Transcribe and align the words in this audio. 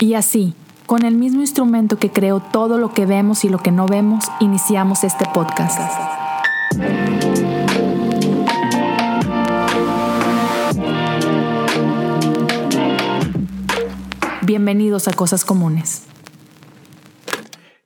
Y 0.00 0.14
así, 0.14 0.54
con 0.86 1.04
el 1.04 1.16
mismo 1.16 1.40
instrumento 1.40 1.98
que 1.98 2.10
creó 2.10 2.38
todo 2.38 2.78
lo 2.78 2.94
que 2.94 3.04
vemos 3.04 3.44
y 3.44 3.48
lo 3.48 3.58
que 3.58 3.72
no 3.72 3.88
vemos, 3.88 4.26
iniciamos 4.38 5.02
este 5.02 5.24
podcast. 5.34 5.80
Bienvenidos 14.42 15.08
a 15.08 15.12
Cosas 15.14 15.44
Comunes. 15.44 16.06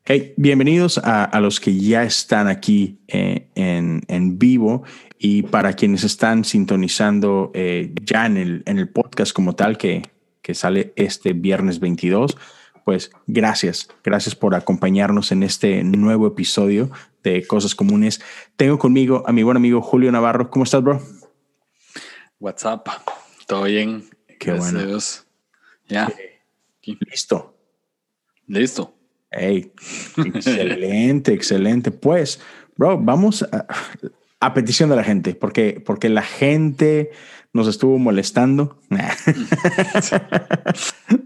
Hey, 0.04 0.34
bienvenidos 0.36 0.98
a, 0.98 1.40
los 1.40 1.60
que 1.60 1.74
ya 1.78 2.02
están 2.02 2.46
aquí 2.46 2.98
eh, 3.08 3.48
en, 3.54 4.38
vivo 4.38 4.82
y 5.18 5.44
para 5.44 5.72
quienes 5.72 6.04
están 6.04 6.44
sintonizando 6.44 7.52
eh, 7.54 7.94
ya 8.02 8.26
en 8.26 8.36
el, 8.36 8.62
en 8.66 8.78
el 8.78 8.90
podcast 8.90 9.32
como 9.32 9.54
tal 9.54 9.78
que, 9.78 10.02
que 10.42 10.54
sale 10.54 10.92
este 10.96 11.32
viernes 11.32 11.80
22 11.80 12.36
pues 12.84 13.12
gracias, 13.26 13.88
gracias 14.02 14.34
por 14.34 14.54
acompañarnos 14.54 15.32
en 15.32 15.42
este 15.42 15.84
nuevo 15.84 16.26
episodio 16.26 16.90
de 17.22 17.46
Cosas 17.46 17.74
Comunes. 17.74 18.20
Tengo 18.56 18.78
conmigo 18.78 19.22
a 19.26 19.32
mi 19.32 19.42
buen 19.42 19.56
amigo 19.56 19.80
Julio 19.80 20.10
Navarro. 20.10 20.50
¿Cómo 20.50 20.64
estás, 20.64 20.82
bro? 20.82 21.00
What's 22.40 22.64
up? 22.64 22.82
¿Todo 23.46 23.64
bien? 23.64 24.04
Qué 24.38 24.52
bueno. 24.52 24.98
Ya. 25.88 26.12
Listo. 26.82 27.56
Listo. 28.46 28.94
Hey, 29.30 29.72
excelente, 30.16 31.32
excelente. 31.34 31.90
Pues, 31.90 32.40
bro, 32.76 32.98
vamos 32.98 33.44
a, 33.44 33.66
a, 34.40 34.54
petición 34.54 34.90
de 34.90 34.96
la 34.96 35.04
gente, 35.04 35.34
porque, 35.34 35.80
porque 35.84 36.08
la 36.08 36.22
gente 36.22 37.12
nos 37.52 37.68
estuvo 37.68 37.98
molestando. 37.98 38.78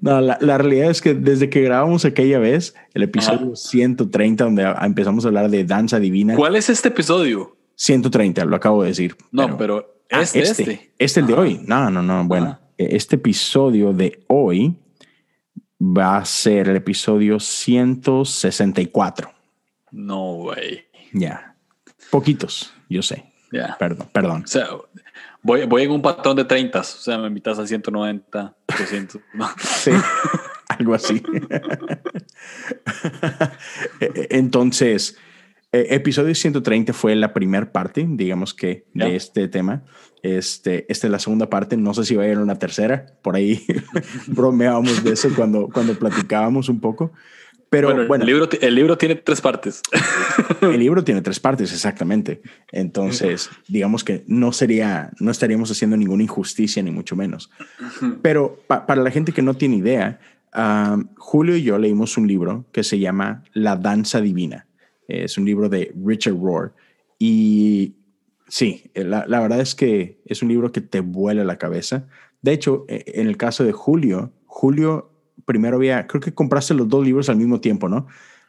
no, 0.00 0.20
la, 0.20 0.58
realidad 0.58 0.90
es 0.90 1.00
que 1.00 1.14
desde 1.14 1.48
que 1.48 1.62
grabamos 1.62 2.04
aquella 2.04 2.38
vez, 2.38 2.74
el 2.94 3.04
episodio 3.04 3.54
130, 3.54 4.44
donde 4.44 4.64
empezamos 4.82 5.24
a 5.24 5.28
hablar 5.28 5.48
de 5.50 5.64
danza 5.64 6.00
divina. 6.00 6.34
¿Cuál 6.34 6.56
es 6.56 6.68
este 6.68 6.88
episodio? 6.88 7.56
130, 7.76 8.44
lo 8.44 8.56
acabo 8.56 8.82
de 8.82 8.88
decir. 8.88 9.16
No, 9.30 9.56
pero, 9.56 10.00
ah, 10.10 10.22
este, 10.22 10.40
este, 10.40 10.62
este. 10.62 10.92
Este 10.98 11.20
el 11.20 11.26
de 11.26 11.34
hoy. 11.34 11.60
No, 11.64 11.90
no, 11.90 12.02
no. 12.02 12.24
Bueno, 12.24 12.58
este 12.76 13.16
episodio 13.16 13.92
de 13.92 14.24
hoy 14.26 14.76
va 15.80 16.16
a 16.18 16.24
ser 16.24 16.68
el 16.68 16.76
episodio 16.76 17.38
164. 17.38 19.30
No, 19.92 20.34
güey. 20.34 20.86
Ya. 21.12 21.54
Poquitos, 22.10 22.72
yo 22.88 23.02
sé. 23.02 23.32
Ya. 23.52 23.76
Perdón, 23.78 24.08
perdón. 24.12 24.42
O 24.44 24.48
sea, 24.48 24.66
Voy, 25.46 25.64
voy 25.64 25.84
en 25.84 25.92
un 25.92 26.02
patrón 26.02 26.34
de 26.34 26.44
30, 26.44 26.80
o 26.80 26.82
sea, 26.82 27.18
me 27.18 27.28
invitas 27.28 27.56
a 27.60 27.64
190, 27.64 28.56
200. 28.66 29.22
Sí, 29.62 29.92
algo 30.66 30.92
así. 30.92 31.22
Entonces, 34.00 35.16
e, 35.70 35.94
episodio 35.94 36.34
130 36.34 36.92
fue 36.92 37.14
la 37.14 37.32
primera 37.32 37.70
parte, 37.70 38.04
digamos 38.08 38.54
que, 38.54 38.86
de 38.92 39.14
este 39.14 39.46
tema. 39.46 39.84
Este, 40.20 40.84
esta 40.90 41.06
es 41.06 41.10
la 41.12 41.20
segunda 41.20 41.48
parte, 41.48 41.76
no 41.76 41.94
sé 41.94 42.04
si 42.04 42.16
va 42.16 42.24
a 42.24 42.26
ir 42.26 42.38
una 42.38 42.58
tercera, 42.58 43.06
por 43.22 43.36
ahí 43.36 43.64
bromeábamos 44.26 45.04
de 45.04 45.12
eso 45.12 45.28
cuando, 45.36 45.68
cuando 45.72 45.96
platicábamos 45.96 46.68
un 46.68 46.80
poco. 46.80 47.12
Pero 47.68 48.06
bueno, 48.06 48.24
el, 48.24 48.30
libro, 48.30 48.48
el 48.60 48.74
libro 48.74 48.96
tiene 48.96 49.16
tres 49.16 49.40
partes. 49.40 49.82
El 50.60 50.78
libro 50.78 51.02
tiene 51.02 51.20
tres 51.20 51.40
partes, 51.40 51.72
exactamente. 51.72 52.40
Entonces, 52.70 53.50
digamos 53.68 54.04
que 54.04 54.24
no 54.26 54.52
sería, 54.52 55.10
no 55.18 55.30
estaríamos 55.30 55.70
haciendo 55.70 55.96
ninguna 55.96 56.22
injusticia, 56.22 56.82
ni 56.82 56.90
mucho 56.90 57.16
menos. 57.16 57.50
Pero 58.22 58.60
para 58.66 59.02
la 59.02 59.10
gente 59.10 59.32
que 59.32 59.42
no 59.42 59.54
tiene 59.54 59.76
idea, 59.76 60.20
Julio 61.16 61.56
y 61.56 61.62
yo 61.62 61.78
leímos 61.78 62.16
un 62.16 62.28
libro 62.28 62.66
que 62.72 62.84
se 62.84 62.98
llama 62.98 63.42
La 63.52 63.76
Danza 63.76 64.20
Divina. 64.20 64.66
Es 65.08 65.36
un 65.36 65.44
libro 65.44 65.68
de 65.68 65.92
Richard 66.04 66.36
Rohr. 66.40 66.74
Y 67.18 67.96
sí, 68.48 68.90
la, 68.94 69.24
la 69.26 69.40
verdad 69.40 69.60
es 69.60 69.74
que 69.74 70.20
es 70.24 70.42
un 70.42 70.48
libro 70.48 70.72
que 70.72 70.80
te 70.80 71.00
vuela 71.00 71.44
la 71.44 71.58
cabeza. 71.58 72.06
De 72.42 72.52
hecho, 72.52 72.84
e, 72.88 73.04
en 73.06 73.26
el 73.26 73.36
caso 73.36 73.64
de 73.64 73.72
Julio, 73.72 74.32
Julio 74.46 75.15
primero 75.44 75.76
había, 75.76 76.06
creo 76.06 76.20
que 76.20 76.34
compraste 76.34 76.74
los 76.74 76.88
dos 76.88 77.04
libros 77.04 77.28
al 77.28 77.36
mismo 77.36 77.60
tiempo, 77.60 77.88
¿no? 77.88 78.06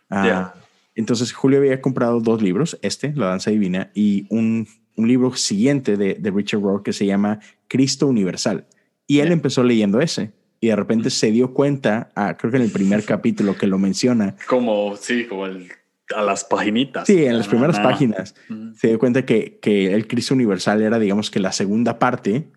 Uh, 0.10 0.48
Entonces 0.96 1.34
Julio 1.34 1.60
había 1.60 1.82
comprado 1.82 2.20
dos 2.22 2.42
libros, 2.42 2.80
este, 2.82 3.14
La 3.16 3.28
Danza 3.28 3.52
Divina, 3.52 3.92
y 3.94 4.26
un, 4.30 4.68
un 4.96 5.08
libro 5.08 5.36
siguiente 5.36 5.98
de, 5.98 6.16
de, 6.16 6.32
Richard 6.32 6.62
Rohr 6.62 6.84
que 6.84 6.94
se 6.94 7.06
llama 7.06 7.40
Cristo 7.68 8.08
Universal. 8.08 8.66
Y 9.06 9.20
él 9.20 9.32
empezó 9.32 9.64
leyendo 9.64 10.02
ese. 10.02 10.32
Y 10.60 10.68
de 10.68 10.76
repente 10.76 11.12
se 11.12 11.32
dio 11.32 11.54
cuenta, 11.54 12.12
ah, 12.16 12.36
creo 12.36 12.52
que 12.52 12.58
en 12.58 12.64
el 12.64 12.72
primer 12.72 13.04
capítulo 13.06 13.56
que 13.56 13.68
lo 13.68 13.78
menciona. 13.78 14.36
Como, 14.48 14.96
sí, 14.96 15.26
como 15.26 15.46
el, 15.46 15.70
a 16.16 16.22
las 16.24 16.44
paginitas. 16.44 17.06
Sí, 17.06 17.26
en 17.26 17.38
las 17.38 17.48
primeras 17.48 17.80
páginas. 17.80 18.34
Se 18.76 18.88
dio 18.88 19.00
cuenta 19.00 19.24
que, 19.24 19.60
que 19.62 19.94
el 19.94 20.08
Cristo 20.08 20.34
Universal 20.34 20.82
era, 20.82 20.98
digamos 20.98 21.30
que 21.30 21.40
la 21.40 21.52
segunda 21.52 22.00
parte 22.00 22.48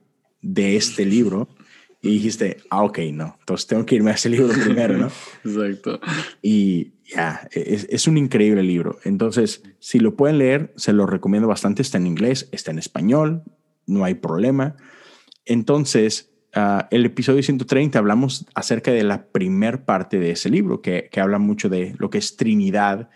de 0.40 0.76
este 0.76 1.04
libro 1.04 1.48
y 2.02 2.10
dijiste, 2.10 2.58
ah, 2.70 2.82
ok, 2.82 2.98
no, 3.12 3.36
entonces 3.40 3.66
tengo 3.66 3.84
que 3.84 3.94
irme 3.94 4.10
a 4.10 4.14
ese 4.14 4.30
libro 4.30 4.48
primero, 4.48 4.96
¿no? 4.96 5.10
Exacto. 5.44 6.00
Y 6.40 6.92
ya, 7.04 7.46
es, 7.52 7.86
es, 7.90 8.06
un 8.06 8.16
increíble 8.16 8.62
libro. 8.62 8.98
Entonces, 9.04 9.62
si 9.80 9.98
lo 9.98 10.16
pueden 10.16 10.38
leer, 10.38 10.72
se 10.76 10.94
lo 10.94 11.04
recomiendo 11.04 11.46
bastante. 11.46 11.82
Está 11.82 11.98
en 11.98 12.06
inglés, 12.06 12.48
está 12.52 12.70
en 12.70 12.78
español, 12.78 13.42
no 13.86 14.04
hay 14.04 14.14
problema. 14.14 14.76
Entonces, 15.44 16.32
uh, 16.56 16.84
el 16.90 17.04
episodio 17.04 17.42
130 17.42 17.98
hablamos 17.98 18.46
acerca 18.54 18.92
de 18.92 19.02
la 19.02 19.26
primer 19.26 19.84
parte 19.84 20.18
de 20.18 20.30
ese 20.30 20.48
libro, 20.48 20.80
que, 20.80 21.10
que 21.12 21.20
habla 21.20 21.38
mucho 21.38 21.68
de 21.68 21.94
lo 21.98 22.08
que 22.08 22.18
es 22.18 22.36
Trinidad, 22.36 23.10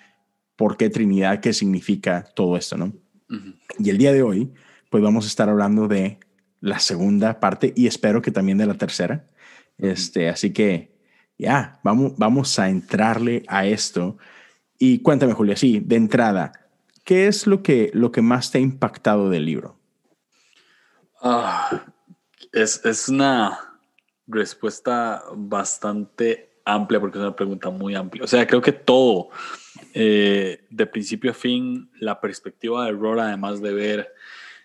por 0.57 0.77
qué 0.77 0.91
Trinidad, 0.91 1.41
qué 1.41 1.55
significa 1.55 2.27
todo 2.35 2.59
esto, 2.59 2.77
¿no? 2.77 2.93
Uh 3.31 3.35
-huh. 3.35 3.57
Y 3.79 3.89
el 3.89 3.97
día 3.97 4.13
de 4.13 4.23
hoy, 4.23 4.53
pues 4.91 5.03
vamos 5.03 5.25
a 5.25 5.29
estar 5.29 5.49
hablando 5.49 5.89
de 5.89 6.19
la 6.65 6.79
segunda 6.79 7.41
parte 7.41 7.75
y 7.77 7.87
espero 7.87 8.23
que 8.23 8.31
también 8.31 8.57
de 8.57 8.67
la 8.67 8.75
tercera. 8.75 9.27
Este, 9.77 10.31
así 10.31 10.51
que 10.51 10.97
ya, 11.37 11.79
vamos, 11.85 12.15
vamos 12.17 12.59
a 12.59 12.71
entrarle 12.71 13.45
a 13.49 13.67
esto. 13.67 14.17
Y 14.79 15.01
cuéntame, 15.01 15.35
Julia, 15.35 15.57
sí, 15.57 15.81
de 15.85 15.97
entrada, 15.97 16.53
¿qué 17.05 17.27
es 17.27 17.47
lo 17.47 17.63
que, 17.63 17.91
lo 17.93 18.11
que 18.11 18.23
más 18.23 18.51
te 18.51 18.59
ha 18.59 18.61
impactado 18.63 19.29
del 19.29 19.45
libro? 19.45 19.79
Ah, 21.21 21.85
es, 22.51 22.83
es 22.85 23.11
una 23.11 23.59
respuesta 24.27 25.23
bastante 25.37 26.61
amplia 26.65 26.99
porque 26.99 27.19
es 27.19 27.23
una 27.23 27.37
pregunta 27.37 27.69
muy 27.69 27.95
amplia. 27.95 28.25
O 28.25 28.27
sea, 28.27 28.47
creo 28.47 28.63
que 28.63 28.73
todo, 28.73 29.29
eh, 29.93 30.65
de 30.71 30.87
principio 30.87 31.33
a 31.33 31.35
fin, 31.35 31.91
la 32.01 32.23
perspectiva 32.23 32.87
de 32.87 32.93
Rohr, 32.93 33.21
además 33.21 33.61
de 33.61 33.75
ver, 33.75 34.15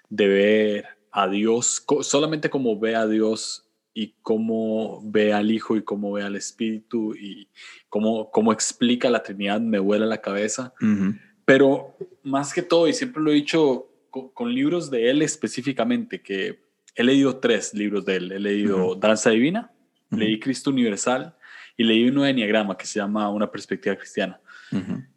de 0.08 0.28
ver 0.30 0.99
a 1.12 1.28
Dios, 1.28 1.86
solamente 2.02 2.50
como 2.50 2.80
ve 2.80 2.96
a 2.96 3.08
Dios 3.08 3.66
y 3.94 4.16
cómo 4.22 5.02
ve 5.03 5.34
al 5.34 5.52
Hijo 5.52 5.75
y 5.75 5.84
cómo 5.84 6.14
ve 6.14 6.24
al 6.24 6.36
Espíritu 6.36 7.16
y 7.16 7.50
cómo, 7.90 8.30
cómo 8.31 8.53
explica 8.53 9.09
la 9.09 9.24
Trinidad, 9.24 9.59
me 9.59 9.80
vuela 9.80 10.06
la 10.06 10.22
cabeza. 10.22 10.74
Uh 10.81 10.86
-huh. 10.86 11.20
Pero 11.46 11.96
más 12.24 12.53
que 12.53 12.62
todo, 12.62 12.88
y 12.88 12.94
siempre 12.94 13.22
lo 13.22 13.31
he 13.31 13.36
dicho 13.36 13.88
con, 14.09 14.30
con, 14.30 14.53
libros 14.53 14.90
de 14.92 15.09
él 15.09 15.22
específicamente, 15.22 16.22
que 16.22 16.59
he 16.96 17.03
leído 17.03 17.38
tres 17.38 17.74
libros 17.74 18.06
de 18.06 18.18
él. 18.18 18.31
He 18.31 18.40
leído 18.40 18.78
uh 18.78 18.96
-huh. 18.96 19.00
Danza 19.00 19.31
Divina, 19.31 19.72
uh 20.12 20.16
-huh. 20.16 20.20
leí 20.20 20.40
Cristo 20.40 20.70
Universal 20.70 21.36
y 21.76 21.84
leí 21.84 22.08
uno 22.09 22.24
de 22.24 22.30
Enneagrama 22.31 22.78
que 22.78 22.86
se 22.86 23.00
llama 23.00 23.30
Una 23.30 23.50
Perspectiva 23.50 23.96
Cristiana. 23.96 24.40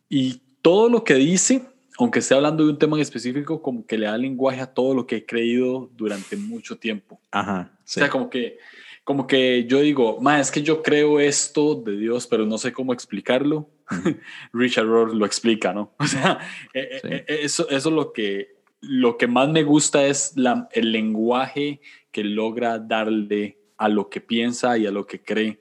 Y 0.08 0.40
todo 0.62 0.88
lo 0.88 1.04
que 1.04 1.14
dice 1.14 1.62
aunque 2.02 2.18
esté 2.18 2.34
hablando 2.34 2.64
de 2.64 2.70
un 2.70 2.78
tema 2.78 2.96
en 2.96 3.02
específico, 3.02 3.62
como 3.62 3.86
que 3.86 3.96
le 3.96 4.06
da 4.06 4.18
lenguaje 4.18 4.60
a 4.60 4.66
todo 4.66 4.94
lo 4.94 5.06
que 5.06 5.16
he 5.16 5.26
creído 5.26 5.88
durante 5.94 6.36
mucho 6.36 6.76
tiempo. 6.76 7.20
Ajá. 7.30 7.70
Sí. 7.84 8.00
O 8.00 8.02
sea, 8.02 8.10
como 8.10 8.28
que, 8.28 8.58
como 9.04 9.26
que 9.26 9.66
yo 9.66 9.80
digo, 9.80 10.20
ma, 10.20 10.40
es 10.40 10.50
que 10.50 10.62
yo 10.62 10.82
creo 10.82 11.20
esto 11.20 11.76
de 11.76 11.96
Dios, 11.96 12.26
pero 12.26 12.44
no 12.44 12.58
sé 12.58 12.72
cómo 12.72 12.92
explicarlo. 12.92 13.70
Richard 14.52 14.86
Rohr 14.86 15.14
lo 15.14 15.26
explica, 15.26 15.72
¿no? 15.72 15.94
O 15.98 16.06
sea, 16.06 16.40
eh, 16.74 16.98
sí. 17.02 17.08
eh, 17.08 17.24
eso, 17.28 17.68
eso 17.68 17.88
es 17.88 17.94
lo 17.94 18.12
que, 18.12 18.56
lo 18.80 19.16
que 19.16 19.28
más 19.28 19.48
me 19.48 19.62
gusta 19.62 20.04
es 20.04 20.32
la, 20.36 20.68
el 20.72 20.90
lenguaje 20.90 21.80
que 22.10 22.24
logra 22.24 22.80
darle 22.80 23.58
a 23.76 23.88
lo 23.88 24.08
que 24.08 24.20
piensa 24.20 24.76
y 24.76 24.86
a 24.86 24.90
lo 24.90 25.06
que 25.06 25.22
cree. 25.22 25.60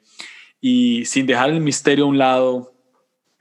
Y 0.59 1.05
sin 1.05 1.25
dejar 1.27 1.51
el 1.51 1.61
misterio 1.61 2.05
a 2.05 2.07
un 2.07 2.17
lado, 2.17 2.70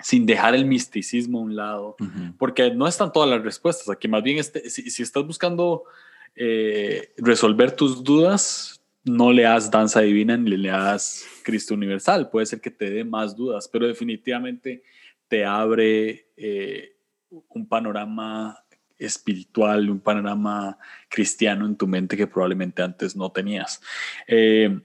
sin 0.03 0.27
dejar 0.27 0.55
el 0.55 0.65
misticismo 0.65 1.39
a 1.39 1.43
un 1.43 1.57
lado, 1.57 1.97
uh 1.99 2.05
-huh. 2.05 2.35
porque 2.39 2.71
no 2.71 2.87
están 2.87 3.13
todas 3.13 3.29
las 3.29 3.43
respuestas. 3.43 3.89
Aquí 3.89 4.09
más 4.09 4.23
bien, 4.23 4.39
este, 4.39 4.69
si, 4.71 4.91
si, 4.91 5.03
estás 5.03 5.27
buscando 5.27 5.85
eh, 6.35 7.13
resolver 7.19 7.73
tus 7.73 8.03
dudas, 8.03 8.81
no 9.05 9.33
leas 9.33 9.71
Danza 9.71 10.01
Divina 10.01 10.37
ni 10.37 10.57
leas 10.57 11.25
Cristo 11.43 11.75
Universal. 11.75 12.29
Puede 12.31 12.47
ser 12.47 12.61
que 12.61 12.71
te 12.71 12.91
dé 12.91 13.05
más 13.05 13.35
dudas, 13.35 13.69
pero 13.69 13.87
definitivamente 13.87 14.83
te 15.29 15.45
abre 15.45 16.27
eh, 16.37 16.97
un 17.49 17.67
panorama 17.67 18.59
espiritual, 18.99 19.89
un 19.89 20.01
panorama 20.01 20.77
cristiano 21.09 21.65
en 21.65 21.77
tu 21.77 21.87
mente 21.87 22.17
que 22.17 22.27
probablemente 22.27 22.83
antes 22.83 23.17
no 23.17 23.31
tenías. 23.31 23.81
Eh, 24.27 24.81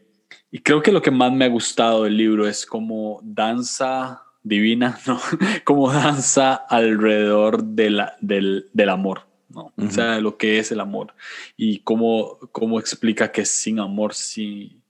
Y 0.52 0.60
creo 0.60 0.82
que 0.82 0.92
lo 0.92 1.02
que 1.02 1.12
más 1.12 1.34
me 1.34 1.44
ha 1.44 1.50
gustado 1.50 2.04
del 2.04 2.16
libro 2.16 2.48
es 2.48 2.66
como 2.66 3.20
danza 3.24 4.25
divina, 4.46 5.00
¿no? 5.08 5.20
como 5.66 5.92
danza 5.92 6.54
alrededor 6.54 7.64
de 7.64 7.90
la, 7.90 8.16
del, 8.22 8.70
del 8.72 8.90
amor, 8.90 9.28
¿no? 9.50 9.74
O 9.76 9.90
sea, 9.90 10.20
lo 10.22 10.38
que 10.38 10.60
es 10.60 10.72
el 10.72 10.80
amor 10.80 11.14
y 11.58 11.80
cómo, 11.80 12.38
cómo 12.52 12.80
explica 12.80 13.32
que 13.32 13.46
sin 13.46 13.80
amor 13.80 14.14
sí 14.14 14.82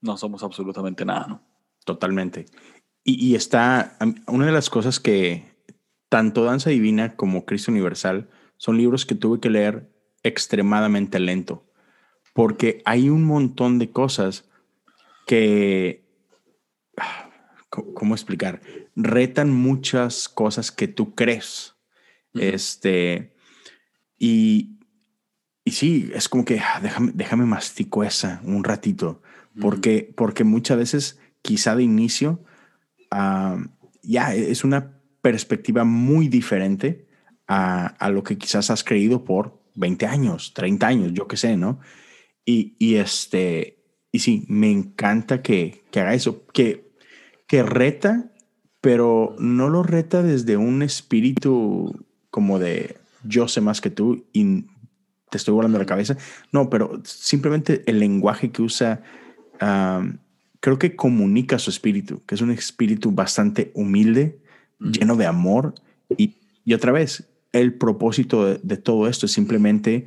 no 0.00 0.16
somos 0.16 0.42
absolutamente 0.42 1.04
nada, 1.04 1.26
¿no? 1.26 1.42
Totalmente. 1.84 2.46
Y, 3.02 3.26
y 3.26 3.34
está, 3.34 3.98
una 4.26 4.46
de 4.46 4.52
las 4.52 4.70
cosas 4.70 5.00
que 5.00 5.52
tanto 6.08 6.44
Danza 6.44 6.70
Divina 6.70 7.16
como 7.16 7.44
Cristo 7.44 7.70
Universal 7.72 8.28
son 8.56 8.78
libros 8.78 9.04
que 9.04 9.14
tuve 9.14 9.40
que 9.40 9.50
leer 9.50 9.90
extremadamente 10.22 11.18
lento, 11.18 11.64
porque 12.32 12.82
hay 12.84 13.10
un 13.10 13.24
montón 13.24 13.78
de 13.78 13.90
cosas 13.90 14.48
que, 15.26 16.04
¿cómo 17.94 18.14
explicar? 18.14 18.60
Retan 18.94 19.50
muchas 19.50 20.28
cosas 20.28 20.70
que 20.70 20.88
tú 20.88 21.14
crees. 21.14 21.74
Este, 22.34 23.34
y, 24.18 24.78
y 25.64 25.70
sí, 25.72 26.10
es 26.14 26.28
como 26.28 26.44
que 26.44 26.60
ah, 26.60 26.80
déjame, 26.82 27.12
déjame 27.14 27.46
mastico 27.46 28.04
esa 28.04 28.40
un 28.44 28.64
ratito, 28.64 29.22
porque, 29.60 30.12
porque 30.16 30.44
muchas 30.44 30.78
veces, 30.78 31.20
quizá 31.42 31.76
de 31.76 31.84
inicio, 31.84 32.44
ya 34.02 34.34
es 34.34 34.64
una 34.64 35.00
perspectiva 35.22 35.84
muy 35.84 36.28
diferente 36.28 37.06
a, 37.46 37.86
a, 37.86 38.10
lo 38.10 38.22
que 38.24 38.36
quizás 38.36 38.70
has 38.70 38.82
creído 38.82 39.24
por 39.24 39.62
20 39.74 40.06
años, 40.06 40.52
30 40.54 40.86
años, 40.86 41.12
yo 41.12 41.28
qué 41.28 41.36
sé, 41.36 41.56
¿no? 41.56 41.80
Y, 42.44 42.76
y, 42.78 42.96
este, 42.96 43.84
y 44.12 44.18
sí, 44.18 44.44
me 44.48 44.70
encanta 44.70 45.42
que, 45.42 45.84
que 45.90 46.00
haga 46.00 46.14
eso, 46.14 46.46
que, 46.48 46.83
que 47.46 47.62
reta, 47.62 48.30
pero 48.80 49.34
no 49.38 49.68
lo 49.68 49.82
reta 49.82 50.22
desde 50.22 50.56
un 50.56 50.82
espíritu 50.82 52.04
como 52.30 52.58
de 52.58 52.96
yo 53.22 53.48
sé 53.48 53.60
más 53.60 53.80
que 53.80 53.90
tú 53.90 54.24
y 54.32 54.62
te 55.30 55.38
estoy 55.38 55.54
volando 55.54 55.78
la 55.78 55.86
cabeza. 55.86 56.16
No, 56.52 56.70
pero 56.70 57.00
simplemente 57.04 57.82
el 57.86 57.98
lenguaje 57.98 58.50
que 58.50 58.62
usa, 58.62 59.02
creo 60.60 60.78
que 60.78 60.94
comunica 60.96 61.58
su 61.58 61.70
espíritu, 61.70 62.22
que 62.26 62.34
es 62.34 62.40
un 62.40 62.50
espíritu 62.50 63.10
bastante 63.10 63.72
humilde, 63.74 64.38
lleno 64.78 65.16
de 65.16 65.26
amor. 65.26 65.74
Y, 66.16 66.36
y 66.64 66.74
otra 66.74 66.92
vez, 66.92 67.28
el 67.52 67.74
propósito 67.74 68.44
de, 68.44 68.60
de, 68.62 68.76
todo 68.76 69.08
esto 69.08 69.26
es 69.26 69.32
simplemente 69.32 70.06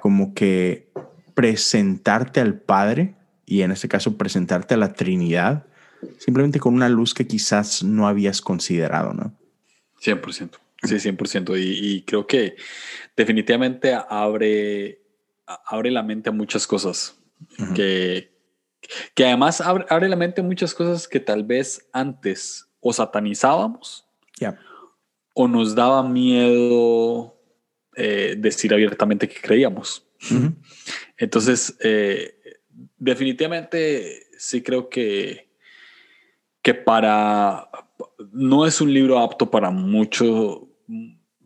como 0.00 0.34
que 0.34 0.90
presentarte 1.34 2.40
al 2.40 2.54
Padre 2.54 3.14
y 3.46 3.62
en 3.62 3.70
este 3.70 3.88
caso 3.88 4.16
presentarte 4.16 4.74
a 4.74 4.78
la 4.78 4.92
Trinidad, 4.92 5.66
simplemente 6.18 6.60
con 6.60 6.74
una 6.74 6.88
luz 6.88 7.14
que 7.14 7.26
quizás 7.26 7.82
no 7.82 8.06
habías 8.06 8.40
considerado, 8.40 9.12
¿no? 9.14 9.34
100%. 10.02 10.50
Sí, 10.84 10.94
100%. 10.94 11.58
Y, 11.58 11.96
y 11.96 12.02
creo 12.02 12.26
que 12.26 12.56
definitivamente 13.16 13.96
abre, 14.08 15.02
abre 15.66 15.90
la 15.90 16.02
mente 16.02 16.28
a 16.30 16.32
muchas 16.32 16.66
cosas. 16.66 17.16
Uh 17.58 17.62
-huh. 17.62 17.74
que, 17.74 18.32
que 19.14 19.24
además 19.24 19.60
abre, 19.60 19.86
abre, 19.88 20.08
la 20.08 20.16
mente 20.16 20.40
a 20.40 20.44
muchas 20.44 20.74
cosas 20.74 21.06
que 21.06 21.20
tal 21.20 21.44
vez 21.44 21.88
antes 21.92 22.68
o 22.80 22.92
satanizábamos 22.92 24.04
yeah. 24.40 24.58
o 25.34 25.46
nos 25.46 25.74
daba 25.74 26.02
miedo 26.02 27.36
eh, 27.96 28.34
decir 28.38 28.72
abiertamente 28.72 29.28
que 29.28 29.40
creíamos. 29.40 30.04
Uh 30.30 30.34
-huh. 30.34 30.54
Entonces, 31.16 31.76
eh, 31.80 32.38
definitivamente 32.98 34.26
sí 34.38 34.62
creo 34.62 34.88
que, 34.88 35.47
que 36.68 36.74
para 36.74 37.66
no 38.30 38.66
es 38.66 38.82
un 38.82 38.92
libro 38.92 39.18
apto 39.18 39.50
para 39.50 39.70
mucho, 39.70 40.68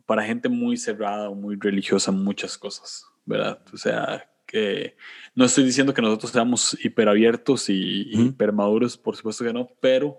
para 0.05 0.21
gente 0.21 0.49
muy 0.49 0.75
cerrada 0.75 1.29
o 1.29 1.33
muy 1.33 1.55
religiosa, 1.55 2.11
muchas 2.11 2.57
cosas, 2.57 3.05
¿verdad? 3.23 3.57
O 3.73 3.77
sea, 3.77 4.29
que 4.45 4.97
no 5.33 5.45
estoy 5.45 5.63
diciendo 5.63 5.93
que 5.93 6.01
nosotros 6.01 6.29
seamos 6.29 6.77
hiperabiertos 6.83 7.69
y 7.69 8.11
-huh. 8.11 8.27
hipermaduros, 8.31 8.97
por 8.97 9.15
supuesto 9.15 9.45
que 9.45 9.53
no, 9.53 9.69
pero 9.79 10.17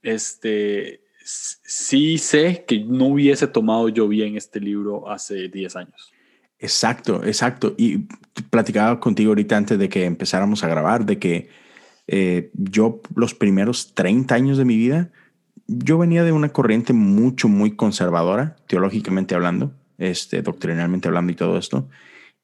este, 0.00 1.04
sí 1.22 2.16
sé 2.16 2.64
que 2.66 2.82
no 2.82 3.08
hubiese 3.08 3.46
tomado 3.46 3.90
yo 3.90 4.08
bien 4.08 4.38
este 4.38 4.60
libro 4.60 5.10
hace 5.10 5.50
10 5.50 5.76
años. 5.76 6.10
Exacto, 6.58 7.22
exacto. 7.22 7.74
Y 7.76 8.06
platicaba 8.48 8.98
contigo 8.98 9.32
ahorita 9.32 9.58
antes 9.58 9.78
de 9.78 9.90
que 9.90 10.06
empezáramos 10.06 10.64
a 10.64 10.68
grabar, 10.68 11.04
de 11.04 11.18
que 11.18 11.50
eh, 12.14 12.50
yo 12.52 13.00
los 13.16 13.34
primeros 13.34 13.94
30 13.94 14.34
años 14.34 14.58
de 14.58 14.66
mi 14.66 14.76
vida, 14.76 15.10
yo 15.66 15.96
venía 15.96 16.24
de 16.24 16.32
una 16.32 16.50
corriente 16.50 16.92
mucho, 16.92 17.48
muy 17.48 17.74
conservadora, 17.74 18.56
teológicamente 18.66 19.34
hablando, 19.34 19.72
este, 19.96 20.42
doctrinalmente 20.42 21.08
hablando 21.08 21.32
y 21.32 21.36
todo 21.36 21.56
esto. 21.56 21.88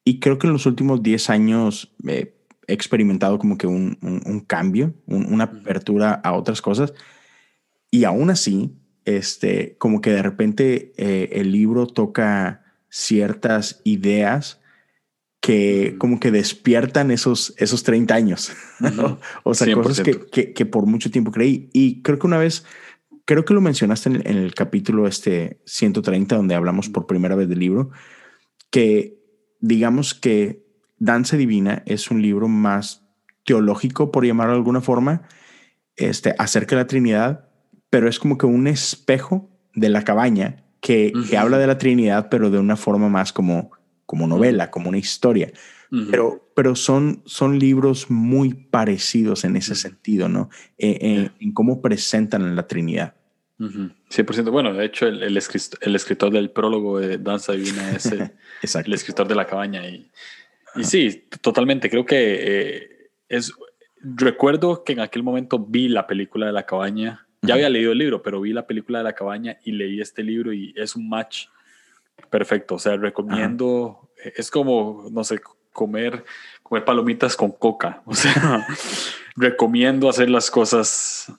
Y 0.05 0.20
creo 0.20 0.38
que 0.38 0.47
en 0.47 0.55
los 0.55 0.65
últimos 0.65 1.03
10 1.03 1.29
años 1.29 1.94
eh, 2.06 2.35
he 2.67 2.73
experimentado 2.73 3.38
como 3.38 3.59
que 3.59 3.67
un, 3.67 3.99
un, 4.00 4.23
un 4.25 4.41
cambio, 4.41 4.94
un, 5.05 5.31
una 5.31 5.44
apertura 5.44 6.15
a 6.15 6.32
otras 6.32 6.62
cosas. 6.62 6.94
Y 7.91 8.05
aún 8.05 8.31
así, 8.31 8.75
este, 9.05 9.76
como 9.76 10.00
que 10.00 10.12
de 10.12 10.23
repente 10.23 10.94
eh, 10.97 11.29
el 11.32 11.53
libro 11.53 11.87
toca 11.87 12.65
ciertas 12.88 13.82
ideas 13.85 14.57
que 15.40 15.96
como 15.99 16.20
que 16.20 16.31
despiertan 16.31 17.11
esos, 17.11 17.55
esos 17.58 17.82
30 17.82 18.14
años. 18.14 18.52
¿no? 18.81 19.19
O 19.44 19.55
sea, 19.55 19.67
100%. 19.67 19.82
cosas 19.82 20.00
que, 20.00 20.26
que, 20.26 20.52
que, 20.52 20.67
por 20.67 20.87
mucho 20.87 21.11
tiempo 21.11 21.31
creí. 21.31 21.70
Y 21.73 22.02
creo 22.02 22.19
que 22.19 22.26
una 22.26 22.38
vez, 22.38 22.64
creo 23.25 23.44
que 23.44 23.55
lo 23.55 23.61
mencionaste 23.61 24.08
en, 24.11 24.17
en, 24.26 24.37
el 24.37 24.55
capítulo 24.55 25.06
este 25.06 25.61
130, 25.67 26.37
donde 26.37 26.55
hablamos 26.55 26.88
por 26.88 27.06
primera 27.06 27.37
vez 27.37 27.49
del 27.49 27.61
libro, 27.61 27.90
que 28.70 29.19
digamos 29.61 30.14
que 30.14 30.67
Danza 30.99 31.37
Divina 31.37 31.82
es 31.87 32.11
un 32.11 32.23
libro 32.23 32.49
más 32.49 33.05
teológico, 33.44 34.11
por 34.11 34.26
llamarlo 34.26 34.52
de 34.52 34.58
alguna 34.58 34.81
forma, 34.81 35.23
este, 35.96 36.34
acerca 36.38 36.76
de 36.76 36.82
la 36.82 36.87
Trinidad, 36.87 37.49
pero 37.91 38.08
es 38.08 38.19
como 38.19 38.37
que 38.37 38.46
un 38.46 38.67
espejo 38.67 39.50
de 39.75 39.88
la 39.88 40.05
cabaña 40.05 40.64
que, 40.81 41.12
uh 41.14 41.19
-huh. 41.19 41.31
que 41.31 41.38
habla 41.38 41.58
de 41.58 41.67
la 41.67 41.79
Trinidad, 41.79 42.29
pero 42.31 42.50
de 42.50 42.58
una 42.58 42.76
forma 42.76 43.08
más 43.08 43.32
como, 43.32 43.70
como 44.08 44.26
novela, 44.26 44.70
como 44.70 44.88
una 44.88 44.96
historia. 44.96 45.52
Uh 45.93 45.96
-huh. 45.96 46.10
Pero, 46.10 46.50
pero 46.56 46.75
son, 46.75 47.22
son 47.26 47.58
libros 47.58 48.10
muy 48.10 48.55
parecidos 48.55 49.44
en 49.44 49.56
ese 49.56 49.72
uh 49.72 49.75
-huh. 49.75 49.78
sentido, 49.78 50.28
¿no? 50.31 50.49
Eh, 50.78 50.99
eh, 51.02 51.31
en 51.38 51.52
cómo 51.52 51.82
presentan 51.82 52.56
la 52.56 52.66
Trinidad. 52.66 53.15
Uh 53.58 53.67
-huh. 53.67 53.94
100%. 54.08 54.50
Bueno, 54.50 54.72
de 54.72 54.86
hecho, 54.86 55.06
el, 55.06 55.22
el, 55.22 55.36
escritor, 55.36 55.79
el, 55.82 55.94
escritor, 55.94 56.32
del 56.32 56.50
prólogo 56.50 56.98
de 56.98 57.19
Danza 57.19 57.53
Divina 57.53 57.93
es 57.93 58.06
el, 58.06 58.32
el 58.86 58.94
escritor 58.94 59.29
de 59.29 59.34
la 59.34 59.44
cabaña. 59.44 59.86
Y, 59.86 60.10
y 60.74 60.84
sí, 60.84 61.24
totalmente. 61.43 61.91
Creo 61.91 62.06
que 62.06 62.17
eh, 62.41 63.10
es. 63.29 63.53
Recuerdo 64.00 64.84
que 64.84 64.94
en 64.94 65.00
aquel 65.00 65.22
momento 65.22 65.58
vi 65.58 65.88
la 65.88 66.06
película 66.06 66.46
de 66.46 66.53
la 66.53 66.65
cabaña 66.65 67.29
ya 67.43 67.55
había 67.55 67.69
leído 67.70 67.93
el 67.93 67.98
libro, 67.98 68.22
pero 68.22 68.41
vi 68.41 68.53
la 68.53 68.67
película 68.67 68.98
de 68.98 69.05
la 69.05 69.12
cabaña 69.12 69.58
y 69.65 69.72
leí 69.72 70.00
este 70.00 70.22
libro 70.22 70.53
y 70.53 70.74
es 70.77 70.96
un 70.96 71.08
match 71.08 71.46
perfecto. 72.31 72.77
O 72.77 72.79
sea, 72.79 72.96
recomiendo, 72.96 74.10
Ajá. 74.20 74.31
es 74.37 74.51
como, 74.51 75.08
no 75.10 75.25
sé, 75.25 75.41
comer, 75.72 76.25
comer 76.63 76.84
palomitas 76.84 77.37
con 77.37 77.53
coca. 77.53 78.03
O 78.05 78.15
sea, 78.15 78.67
recomiendo 79.37 80.08
hacer 80.08 80.31
las 80.31 80.51
cosas 80.51 81.32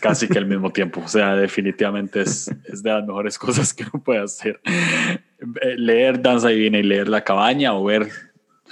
casi 0.00 0.28
que 0.28 0.38
al 0.38 0.46
mismo 0.46 0.70
tiempo. 0.70 1.00
O 1.04 1.08
sea, 1.08 1.34
definitivamente 1.34 2.22
es, 2.22 2.50
es 2.64 2.82
de 2.82 2.90
las 2.90 3.06
mejores 3.06 3.38
cosas 3.38 3.72
que 3.72 3.84
uno 3.92 4.02
puede 4.02 4.20
hacer. 4.22 4.60
Eh, 4.64 5.76
leer 5.76 6.20
Danza 6.20 6.48
Divina 6.48 6.78
y 6.78 6.82
leer 6.82 7.08
La 7.08 7.24
Cabaña 7.24 7.74
o 7.74 7.84
ver 7.84 8.10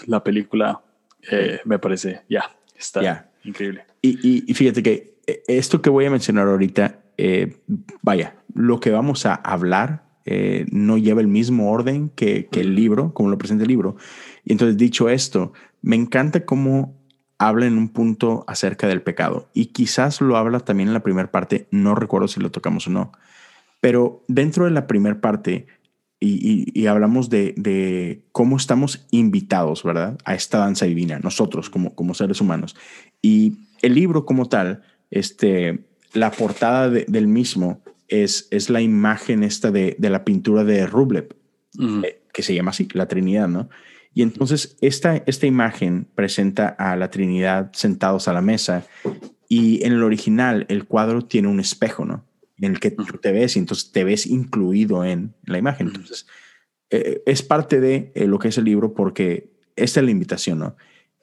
la 0.06 0.22
película, 0.22 0.82
eh, 1.30 1.60
me 1.64 1.78
parece, 1.78 2.22
ya, 2.28 2.54
está 2.76 3.00
yeah. 3.00 3.30
increíble. 3.44 3.86
Y, 4.02 4.18
y, 4.22 4.44
y 4.46 4.54
fíjate 4.54 4.82
que 4.82 5.16
esto 5.46 5.82
que 5.82 5.90
voy 5.90 6.04
a 6.06 6.10
mencionar 6.10 6.48
ahorita, 6.48 7.00
eh, 7.16 7.56
vaya, 8.02 8.36
lo 8.54 8.80
que 8.80 8.90
vamos 8.90 9.26
a 9.26 9.34
hablar 9.34 10.05
eh, 10.26 10.66
no 10.70 10.98
lleva 10.98 11.20
el 11.20 11.28
mismo 11.28 11.70
orden 11.70 12.10
que, 12.10 12.46
que, 12.46 12.60
el 12.60 12.74
libro, 12.74 13.14
como 13.14 13.30
lo 13.30 13.38
presenta 13.38 13.64
el 13.64 13.68
libro. 13.68 13.96
Y 14.44 14.52
entonces, 14.52 14.76
dicho 14.76 15.08
esto, 15.08 15.52
me 15.82 15.96
encanta 15.96 16.44
cómo 16.44 16.94
habla 17.38 17.66
en 17.66 17.78
un 17.78 17.88
punto 17.88 18.44
acerca 18.46 18.88
del 18.88 19.02
pecado. 19.02 19.48
Y 19.54 19.66
quizás 19.66 20.20
lo 20.20 20.36
habla 20.36 20.60
también 20.60 20.88
en 20.88 20.94
la 20.94 21.02
primera 21.02 21.30
parte, 21.30 21.68
no 21.70 21.94
recuerdo 21.94 22.28
si 22.28 22.40
lo 22.40 22.50
tocamos 22.50 22.86
o 22.86 22.90
no. 22.90 23.12
Pero 23.80 24.24
dentro 24.26 24.64
de 24.64 24.72
la 24.72 24.86
primera 24.86 25.20
parte, 25.20 25.66
y, 26.18 26.72
y, 26.74 26.80
y 26.80 26.86
hablamos 26.86 27.30
de, 27.30 27.54
de, 27.56 28.24
cómo 28.32 28.56
estamos 28.56 29.06
invitados, 29.10 29.82
¿verdad? 29.84 30.18
A 30.24 30.34
esta 30.34 30.58
danza 30.58 30.86
divina, 30.86 31.18
nosotros 31.18 31.70
como, 31.70 31.94
como 31.94 32.14
seres 32.14 32.40
humanos. 32.40 32.74
Y 33.22 33.58
el 33.82 33.94
libro 33.94 34.24
como 34.24 34.46
tal 34.48 34.82
este, 35.10 35.84
la 36.12 36.30
portada 36.30 36.88
de, 36.90 37.04
del 37.08 37.28
mismo 37.28 37.80
es, 38.08 38.48
es 38.50 38.70
la 38.70 38.80
imagen 38.80 39.42
esta 39.42 39.70
de, 39.70 39.96
de 39.98 40.10
la 40.10 40.24
pintura 40.24 40.64
de 40.64 40.86
Rublev, 40.86 41.34
uh 41.78 41.82
-huh. 41.82 42.06
eh, 42.06 42.22
que 42.32 42.42
se 42.42 42.54
llama 42.54 42.70
así, 42.70 42.88
la 42.92 43.08
Trinidad, 43.08 43.48
¿no? 43.48 43.68
Y 44.16 44.22
entonces 44.22 44.78
esta, 44.80 45.16
esta 45.26 45.46
imagen 45.46 46.06
presenta 46.14 46.68
a 46.68 46.96
la 46.96 47.10
Trinidad 47.10 47.70
sentados 47.74 48.28
a 48.28 48.32
la 48.32 48.40
mesa 48.40 48.86
y 49.46 49.84
en 49.84 49.92
el 49.92 50.02
original 50.02 50.64
el 50.68 50.84
cuadro 50.84 51.26
tiene 51.26 51.48
un 51.48 51.60
espejo, 51.60 52.06
¿no? 52.06 52.24
En 52.58 52.72
el 52.72 52.80
que 52.80 52.90
tú 52.90 53.04
te 53.20 53.30
ves 53.32 53.56
y 53.56 53.58
entonces 53.58 53.92
te 53.92 54.04
ves 54.04 54.26
incluido 54.26 55.04
en 55.04 55.34
la 55.44 55.58
imagen. 55.58 55.88
Entonces, 55.88 56.26
eh, 56.88 57.22
es 57.26 57.42
parte 57.42 57.78
de 57.78 58.12
eh, 58.14 58.26
lo 58.26 58.38
que 58.38 58.48
es 58.48 58.56
el 58.56 58.64
libro 58.64 58.94
porque 58.94 59.52
esta 59.76 60.00
es 60.00 60.04
la 60.06 60.12
invitación, 60.12 60.60
¿no? 60.60 60.76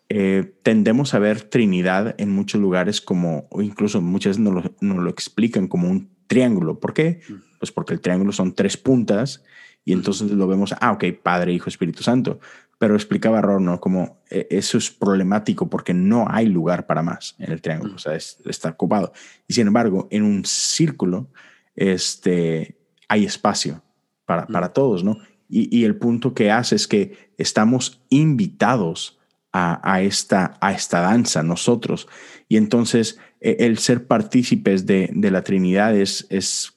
Eh, 0.10 0.54
tendemos 0.62 1.16
a 1.16 1.20
ver 1.20 1.42
Trinidad 1.42 2.14
en 2.20 2.30
muchos 2.30 2.62
lugares 2.62 3.02
como, 3.02 3.48
o 3.50 3.64
incluso 3.64 4.02
muchas 4.02 4.38
veces 4.38 4.54
nos 4.54 4.96
lo, 4.96 5.02
lo 5.02 5.10
explican 5.10 5.68
como 5.68 5.90
un 5.90 6.13
triángulo. 6.28 6.80
¿Por 6.80 6.94
qué? 6.94 7.22
Pues 7.60 7.72
porque 7.72 7.94
el 7.94 8.02
triángulo 8.02 8.32
son 8.32 8.54
tres 8.54 8.78
puntas 8.78 9.44
y 9.86 9.94
entonces 9.94 10.32
lo 10.32 10.48
vemos, 10.48 10.74
ah, 10.80 10.92
ok, 10.92 11.06
Padre, 11.22 11.54
Hijo, 11.54 11.70
Espíritu 11.70 12.04
Santo. 12.04 12.40
Pero 12.80 12.96
explicaba 12.96 13.42
Ror, 13.42 13.62
¿no? 13.62 13.80
Como 13.80 14.22
eso 14.30 14.78
es 14.78 14.92
problemático 14.92 15.70
porque 15.70 15.94
no 15.94 16.26
hay 16.30 16.48
lugar 16.48 16.86
para 16.86 17.02
más 17.02 17.36
en 17.40 17.52
el 17.52 17.62
triángulo, 17.62 17.96
o 17.96 18.00
sea, 18.00 18.14
está 18.14 18.70
ocupado. 18.70 19.14
Y 19.48 19.54
sin 19.54 19.68
embargo, 19.68 20.08
en 20.12 20.24
un 20.24 20.44
círculo 20.44 21.30
este, 21.76 22.78
hay 23.08 23.26
espacio 23.26 23.82
para, 24.26 24.48
para 24.48 24.74
todos, 24.74 25.04
¿no? 25.04 25.18
Y, 25.56 25.84
el 25.86 25.98
punto 25.98 26.34
que 26.34 26.50
hace 26.50 26.76
es 26.76 26.88
que 26.88 27.32
estamos 27.38 28.02
invitados 28.10 29.20
a, 29.52 30.02
esta, 30.02 30.58
a 30.62 30.74
esta 30.74 31.00
danza 31.02 31.44
nosotros. 31.44 32.08
Y 32.50 32.58
entonces 32.58 33.20
e, 33.33 33.33
el 33.44 33.78
ser 33.78 34.08
partícipes 34.08 34.86
de, 34.86 35.10
la 35.14 35.44
Trinidad 35.44 35.96
es, 35.96 36.26
es 36.30 36.74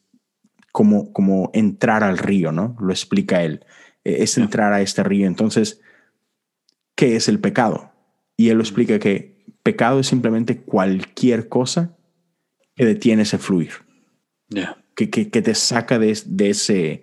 como, 0.73 1.13
como 1.13 1.51
entrar 1.55 2.03
al 2.03 2.19
río, 2.19 2.53
¿no? 2.53 2.77
Lo 2.81 2.91
explica 2.91 3.43
él. 3.43 3.65
E, 4.05 4.23
es 4.23 4.37
entrar 4.39 4.73
a 4.73 4.81
este 4.81 5.03
río. 5.03 5.27
Entonces, 5.27 5.81
¿qué 6.95 7.17
es 7.17 7.29
el 7.29 7.39
pecado? 7.39 7.93
Y 8.37 8.49
él 8.49 8.59
lo 8.59 8.63
explica 8.63 8.99
que 8.99 9.45
pecado 9.63 10.01
es 10.01 10.07
simplemente 10.07 10.63
cualquier 10.63 11.49
cosa 11.49 11.97
que 12.75 12.85
detiene 12.85 13.23
ese 13.23 13.39
fluir. 13.39 13.71
Que, 14.95 15.11
que, 15.11 15.43
te 15.43 15.55
saca 15.55 15.99
de, 15.99 16.19
de 16.27 16.51
ese 16.51 17.03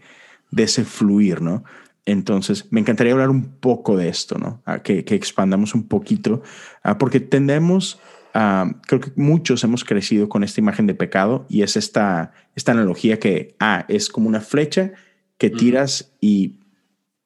de 0.53 0.63
ese 0.63 0.85
fluir, 0.85 1.41
¿no? 1.41 1.63
Entonces, 2.05 2.71
me 2.71 2.79
encantaría 2.79 3.13
hablar 3.13 3.29
un 3.29 3.59
poco 3.59 3.97
de 3.97 4.09
esto, 4.09 4.37
¿no? 4.37 4.61
que, 4.83 5.03
que, 5.05 5.15
expandamos 5.15 5.73
un 5.73 5.87
poquito, 5.87 6.43
porque 6.99 7.19
tendemos, 7.19 7.99
creo 8.87 8.99
que 8.99 9.11
muchos 9.15 9.63
hemos 9.63 9.83
crecido 9.83 10.27
con 10.27 10.43
esta 10.43 10.59
imagen 10.59 10.87
de 10.87 10.95
pecado 10.95 11.45
y 11.49 11.61
es 11.61 11.77
esta, 11.77 12.33
esta 12.55 12.71
analogía 12.71 13.19
que, 13.19 13.55
ah, 13.59 13.85
es 13.87 14.09
como 14.09 14.27
una 14.27 14.41
flecha 14.41 14.91
que 15.37 15.49
tiras 15.49 16.15
y 16.19 16.59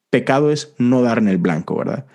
pecado 0.10 0.52
es 0.52 0.76
no 0.78 1.02
dar 1.02 1.18
en 1.18 1.28
el 1.28 1.38
blanco, 1.38 1.78
¿verdad? 1.78 2.06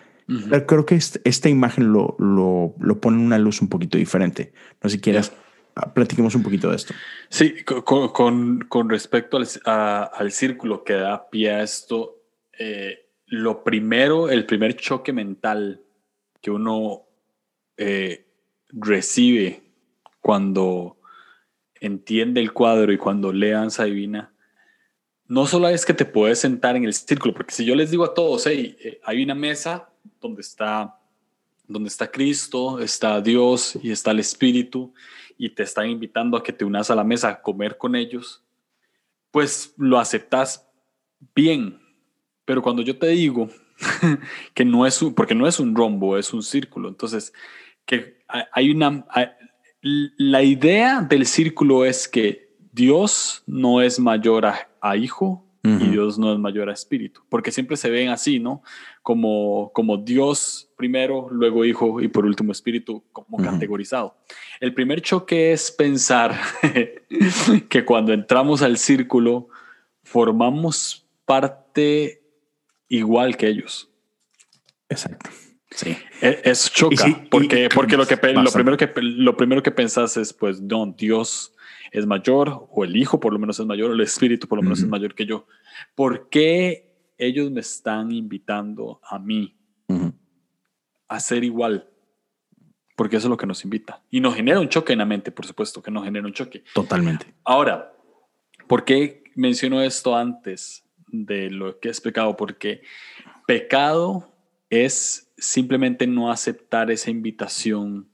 Creo 0.67 0.87
que 0.87 0.95
esta 0.95 1.49
imagen 1.49 1.93
lo, 1.93 2.17
lo, 2.19 2.75
lo, 2.79 3.01
pone 3.01 3.19
en 3.19 3.27
una 3.27 3.39
luz 3.39 3.61
un 3.61 3.69
poquito 3.69 3.99
diferente. 3.99 4.53
No 4.83 4.89
sé 4.89 4.97
si 4.97 5.01
quieras 5.03 5.33
Ah, 5.75 5.93
platiquemos 5.93 6.35
un 6.35 6.43
poquito 6.43 6.69
de 6.69 6.77
esto. 6.77 6.95
Sí, 7.31 7.65
con, 7.65 8.61
con, 8.61 8.91
respecto 8.91 9.39
al, 9.39 9.49
al, 9.65 10.31
círculo 10.31 10.85
que 10.85 10.93
da 10.95 11.31
pie 11.31 11.51
a 11.51 11.63
esto, 11.63 12.21
eh, 12.59 13.09
lo 13.27 13.65
primero, 13.65 14.29
el 14.29 14.45
primer 14.45 14.77
choque 14.77 15.15
mental 15.15 15.81
que 16.43 16.51
uno 16.51 17.05
eh, 17.79 18.27
recibe 18.73 19.63
cuando 20.21 20.99
entiende 21.81 22.41
el 22.41 22.53
cuadro 22.53 22.93
y 22.93 22.99
cuando 22.99 23.33
lee 23.33 23.51
Danza 23.51 23.85
Divina, 23.85 24.33
no 25.27 25.47
solo 25.47 25.69
es 25.69 25.87
que 25.87 25.95
te 25.95 26.05
puedes 26.05 26.41
sentar 26.41 26.77
en 26.77 26.85
el 26.85 26.95
círculo, 26.95 27.35
porque 27.35 27.55
si 27.55 27.65
yo 27.65 27.75
les 27.75 27.91
digo 27.91 28.05
a 28.05 28.15
todos, 28.15 28.47
hey, 28.47 28.77
eh, 28.81 29.01
hay 29.05 29.23
una 29.23 29.35
mesa 29.35 29.91
donde 30.21 30.43
está, 30.43 30.99
donde 31.67 31.89
está 31.89 32.11
Cristo, 32.11 32.81
está 32.81 33.21
Dios 33.21 33.79
y 33.83 33.91
está 33.91 34.11
el 34.11 34.21
Espíritu, 34.21 34.93
y 35.39 35.51
te 35.51 35.63
están 35.63 35.89
invitando 35.89 36.37
a 36.37 36.43
que 36.43 36.53
te 36.53 36.65
unas 36.65 36.91
a 36.91 36.95
la 36.95 37.03
mesa 37.03 37.29
a 37.29 37.43
comer 37.43 37.77
con 37.77 37.97
ellos, 37.97 38.45
pues 39.31 39.75
lo 39.77 39.99
aceptas 39.99 40.69
bien. 41.35 41.81
Pero 42.45 42.63
cuando 42.63 42.83
yo 42.83 42.97
te 42.97 43.09
digo 43.09 43.49
que 44.55 44.65
no 44.65 44.87
es 44.87 45.03
un, 45.03 45.15
porque 45.15 45.35
no 45.35 45.49
es 45.49 45.59
un 45.59 45.75
rombo, 45.75 46.17
es 46.17 46.33
un 46.33 46.43
círculo, 46.43 46.89
entonces 46.89 47.33
que 47.87 48.22
hay 48.53 48.71
una, 48.71 49.07
la 49.83 50.43
idea 50.43 51.01
del 51.01 51.27
círculo 51.27 51.85
es 51.85 52.09
que 52.09 52.53
Dios 52.73 53.43
no 53.47 53.83
es 53.83 53.99
mayor 53.99 54.47
a, 54.47 54.69
a 54.81 54.97
hijo 54.97 55.45
y 55.65 55.91
Dios 55.91 56.19
no 56.19 56.33
es 56.33 56.41
mayor 56.41 56.69
a 56.69 56.73
espíritu, 56.73 57.23
porque 57.29 57.53
siempre 57.53 57.77
se 57.77 57.89
ven 57.89 58.09
así, 58.09 58.41
¿no? 58.41 58.65
Como, 59.01 59.71
como 59.73 59.97
Dios 59.97 60.69
primero, 60.77 61.29
luego 61.31 61.65
hijo 61.65 62.01
y 62.01 62.09
por 62.09 62.27
último 62.27 62.51
espíritu, 62.51 63.05
como 63.13 63.39
categorizado. 63.39 64.17
El 64.59 64.75
primer 64.75 65.03
choque 65.03 65.53
es 65.53 65.71
pensar 65.71 66.37
que 67.69 67.85
cuando 67.85 68.13
entramos 68.13 68.61
al 68.63 68.77
círculo 68.77 69.51
formamos 70.03 71.07
parte 71.25 72.25
igual 72.89 73.37
que 73.37 73.47
ellos. 73.47 73.89
Exacto. 74.89 75.31
Sí. 75.75 75.97
E, 76.21 76.41
es, 76.45 76.71
choca, 76.71 77.27
porque, 77.31 77.69
porque 77.75 77.97
lo, 77.97 78.07
que, 78.07 78.17
lo, 78.33 78.53
primero 78.53 78.77
que, 78.77 78.91
lo 79.01 79.37
primero 79.37 79.63
que 79.63 79.71
pensás 79.71 80.17
es, 80.17 80.33
pues, 80.33 80.61
no, 80.61 80.95
Dios 80.97 81.55
es 81.93 82.07
mayor, 82.07 82.69
o 82.71 82.85
el 82.85 82.97
hijo 82.97 83.21
por 83.21 83.33
lo 83.33 83.39
menos 83.39 83.61
es 83.61 83.67
mayor, 83.67 83.91
o 83.91 83.95
el 83.95 84.01
espíritu 84.01 84.49
por 84.49 84.59
lo 84.59 84.63
menos 84.63 84.81
es 84.81 84.89
mayor 84.89 85.15
que 85.15 85.27
yo. 85.27 85.47
¿Por 85.95 86.31
qué 86.31 86.91
ellos 87.19 87.51
me 87.51 87.61
están 87.61 88.11
invitando 88.11 89.01
a 89.05 89.19
mí 89.19 89.55
a 91.09 91.21
ser 91.21 91.45
igual? 91.45 91.89
Porque 92.97 93.17
eso 93.17 93.27
es 93.27 93.31
lo 93.31 93.37
que 93.37 93.47
nos 93.47 93.65
invita. 93.65 94.03
Y 94.11 94.21
nos 94.21 94.35
genera 94.35 94.61
un 94.61 94.69
choque 94.69 94.95
en 94.95 95.01
la 95.01 95.05
mente, 95.05 95.33
por 95.33 95.47
supuesto 95.47 95.83
que 95.83 95.91
nos 95.91 96.05
genera 96.05 96.27
un 96.27 96.33
choque. 96.33 96.65
Totalmente. 96.75 97.27
Ahora, 97.45 97.93
¿por 98.67 98.85
qué 98.85 99.25
menciono 99.35 99.83
esto 99.83 100.17
antes 100.17 100.85
de 101.09 101.51
lo 101.51 101.79
que 101.79 101.91
es 101.91 102.01
pecado? 102.01 102.37
Porque 102.37 102.83
pecado 103.47 104.33
es 104.71 105.32
simplemente 105.43 106.07
no 106.07 106.31
aceptar 106.31 106.91
esa 106.91 107.11
invitación 107.11 108.09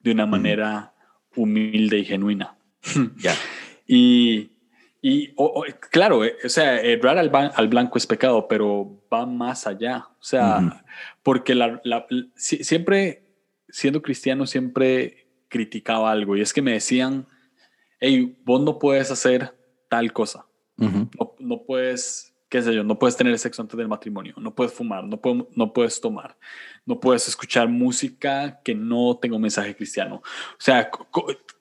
de 0.00 0.10
una 0.10 0.26
manera 0.26 0.94
humilde 1.36 1.98
y 1.98 2.04
genuina. 2.04 2.58
Y, 3.84 4.52
y 5.02 5.34
claro, 5.90 6.24
eh, 6.24 6.36
o 6.44 6.48
sea, 6.48 6.80
errar 6.80 7.18
al, 7.18 7.30
al, 7.34 7.68
blanco 7.68 7.98
es 7.98 8.06
pecado, 8.06 8.46
pero 8.48 9.04
va 9.12 9.26
más 9.26 9.66
allá. 9.66 10.06
O 10.18 10.22
sea, 10.22 10.84
porque 11.22 11.54
la, 11.54 11.82
siempre, 12.36 13.24
siendo 13.68 14.00
cristiano, 14.00 14.46
siempre 14.46 15.26
criticaba 15.48 16.10
algo. 16.10 16.36
Y 16.36 16.40
es 16.40 16.54
que 16.54 16.62
me 16.62 16.72
decían, 16.72 17.26
hey, 18.00 18.38
vos 18.44 18.62
no 18.62 18.78
puedes 18.78 19.10
hacer 19.10 19.54
tal 19.90 20.12
cosa. 20.12 20.46
no, 20.76 21.10
no, 21.38 21.62
puedes, 21.64 22.31
qué 22.52 22.60
sé 22.60 22.74
yo, 22.74 22.84
no 22.84 22.98
puedes 22.98 23.16
tener 23.16 23.38
sexo 23.38 23.62
antes 23.62 23.78
del 23.78 23.88
matrimonio, 23.88 24.34
no 24.36 24.54
puedes 24.54 24.74
fumar, 24.74 25.04
no, 25.04 25.18
no 25.56 25.72
puedes 25.72 25.98
tomar, 26.02 26.36
no 26.84 27.00
puedes 27.00 27.26
escuchar 27.26 27.66
música 27.66 28.60
que 28.62 28.74
no 28.74 29.16
tenga 29.16 29.36
un 29.36 29.40
mensaje 29.40 29.74
cristiano. 29.74 30.16
O 30.16 30.60
sea, 30.60 30.90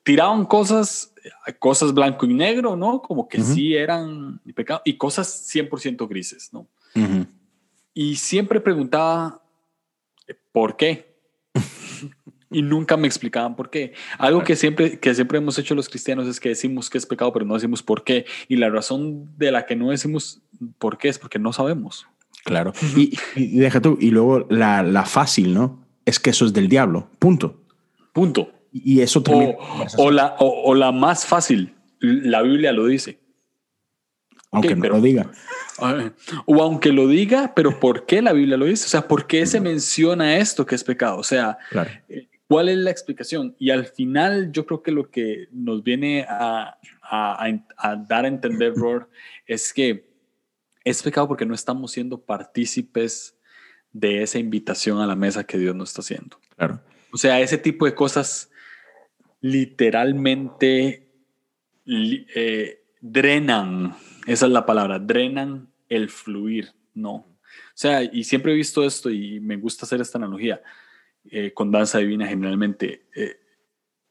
tiraban 0.03 0.43
cosas, 0.43 1.13
cosas 1.59 1.93
blanco 1.93 2.25
y 2.25 2.33
negro, 2.33 2.75
¿no? 2.75 3.01
Como 3.01 3.29
que 3.29 3.39
sí 3.41 3.73
eran 3.73 4.41
pecado 4.53 4.81
y 4.83 4.97
cosas 4.97 5.49
100% 5.55 6.09
grises, 6.09 6.51
¿no? 6.51 6.67
Y 7.93 8.17
siempre 8.17 8.59
preguntaba, 8.59 9.41
¿por 10.51 10.75
qué? 10.75 11.10
Y 12.51 12.61
nunca 12.61 12.97
me 12.97 13.07
explicaban 13.07 13.55
por 13.55 13.69
qué. 13.69 13.93
Algo 14.17 14.43
que 14.43 14.55
siempre, 14.55 14.99
que 14.99 15.15
siempre 15.15 15.37
hemos 15.37 15.57
hecho 15.57 15.73
los 15.73 15.89
cristianos 15.89 16.27
es 16.27 16.39
que 16.39 16.49
decimos 16.49 16.89
que 16.89 16.97
es 16.97 17.05
pecado, 17.05 17.31
pero 17.31 17.45
no 17.45 17.53
decimos 17.53 17.81
por 17.81 18.03
qué. 18.03 18.25
Y 18.47 18.57
la 18.57 18.69
razón 18.69 19.29
de 19.37 19.51
la 19.51 19.65
que 19.65 19.75
no 19.75 19.89
decimos 19.89 20.41
por 20.77 20.97
qué 20.97 21.09
es 21.09 21.17
porque 21.17 21.39
no 21.39 21.53
sabemos. 21.53 22.07
Claro. 22.43 22.73
y, 22.95 23.17
deja 23.57 23.81
tú, 23.81 23.97
y 23.99 24.11
luego 24.11 24.45
la, 24.49 24.83
la 24.83 25.05
fácil, 25.05 25.53
¿no? 25.53 25.85
Es 26.05 26.19
que 26.19 26.31
eso 26.31 26.45
es 26.45 26.53
del 26.53 26.67
diablo. 26.67 27.07
Punto. 27.19 27.61
Punto. 28.13 28.51
Y 28.73 29.01
eso 29.01 29.21
también. 29.21 29.55
O, 29.97 30.11
la, 30.11 30.35
o, 30.39 30.73
la 30.75 30.91
más 30.91 31.25
fácil, 31.25 31.75
la 31.99 32.41
Biblia 32.41 32.71
lo 32.71 32.85
dice. 32.85 33.19
Aunque 34.51 34.75
no 34.75 34.89
lo 34.89 35.01
diga. 35.01 35.31
O 36.45 36.61
aunque 36.61 36.91
lo 36.91 37.07
diga, 37.07 37.53
pero 37.55 37.79
¿por 37.79 38.05
qué 38.05 38.21
la 38.21 38.33
Biblia 38.33 38.57
lo 38.57 38.65
dice? 38.65 38.85
O 38.85 38.89
sea, 38.89 39.07
¿por 39.07 39.27
qué 39.27 39.45
se 39.45 39.61
menciona 39.61 40.37
esto 40.37 40.65
que 40.65 40.75
es 40.75 40.83
pecado? 40.83 41.17
O 41.17 41.23
sea, 41.23 41.57
eh, 42.09 42.27
¿cuál 42.51 42.67
es 42.67 42.77
la 42.79 42.91
explicación? 42.91 43.55
Y 43.59 43.69
al 43.69 43.85
final 43.85 44.51
yo 44.51 44.65
creo 44.65 44.83
que 44.83 44.91
lo 44.91 45.09
que 45.09 45.47
nos 45.53 45.85
viene 45.85 46.25
a, 46.27 46.77
a, 47.01 47.47
a 47.77 47.95
dar 47.95 48.25
a 48.25 48.27
entender, 48.27 48.73
Roar, 48.75 49.07
es 49.45 49.71
que 49.71 50.11
es 50.83 51.01
pecado 51.01 51.29
porque 51.29 51.45
no 51.45 51.55
estamos 51.55 51.93
siendo 51.93 52.19
partícipes 52.19 53.37
de 53.93 54.21
esa 54.21 54.37
invitación 54.37 54.99
a 54.99 55.07
la 55.07 55.15
mesa 55.15 55.45
que 55.45 55.57
Dios 55.57 55.73
nos 55.73 55.91
está 55.91 56.01
haciendo. 56.01 56.37
Claro. 56.57 56.81
O 57.13 57.17
sea, 57.17 57.39
ese 57.39 57.57
tipo 57.57 57.85
de 57.85 57.95
cosas 57.95 58.51
literalmente 59.39 61.07
eh, 61.85 62.83
drenan, 62.99 63.95
esa 64.27 64.45
es 64.47 64.51
la 64.51 64.65
palabra, 64.65 64.99
drenan 64.99 65.69
el 65.87 66.09
fluir, 66.09 66.73
no. 66.93 67.13
O 67.13 67.27
sea, 67.75 68.03
y 68.03 68.25
siempre 68.25 68.51
he 68.51 68.55
visto 68.55 68.83
esto 68.83 69.09
y 69.09 69.39
me 69.39 69.55
gusta 69.55 69.85
hacer 69.85 70.01
esta 70.01 70.17
analogía 70.17 70.61
eh, 71.29 71.51
con 71.53 71.71
danza 71.71 71.99
divina 71.99 72.27
generalmente. 72.27 73.05
Eh, 73.15 73.37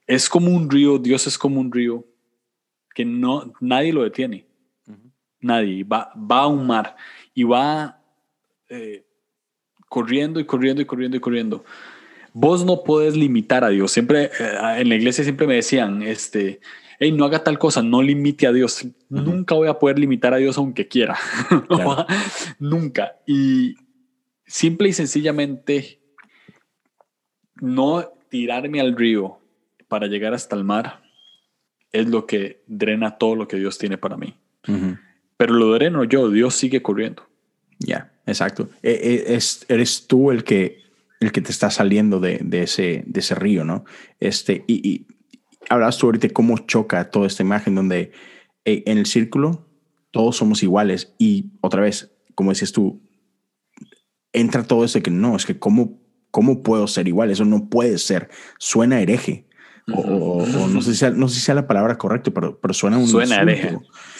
es 0.07 0.29
como 0.29 0.51
un 0.55 0.71
río, 0.71 0.99
Dios 0.99 1.27
es 1.27 1.37
como 1.39 1.61
un 1.61 1.73
río 1.73 2.07
que 2.95 3.05
no, 3.05 3.53
nadie 3.61 3.93
lo 3.93 4.03
detiene. 4.03 4.47
Nadie. 5.41 5.85
Va, 5.85 6.13
va 6.15 6.41
a 6.41 6.47
un 6.47 6.67
mar 6.67 6.97
y 7.35 7.45
va 7.45 8.03
eh, 8.69 9.05
corriendo 9.89 10.39
y 10.39 10.45
corriendo 10.45 10.83
y 10.83 10.85
corriendo 10.85 11.17
y 11.17 11.21
corriendo. 11.21 11.65
Vos 12.33 12.65
no 12.65 12.85
puedes 12.85 13.17
limitar 13.17 13.65
a 13.65 13.71
Dios. 13.71 13.91
Siempre 13.91 14.31
en 14.77 14.89
la 14.89 14.95
iglesia 14.95 15.25
siempre 15.25 15.47
me 15.47 15.57
decían, 15.57 16.03
este, 16.03 16.61
hey, 17.01 17.11
no 17.11 17.25
haga 17.25 17.43
tal 17.43 17.59
cosa, 17.59 17.83
no 17.83 18.03
limite 18.03 18.47
a 18.47 18.53
Dios. 18.53 18.87
Nunca 19.09 19.55
voy 19.55 19.69
a 19.69 19.79
poder 19.79 19.99
limitar 19.99 20.35
a 20.35 20.37
Dios 20.37 20.57
aunque 20.59 20.87
quiera. 20.87 21.19
Nunca. 22.61 23.17
Y 23.27 23.75
simple 24.47 24.91
y 24.91 24.93
sencillamente 24.93 26.00
no 27.61 28.13
tirarme 28.29 28.81
al 28.81 28.97
río 28.97 29.39
para 29.89 30.07
llegar 30.07 30.35
hasta 30.35 30.57
el 30.57 30.65
mar 30.65 31.03
es 31.93 32.09
lo 32.09 32.27
que 32.27 32.63
drena 32.67 33.19
todo 33.19 33.35
lo 33.35 33.49
que 33.49 33.57
Dios 33.57 33.79
tiene 33.79 33.99
para 33.99 34.17
mí. 34.17 34.37
Pero 35.37 35.55
lo 35.55 35.73
dreno 35.73 36.05
yo, 36.05 36.31
Dios 36.31 36.55
sigue 36.55 36.83
corriendo. 36.83 37.27
Ya, 37.79 38.13
exacto. 38.27 38.69
E, 38.83 38.91
e, 38.91 39.35
es, 39.35 39.65
eres 39.69 40.07
tú 40.07 40.31
el 40.31 40.45
que, 40.45 40.83
el 41.19 41.33
que 41.33 41.41
te 41.41 41.51
está 41.51 41.71
saliendo 41.71 42.21
de, 42.21 42.41
ese, 42.53 43.05
de 43.07 43.21
ese 43.21 43.35
río, 43.35 43.65
¿no? 43.65 43.85
Este, 44.21 44.65
y 44.69 45.07
hablabas 45.69 45.99
tú 45.99 46.07
ahorita 46.07 46.29
cómo 46.31 46.59
choca 46.59 47.11
toda 47.11 47.27
esta 47.27 47.43
imagen 47.43 47.75
donde 47.75 48.13
eh, 48.65 48.83
en 48.87 48.99
el 48.99 49.07
círculo 49.07 49.67
todos 50.11 50.37
somos 50.37 50.63
iguales 50.63 51.15
y 51.19 51.53
otra 51.61 51.83
vez, 51.83 52.13
como 52.35 52.51
decías 52.51 52.73
tú, 52.73 53.01
entra 54.33 54.65
todo 54.65 54.85
eso 54.85 55.01
que 55.01 55.11
no, 55.11 55.37
es 55.37 55.47
que 55.47 55.59
cómo, 55.59 56.00
cómo 56.31 56.63
puedo 56.63 56.87
ser 56.87 57.09
igual, 57.09 57.31
eso 57.31 57.45
no 57.45 57.69
puede 57.69 57.99
ser, 57.99 58.29
suena 58.59 59.01
hereje. 59.01 59.47
o, 59.93 60.47
no, 60.47 60.83
sé 60.83 60.93
si 60.93 60.99
sea, 60.99 61.11
no 61.11 61.29
sé 61.29 61.37
si 61.37 61.41
sea 61.41 61.55
la 61.55 61.67
palabra 61.67 61.99
correcta, 61.99 62.31
pero, 62.31 62.59
pero 62.61 62.75
suena 62.75 62.99
un 62.99 63.09
Suena 63.09 63.37
hereje. 63.43 63.79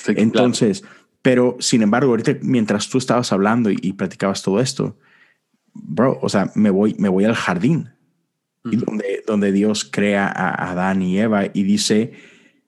Entonces, 0.09 0.85
pero 1.23 1.57
sin 1.61 1.83
embargo, 1.83 2.11
ahorita 2.11 2.39
mientras 2.43 2.89
tú 2.89 2.99
estabas 2.99 3.33
hablando 3.33 3.71
y, 3.71 3.79
y, 3.81 3.93
platicabas 3.93 4.43
todo 4.43 4.61
esto, 4.61 4.97
bro, 5.73 6.19
o 6.23 6.29
sea, 6.29 6.51
me 6.55 6.71
voy, 6.71 6.97
me 6.99 7.09
voy 7.09 7.25
al 7.25 7.35
jardín. 7.35 7.91
Y 8.65 8.77
donde, 8.77 9.25
donde 9.27 9.53
Dios 9.53 9.89
crea 9.91 10.27
a 10.27 10.71
Adán 10.71 11.01
y 11.01 11.19
Eva 11.19 11.47
y 11.47 11.63
dice 11.63 12.13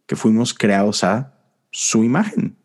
que 0.06 0.16
fuimos 0.16 0.54
creados 0.54 1.04
a 1.04 1.34
su 1.70 2.02
imagen, 2.02 2.56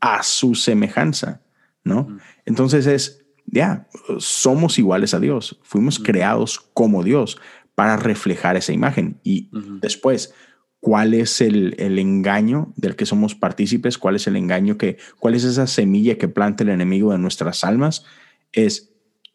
a 0.00 0.22
su 0.22 0.54
semejanza, 0.54 1.42
¿no? 1.82 2.18
Entonces 2.46 2.86
es, 2.86 3.23
ya, 3.46 3.86
somos 4.18 4.78
iguales 4.78 5.14
a 5.14 5.20
Dios, 5.20 5.58
fuimos 5.62 5.98
creados 5.98 6.60
como 6.72 7.02
Dios 7.02 7.38
para 7.74 7.96
reflejar 7.96 8.56
esa 8.56 8.72
imagen. 8.72 9.18
Y 9.22 9.50
después, 9.80 10.34
¿cuál 10.80 11.14
es 11.14 11.40
el, 11.40 11.74
el, 11.78 11.98
engaño 11.98 12.72
del 12.76 12.96
que 12.96 13.06
somos 13.06 13.34
partícipes? 13.34 13.98
¿Cuál 13.98 14.16
es 14.16 14.26
el 14.26 14.36
engaño 14.36 14.78
que, 14.78 14.98
cuál 15.18 15.34
es 15.34 15.44
esa 15.44 15.66
semilla 15.66 16.16
que 16.16 16.28
planta 16.28 16.62
el 16.62 16.70
enemigo 16.70 17.12
de 17.12 17.18
nuestras 17.18 17.64
almas? 17.64 18.04
Es, 18.52 18.92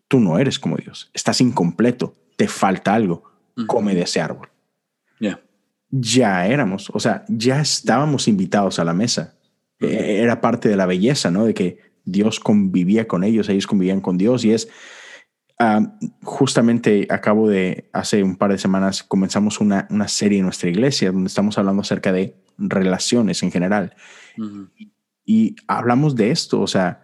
tú 0.07 0.19
no 0.19 0.39
eres 0.39 0.59
como 0.59 0.77
Dios, 0.77 1.11
estás 1.13 1.41
incompleto, 1.41 2.15
te 2.35 2.47
falta 2.47 2.93
algo, 2.93 3.23
come 3.67 3.93
de 3.93 4.03
ese 4.03 4.21
árbol. 4.21 4.49
Ya. 5.19 5.41
Ya 5.91 6.47
éramos, 6.47 6.89
o 6.93 6.99
sea, 6.99 7.25
ya 7.27 7.59
estábamos 7.61 8.27
invitados 8.27 8.79
a 8.79 8.85
la 8.85 8.93
mesa. 8.93 9.35
E-, 9.79 10.21
era 10.21 10.39
parte 10.39 10.69
de 10.69 10.77
la 10.77 10.85
belleza, 10.85 11.31
¿no? 11.31 11.45
De 11.45 11.53
que 11.53 11.88
Dios 12.11 12.39
convivía 12.39 13.07
con 13.07 13.23
ellos, 13.23 13.49
ellos 13.49 13.67
convivían 13.67 14.01
con 14.01 14.17
Dios 14.17 14.45
y 14.45 14.53
es... 14.53 14.69
justamente 16.23 17.07
acabo 17.09 17.49
de, 17.49 17.89
hace 17.91 18.23
un 18.23 18.37
par 18.37 18.51
de 18.51 18.57
semanas, 18.57 19.03
comenzamos 19.03 19.59
una, 19.59 19.87
una, 19.89 20.07
serie 20.07 20.39
en 20.39 20.45
nuestra 20.45 20.69
iglesia 20.69 21.11
donde 21.11 21.27
estamos 21.27 21.57
hablando 21.57 21.81
acerca 21.81 22.13
de 22.13 22.35
relaciones 22.57 23.43
en 23.43 23.51
general. 23.51 23.95
y, 25.25 25.55
hablamos 25.67 26.15
de 26.15 26.31
esto, 26.31 26.61
o 26.61 26.67
sea, 26.67 27.01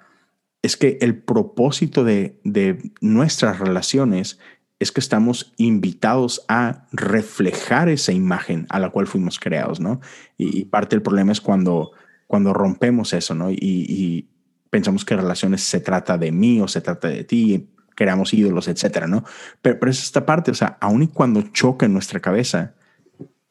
es 0.61 0.77
que 0.77 0.97
el 1.01 1.21
propósito 1.21 2.03
de, 2.03 2.39
de 2.43 2.91
nuestras 3.01 3.59
relaciones 3.59 4.39
es 4.79 4.91
que 4.91 4.99
estamos 4.99 5.53
invitados 5.57 6.43
a 6.47 6.87
reflejar 6.91 7.89
esa 7.89 8.11
imagen 8.11 8.65
a 8.69 8.79
la 8.79 8.89
cual 8.89 9.07
fuimos 9.07 9.39
creados, 9.39 9.79
¿no? 9.79 10.01
Y, 10.37 10.65
parte 10.65 10.95
del 10.95 11.01
problema 11.01 11.31
es 11.31 11.39
cuando, 11.39 11.91
cuando 12.27 12.53
rompemos 12.53 13.13
eso, 13.13 13.35
¿no? 13.35 13.51
Y, 13.51 14.27
pensamos 14.75 15.05
que 15.05 15.15
relaciones 15.15 15.63
se 15.63 15.79
trata 15.79 16.17
de 16.17 16.33
mí 16.33 16.59
o 16.59 16.67
se 16.67 16.81
trata 16.81 17.07
de 17.07 17.23
ti, 17.23 17.69
creamos 17.95 18.33
ídolos, 18.33 18.67
etcétera, 18.67 19.07
¿no? 19.07 19.23
Pero, 19.61 19.79
pero 19.79 19.89
es 19.89 20.03
esta 20.03 20.25
parte, 20.25 20.51
o 20.51 20.53
sea, 20.53 20.77
aun 20.81 21.03
y 21.03 21.07
cuando 21.07 21.41
choca 21.53 21.85
en 21.85 21.93
nuestra 21.93 22.19
cabeza, 22.19 22.75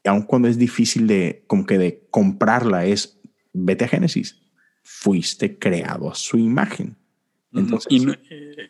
aun 0.04 0.20
cuando 0.20 0.48
es 0.48 0.58
difícil 0.58 1.06
de, 1.06 1.42
como 1.46 1.64
que 1.64 1.78
de 1.78 2.06
comprarla, 2.10 2.84
es, 2.84 3.18
vete 3.54 3.86
a 3.86 3.88
Génesis, 3.88 4.42
fuiste 4.82 5.58
creado 5.58 6.10
a 6.10 6.14
su 6.14 6.36
imagen. 6.36 6.98
Entonces, 7.54 7.90
y, 7.90 8.06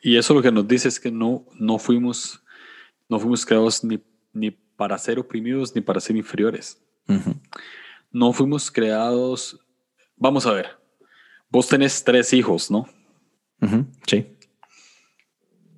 y, 0.00 0.16
eso 0.16 0.32
lo 0.32 0.42
que 0.42 0.52
nos 0.52 0.68
dice 0.68 0.86
es 0.86 1.00
que 1.00 1.10
no, 1.10 1.44
no 1.58 1.80
fuimos 1.80 2.44
no 3.08 3.18
fuimos 3.18 3.44
creados 3.44 3.82
ni, 3.82 4.00
ni 4.32 4.52
para 4.52 4.96
ser 4.96 5.18
oprimidos 5.18 5.74
ni 5.74 5.80
para 5.80 6.00
ser 6.00 6.14
inferiores. 6.14 6.80
No 8.12 8.32
fuimos 8.32 8.70
creados. 8.70 9.58
Vamos 10.16 10.46
a 10.46 10.52
ver. 10.52 10.83
Vos 11.54 11.68
tenés 11.68 12.02
tres 12.02 12.32
hijos, 12.32 12.68
¿no? 12.68 12.88
Sí. 14.08 14.26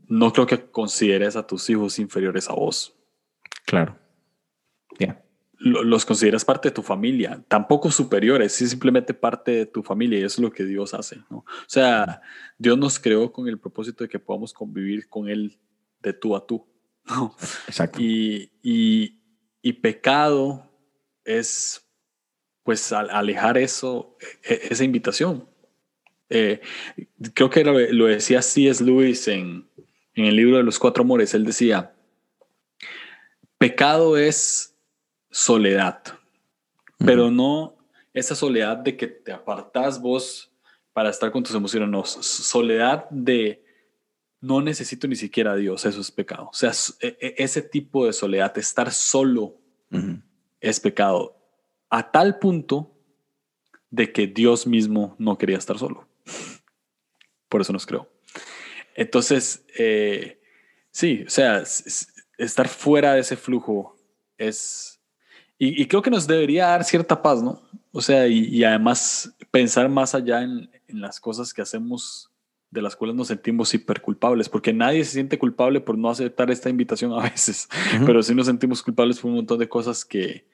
No 0.08 0.32
creo 0.32 0.46
que 0.46 0.70
consideres 0.70 1.36
a 1.36 1.46
tus 1.46 1.68
hijos 1.68 1.98
inferiores 1.98 2.48
a 2.48 2.54
vos. 2.54 2.96
Claro. 3.66 3.98
Ya. 4.98 5.22
Los 5.58 6.06
consideras 6.06 6.46
parte 6.46 6.70
de 6.70 6.74
tu 6.74 6.82
familia, 6.82 7.44
tampoco 7.46 7.90
superiores, 7.90 8.58
es 8.62 8.70
simplemente 8.70 9.12
parte 9.12 9.50
de 9.50 9.66
tu 9.66 9.82
familia 9.82 10.18
y 10.18 10.22
eso 10.22 10.40
es 10.40 10.44
lo 10.44 10.50
que 10.50 10.64
Dios 10.64 10.94
hace. 10.94 11.18
¿no? 11.28 11.40
O 11.40 11.66
sea, 11.66 12.22
Dios 12.56 12.78
nos 12.78 12.98
creó 12.98 13.30
con 13.30 13.46
el 13.46 13.60
propósito 13.60 14.02
de 14.02 14.08
que 14.08 14.18
podamos 14.18 14.54
convivir 14.54 15.10
con 15.10 15.28
Él 15.28 15.60
de 16.00 16.14
tú 16.14 16.34
a 16.34 16.46
tú. 16.46 16.66
Exacto. 17.68 17.98
Y, 18.00 18.50
y, 18.62 19.72
pecado 19.74 20.72
es, 21.22 21.86
pues, 22.62 22.92
alejar 22.92 23.58
eso, 23.58 24.16
e, 24.42 24.54
e, 24.54 24.68
esa 24.70 24.82
invitación. 24.82 25.46
Eh, 26.28 26.60
creo 27.34 27.50
que 27.50 27.64
lo, 27.64 28.06
decía 28.06 28.42
C.S. 28.42 28.82
Lewis 28.82 29.28
en, 29.28 29.68
en 30.14 30.24
el 30.24 30.36
libro 30.36 30.56
de 30.56 30.62
los 30.62 30.78
cuatro 30.78 31.04
amores. 31.04 31.34
Él 31.34 31.44
decía, 31.44 31.94
pecado 33.58 34.16
es 34.16 34.74
soledad, 35.30 36.02
pero 36.98 37.30
no 37.30 37.76
esa 38.14 38.34
soledad 38.34 38.78
de 38.78 38.96
que 38.96 39.06
te 39.06 39.32
apartas 39.32 40.00
vos 40.00 40.50
para 40.92 41.10
estar 41.10 41.30
con 41.30 41.42
tus 41.42 41.54
emociones, 41.54 41.90
no, 41.90 42.04
soledad 42.04 43.06
de 43.10 43.62
no 44.40 44.62
necesito 44.62 45.06
ni 45.06 45.16
siquiera 45.16 45.52
a 45.52 45.56
Dios, 45.56 45.84
eso 45.84 46.00
es 46.00 46.10
pecado. 46.10 46.48
O 46.50 46.54
sea, 46.54 46.72
e, 47.00 47.18
e, 47.20 47.34
ese 47.36 47.60
tipo 47.60 48.06
de 48.06 48.12
soledad, 48.12 48.56
estar 48.56 48.90
solo, 48.92 49.58
es 50.60 50.80
pecado. 50.80 51.36
A 51.90 52.10
tal 52.10 52.38
punto 52.38 52.94
de 53.90 54.12
que 54.12 54.26
Dios 54.26 54.66
mismo 54.66 55.14
no 55.18 55.36
quería 55.36 55.58
estar 55.58 55.78
solo. 55.78 56.08
Por 57.48 57.60
eso 57.60 57.72
nos 57.72 57.86
creó. 57.86 58.08
Entonces, 58.94 59.64
eh, 59.78 60.40
sí, 60.90 61.24
o 61.26 61.30
sea, 61.30 61.62
estar 62.38 62.68
fuera 62.68 63.14
de 63.14 63.20
ese 63.20 63.36
flujo 63.36 63.96
es... 64.38 65.00
Y, 65.58 65.86
creo 65.86 66.02
que 66.02 66.10
nos 66.10 66.26
debería 66.26 66.66
dar 66.66 66.84
cierta 66.84 67.22
paz, 67.22 67.42
¿no? 67.42 67.62
O 67.90 68.02
sea, 68.02 68.26
y, 68.26 68.62
además 68.62 69.34
pensar 69.50 69.88
más 69.88 70.14
allá 70.14 70.42
en, 70.42 70.70
en 70.86 71.00
las 71.00 71.18
cosas 71.18 71.54
que 71.54 71.62
hacemos 71.62 72.30
de 72.70 72.82
las 72.82 72.94
cuales 72.94 73.16
nos 73.16 73.28
sentimos 73.28 73.72
hiper 73.72 74.00
culpables, 74.02 74.48
porque 74.48 74.72
nadie 74.72 75.04
se 75.04 75.12
siente 75.12 75.38
culpable 75.38 75.80
por 75.80 75.96
no 75.96 76.10
aceptar 76.10 76.50
esta 76.50 76.68
invitación 76.68 77.12
a 77.12 77.22
veces, 77.22 77.68
pero 78.04 78.22
sí 78.22 78.34
nos 78.34 78.46
sentimos 78.46 78.82
culpables 78.82 79.18
por 79.18 79.30
un 79.30 79.36
montón 79.36 79.58
de 79.58 79.68
cosas 79.68 80.04
que, 80.04 80.46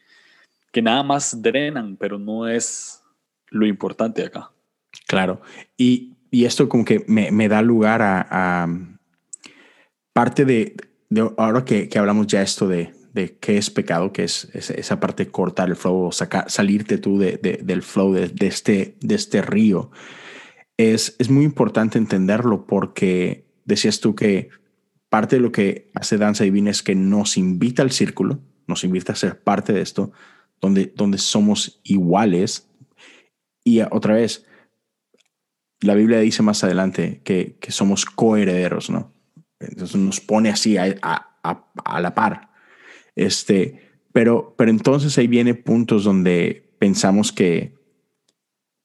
que 0.70 0.82
nada 0.82 1.02
más 1.02 1.42
drenan, 1.42 1.96
pero 1.96 2.18
no 2.18 2.48
es 2.48 3.02
lo 3.48 3.66
importante 3.66 4.24
acá. 4.24 4.50
Claro, 5.06 5.40
y, 5.76 6.11
y 6.32 6.46
esto 6.46 6.68
como 6.68 6.84
que 6.84 7.04
me, 7.06 7.30
me 7.30 7.46
da 7.46 7.62
lugar 7.62 8.00
a, 8.02 8.66
parte 10.12 10.44
de, 10.44 10.74
de, 11.10 11.30
ahora 11.36 11.64
que, 11.64 11.88
que, 11.88 11.98
hablamos 11.98 12.26
ya 12.26 12.42
esto 12.42 12.66
de, 12.66 12.92
de 13.12 13.36
qué 13.38 13.58
es 13.58 13.70
pecado, 13.70 14.12
que 14.12 14.24
es, 14.24 14.48
esa 14.54 14.98
parte 14.98 15.26
de 15.26 15.30
cortar 15.30 15.68
el 15.68 15.76
flow, 15.76 16.10
sacar, 16.10 16.50
salirte 16.50 16.98
tú 16.98 17.18
de, 17.18 17.36
del 17.62 17.82
flow 17.82 18.12
de, 18.14 18.32
este, 18.40 18.96
de 19.00 19.14
este 19.14 19.42
río 19.42 19.90
es, 20.78 21.14
es 21.18 21.30
muy 21.30 21.44
importante 21.44 21.98
entenderlo 21.98 22.66
porque 22.66 23.46
decías 23.64 24.00
tú 24.00 24.14
que 24.14 24.48
parte 25.08 25.36
de 25.36 25.42
lo 25.42 25.52
que 25.52 25.90
hace 25.94 26.16
Danza 26.16 26.44
Divina 26.44 26.70
es 26.70 26.82
que 26.82 26.94
nos 26.94 27.36
invita 27.36 27.82
al 27.82 27.90
círculo, 27.90 28.40
nos 28.66 28.84
invita 28.84 29.12
a 29.12 29.16
ser 29.16 29.42
parte 29.42 29.74
de 29.74 29.82
esto, 29.82 30.12
donde, 30.60 30.92
donde 30.96 31.18
somos 31.18 31.80
iguales. 31.84 32.68
Y 33.64 33.80
otra 33.82 34.14
vez, 34.14 34.46
la 35.82 35.94
Biblia 35.94 36.18
dice 36.20 36.42
más 36.42 36.64
adelante 36.64 37.20
que, 37.24 37.56
que 37.60 37.72
somos 37.72 38.04
coherederos, 38.04 38.90
¿no? 38.90 39.12
Entonces 39.60 39.96
nos 39.96 40.20
pone 40.20 40.48
así 40.48 40.76
a, 40.76 40.94
a, 41.02 41.72
a, 41.84 42.00
la 42.00 42.14
par. 42.14 42.50
Este, 43.14 43.92
pero, 44.12 44.54
pero 44.56 44.70
entonces 44.70 45.16
ahí 45.18 45.26
viene 45.26 45.54
puntos 45.54 46.04
donde 46.04 46.74
pensamos 46.78 47.32
que 47.32 47.74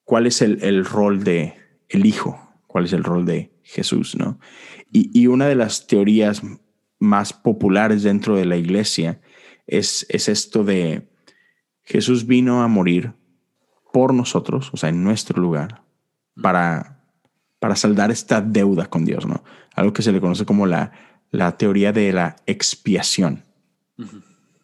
cuál 0.04 0.28
es 0.28 0.42
el, 0.42 0.64
el 0.64 0.86
rol 0.86 1.24
de 1.24 1.56
el 1.90 2.06
hijo, 2.06 2.40
cuál 2.68 2.86
es 2.86 2.94
el 2.94 3.04
rol 3.04 3.26
de 3.26 3.52
Jesús, 3.64 4.16
¿no? 4.16 4.40
Y, 4.92 5.10
y, 5.20 5.28
una 5.28 5.48
de 5.48 5.56
las 5.56 5.88
teorías 5.88 6.42
más 7.00 7.34
populares 7.34 8.04
dentro 8.04 8.36
de 8.36 8.46
la 8.46 8.58
iglesia 8.58 9.22
es, 9.66 10.06
es 10.10 10.30
esto 10.30 10.64
de 10.64 11.10
Jesús 11.84 12.26
vino 12.26 12.64
a 12.64 12.68
morir 12.68 13.14
por 13.92 14.14
nosotros, 14.14 14.70
o 14.74 14.78
sea, 14.78 14.90
en 14.90 15.04
nuestro 15.04 15.42
lugar, 15.42 15.84
para, 16.42 17.02
para 17.60 17.76
saldar 17.76 18.12
esta 18.12 18.42
deuda 18.42 18.88
con 18.88 19.06
Dios, 19.06 19.26
¿no? 19.26 19.44
Algo 19.76 19.94
que 19.94 20.02
se 20.02 20.12
le 20.12 20.22
conoce 20.22 20.46
como 20.46 20.66
la, 20.66 20.92
la 21.32 21.58
teoría 21.58 21.92
de 21.92 22.14
la 22.14 22.36
expiación. 22.46 23.44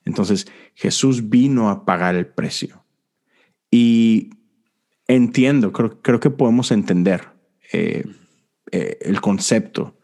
Entonces, 0.06 0.48
Jesús 0.76 1.30
vino 1.30 1.70
a 1.70 1.86
pagar 1.86 2.16
el 2.16 2.28
precio. 2.28 2.84
Y 3.72 4.32
entiendo, 5.08 5.72
creo, 5.72 6.02
creo 6.02 6.20
que 6.20 6.30
podemos 6.30 6.72
entender 6.72 7.30
eh, 7.72 8.06
eh, 8.72 9.00
el 9.02 9.22
concepto. 9.22 9.98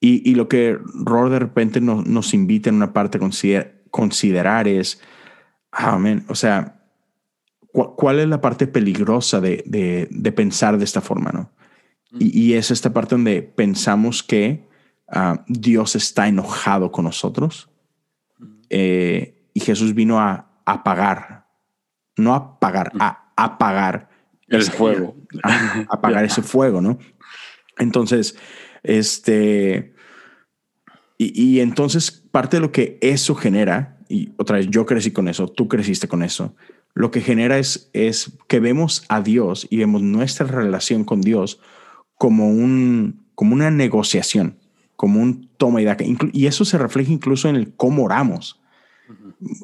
Y, 0.00 0.28
y, 0.28 0.34
lo 0.34 0.48
que 0.48 0.78
Ror 0.94 1.30
de 1.30 1.40
repente 1.40 1.80
nos, 1.80 2.06
nos 2.06 2.34
invita 2.34 2.68
en 2.68 2.76
una 2.76 2.92
parte 2.92 3.18
a 3.18 3.72
considerar 3.90 4.68
es, 4.68 5.00
amén, 5.72 6.24
o 6.28 6.36
sea, 6.36 6.77
¿cuál 7.72 8.18
es 8.20 8.28
la 8.28 8.40
parte 8.40 8.66
peligrosa 8.66 9.40
de, 9.40 9.64
de, 10.10 10.32
pensar 10.32 10.78
de 10.78 10.84
esta 10.84 11.00
forma? 11.00 11.30
¿no? 11.32 11.50
Y, 12.18 12.38
y, 12.38 12.54
es 12.54 12.70
esta 12.70 12.92
parte 12.92 13.14
donde 13.14 13.42
pensamos 13.42 14.22
que 14.22 14.66
uh, 15.08 15.36
Dios 15.46 15.96
está 15.96 16.28
enojado 16.28 16.90
con 16.90 17.04
nosotros 17.04 17.68
eh, 18.70 19.50
y 19.52 19.60
Jesús 19.60 19.94
vino 19.94 20.20
a 20.20 20.50
apagar, 20.64 21.46
no 22.16 22.34
a 22.34 22.58
pagar, 22.58 22.92
a 22.98 23.32
apagar 23.36 24.08
el 24.48 24.62
fuego, 24.62 25.16
a 25.42 25.84
apagar 25.90 26.24
ese 26.24 26.42
fuego, 26.42 26.80
¿no? 26.80 26.98
Entonces, 27.78 28.36
este, 28.82 29.94
y, 31.16 31.42
y 31.42 31.60
entonces 31.60 32.10
parte 32.10 32.56
de 32.56 32.60
lo 32.62 32.72
que 32.72 32.98
eso 33.00 33.34
genera, 33.34 33.98
y 34.08 34.32
otra 34.38 34.56
vez 34.56 34.68
yo 34.68 34.86
crecí 34.86 35.10
con 35.10 35.28
eso, 35.28 35.48
tú 35.48 35.68
creciste 35.68 36.08
con 36.08 36.22
eso, 36.22 36.54
lo 36.98 37.12
que 37.12 37.20
genera 37.20 37.58
es, 37.58 37.90
es 37.92 38.32
que 38.48 38.58
vemos 38.58 39.04
a 39.08 39.20
Dios 39.20 39.68
y 39.70 39.76
vemos 39.76 40.02
nuestra 40.02 40.48
relación 40.48 41.04
con 41.04 41.20
Dios 41.20 41.60
como, 42.16 42.50
un, 42.50 43.24
como 43.36 43.54
una 43.54 43.70
negociación, 43.70 44.58
como 44.96 45.22
un 45.22 45.48
toma 45.58 45.80
y 45.80 45.84
daca. 45.84 46.04
Y 46.32 46.46
eso 46.46 46.64
se 46.64 46.76
refleja 46.76 47.12
incluso 47.12 47.48
en 47.48 47.54
el 47.54 47.72
cómo 47.72 48.02
oramos. 48.02 48.60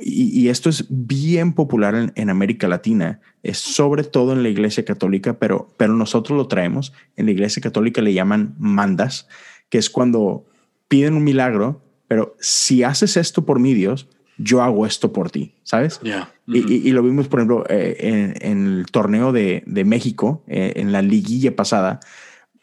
y, 0.00 0.42
y, 0.42 0.48
esto 0.48 0.70
es 0.70 0.86
bien 0.88 1.54
popular 1.54 1.96
en, 1.96 2.12
en, 2.14 2.30
América 2.30 2.68
Latina, 2.68 3.20
es 3.42 3.58
sobre 3.58 4.04
todo 4.04 4.32
en 4.32 4.44
la 4.44 4.48
Iglesia 4.48 4.84
Católica, 4.84 5.36
pero, 5.36 5.68
pero 5.76 5.92
nosotros 5.92 6.38
lo 6.38 6.46
traemos. 6.46 6.92
En 7.16 7.26
la 7.26 7.32
Iglesia 7.32 7.60
Católica 7.60 8.00
le 8.00 8.14
llaman 8.14 8.54
mandas, 8.60 9.26
que 9.70 9.78
es 9.78 9.90
cuando 9.90 10.46
piden 10.86 11.14
un 11.14 11.24
milagro, 11.24 11.82
pero 12.06 12.36
si 12.38 12.84
haces 12.84 13.16
esto 13.16 13.44
por 13.44 13.58
mí, 13.58 13.74
Dios, 13.74 14.08
yo 14.38 14.62
hago 14.62 14.86
esto 14.86 15.12
por 15.12 15.30
ti, 15.30 15.54
¿sabes? 15.62 16.00
Yeah. 16.00 16.32
Uh 16.46 16.52
-huh. 16.52 16.70
y, 16.70 16.88
y, 16.88 16.92
lo 16.92 17.02
vimos, 17.02 17.28
por 17.28 17.40
ejemplo, 17.40 17.64
eh, 17.68 17.96
en, 18.00 18.34
en, 18.40 18.66
el 18.66 18.86
torneo 18.86 19.32
de, 19.32 19.62
de 19.66 19.84
México, 19.84 20.42
eh, 20.46 20.72
en 20.76 20.92
la 20.92 21.02
liguilla 21.02 21.54
pasada, 21.54 22.00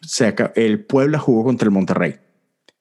se, 0.01 0.35
el 0.55 0.83
Puebla 0.85 1.19
jugó 1.19 1.43
contra 1.43 1.65
el 1.65 1.71
Monterrey. 1.71 2.15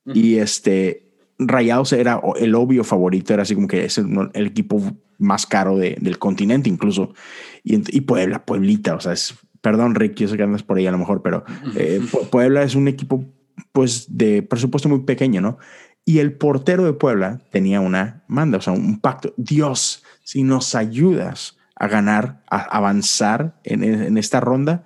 Uh 0.04 0.10
-huh. 0.10 0.16
Y 0.16 0.38
este, 0.38 1.10
Rayados 1.38 1.92
era 1.92 2.20
el 2.38 2.54
obvio 2.54 2.84
favorito, 2.84 3.32
era 3.32 3.42
así 3.42 3.54
como 3.54 3.68
que 3.68 3.84
es 3.84 3.98
el, 3.98 4.06
el 4.34 4.46
equipo 4.46 4.82
más 5.18 5.46
caro 5.46 5.76
de, 5.76 5.96
del 6.00 6.18
continente 6.18 6.68
incluso. 6.68 7.14
Y, 7.62 7.76
y, 7.96 8.00
Puebla, 8.02 8.44
Pueblita, 8.44 8.94
o 8.94 9.00
sea, 9.00 9.12
es, 9.12 9.34
perdón 9.60 9.94
Rick, 9.94 10.16
yo 10.16 10.28
sé 10.28 10.36
que 10.36 10.42
andas 10.42 10.62
por 10.62 10.78
ahí 10.78 10.86
a 10.86 10.90
lo 10.90 10.98
mejor, 10.98 11.22
pero 11.22 11.44
eh, 11.76 12.00
Puebla 12.30 12.62
es 12.62 12.74
un 12.74 12.88
equipo 12.88 13.24
pues 13.72 14.06
de 14.16 14.42
presupuesto 14.42 14.88
muy 14.88 15.00
pequeño, 15.00 15.40
¿no? 15.40 15.58
Y 16.04 16.18
el 16.18 16.32
portero 16.32 16.84
de 16.84 16.92
Puebla 16.92 17.40
tenía 17.50 17.80
una 17.80 18.24
manda, 18.26 18.58
o 18.58 18.60
sea, 18.60 18.72
un 18.72 19.00
pacto. 19.00 19.34
Dios, 19.36 20.02
si 20.24 20.42
nos 20.42 20.74
ayudas 20.74 21.58
a 21.76 21.88
ganar, 21.88 22.42
a 22.50 22.58
avanzar 22.58 23.60
en, 23.64 24.16
esta 24.18 24.40
ronda, 24.40 24.84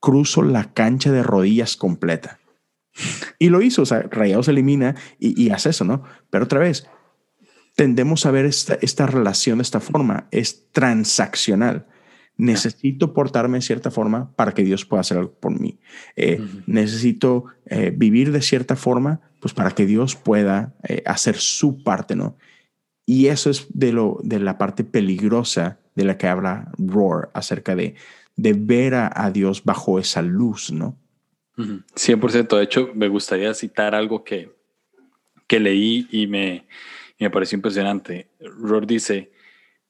cruzo 0.00 0.42
la 0.42 0.72
cancha 0.72 1.12
de 1.12 1.22
rodillas 1.22 1.76
completa. 1.76 2.38
Y 3.38 3.48
lo 3.48 3.62
hizo, 3.62 3.82
o 3.82 3.86
sea, 3.86 4.02
Rayados 4.02 4.48
elimina 4.48 4.94
y, 5.18 5.40
y, 5.40 5.50
hace 5.50 5.70
eso, 5.70 5.84
¿no? 5.84 6.04
Pero 6.28 6.44
otra 6.44 6.60
vez, 6.60 6.86
tendemos 7.76 8.26
a 8.26 8.30
ver 8.30 8.44
esta, 8.44 8.78
esta 8.82 9.06
relación 9.06 9.58
de 9.58 9.62
esta 9.62 9.80
forma, 9.80 10.28
es 10.30 10.70
transaccional. 10.72 11.86
Necesito 12.40 13.12
portarme 13.12 13.58
de 13.58 13.62
cierta 13.62 13.90
forma 13.90 14.32
para 14.34 14.52
que 14.52 14.64
Dios 14.64 14.84
pueda 14.86 15.02
hacer 15.02 15.18
algo 15.18 15.32
por 15.32 15.58
mí. 15.58 15.78
Eh, 16.16 16.38
uh 16.40 16.44
-huh. 16.44 16.62
Necesito 16.66 17.44
eh, 17.66 17.92
vivir 17.94 18.32
de 18.32 18.40
cierta 18.40 18.76
forma, 18.76 19.20
pues 19.40 19.52
para 19.52 19.70
que 19.72 19.86
Dios 19.86 20.16
pueda 20.16 20.74
eh, 20.88 21.02
hacer 21.04 21.36
su 21.36 21.82
parte, 21.82 22.16
¿no? 22.16 22.36
Y 23.06 23.26
eso 23.26 23.50
es 23.50 23.66
de, 23.74 23.92
lo, 23.92 24.18
de 24.22 24.38
la 24.38 24.56
parte 24.56 24.84
peligrosa 24.84 25.78
de 25.96 26.04
la 26.04 26.16
que 26.16 26.28
habla 26.28 26.70
Roar 26.78 27.30
acerca 27.34 27.74
de, 27.74 27.94
de 28.36 28.52
ver 28.52 28.94
a, 28.94 29.10
a 29.14 29.30
Dios 29.30 29.62
bajo 29.64 29.98
esa 29.98 30.22
luz, 30.22 30.70
¿no? 30.72 30.96
100%. 31.56 32.56
De 32.56 32.62
hecho, 32.62 32.90
me 32.94 33.08
gustaría 33.08 33.52
citar 33.54 33.94
algo 33.94 34.24
que, 34.24 34.50
que 35.46 35.60
leí 35.60 36.06
y 36.10 36.26
me, 36.26 36.66
y 37.18 37.24
me 37.24 37.30
pareció 37.30 37.56
impresionante. 37.56 38.28
Roar 38.40 38.86
dice, 38.86 39.30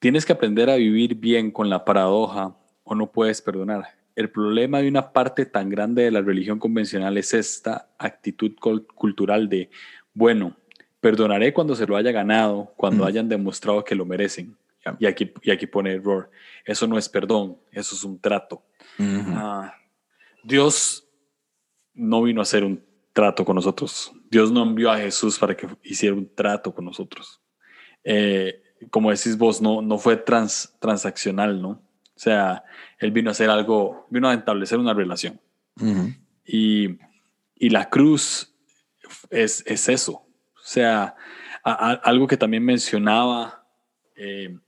tienes 0.00 0.26
que 0.26 0.32
aprender 0.32 0.68
a 0.68 0.76
vivir 0.76 1.14
bien 1.14 1.52
con 1.52 1.70
la 1.70 1.84
paradoja 1.84 2.56
o 2.82 2.94
no 2.96 3.12
puedes 3.12 3.40
perdonar. 3.40 3.84
El 4.16 4.30
problema 4.30 4.80
de 4.80 4.88
una 4.88 5.12
parte 5.12 5.46
tan 5.46 5.70
grande 5.70 6.02
de 6.02 6.10
la 6.10 6.20
religión 6.20 6.58
convencional 6.58 7.16
es 7.16 7.32
esta 7.32 7.88
actitud 7.98 8.52
cultural 8.94 9.48
de, 9.48 9.70
bueno, 10.12 10.56
perdonaré 11.00 11.52
cuando 11.52 11.76
se 11.76 11.86
lo 11.86 11.96
haya 11.96 12.10
ganado, 12.10 12.72
cuando 12.76 13.04
mm. 13.04 13.06
hayan 13.06 13.28
demostrado 13.28 13.84
que 13.84 13.94
lo 13.94 14.04
merecen. 14.04 14.56
Yeah. 14.84 14.96
Y, 14.98 15.06
aquí, 15.06 15.32
y 15.42 15.50
aquí 15.50 15.66
pone 15.66 15.92
error. 15.92 16.30
Eso 16.64 16.86
no 16.86 16.98
es 16.98 17.08
perdón, 17.08 17.58
eso 17.70 17.94
es 17.94 18.02
un 18.02 18.18
trato. 18.18 18.62
Mm 18.98 19.04
-hmm. 19.04 19.66
uh, 19.66 19.70
Dios 20.42 21.06
no 21.94 22.22
vino 22.22 22.40
a 22.40 22.42
hacer 22.42 22.64
un 22.64 22.82
trato 23.12 23.44
con 23.44 23.56
nosotros. 23.56 24.12
Dios 24.30 24.50
no 24.50 24.62
envió 24.62 24.90
a 24.90 24.98
Jesús 24.98 25.38
para 25.38 25.54
que 25.54 25.68
hiciera 25.82 26.14
un 26.14 26.34
trato 26.34 26.74
con 26.74 26.84
nosotros. 26.84 27.40
Eh, 28.04 28.62
como 28.90 29.10
decís 29.10 29.36
vos, 29.36 29.60
no, 29.60 29.82
no 29.82 29.98
fue 29.98 30.16
trans, 30.16 30.74
transaccional, 30.80 31.60
¿no? 31.60 31.70
O 31.70 32.22
sea, 32.22 32.64
él 32.98 33.12
vino 33.12 33.30
a 33.30 33.32
hacer 33.32 33.50
algo, 33.50 34.06
vino 34.10 34.28
a 34.28 34.34
establecer 34.34 34.78
una 34.78 34.94
relación. 34.94 35.40
Uh 35.80 35.84
-huh. 35.84 36.16
y, 36.46 36.98
y, 37.56 37.70
la 37.70 37.88
cruz 37.88 38.52
es, 39.30 39.62
es 39.66 39.88
eso. 39.88 40.12
O 40.12 40.64
sea, 40.64 41.14
a, 41.64 41.90
a, 41.90 41.92
algo 41.92 42.26
que 42.26 42.36
también 42.36 42.64
mencionaba 42.64 43.66
eh, 44.16 44.58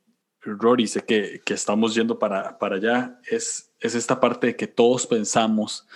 Rory, 0.44 0.87
sé 0.87 1.03
que, 1.05 1.40
que 1.44 1.55
estamos 1.55 1.94
yendo 1.94 2.18
para, 2.18 2.59
para 2.59 2.77
allá, 2.77 3.18
es, 3.31 3.70
es 3.81 3.94
esta 3.94 4.18
parte 4.18 4.48
de 4.48 4.57
que 4.57 4.66
todos 4.66 5.07
pensamos 5.07 5.87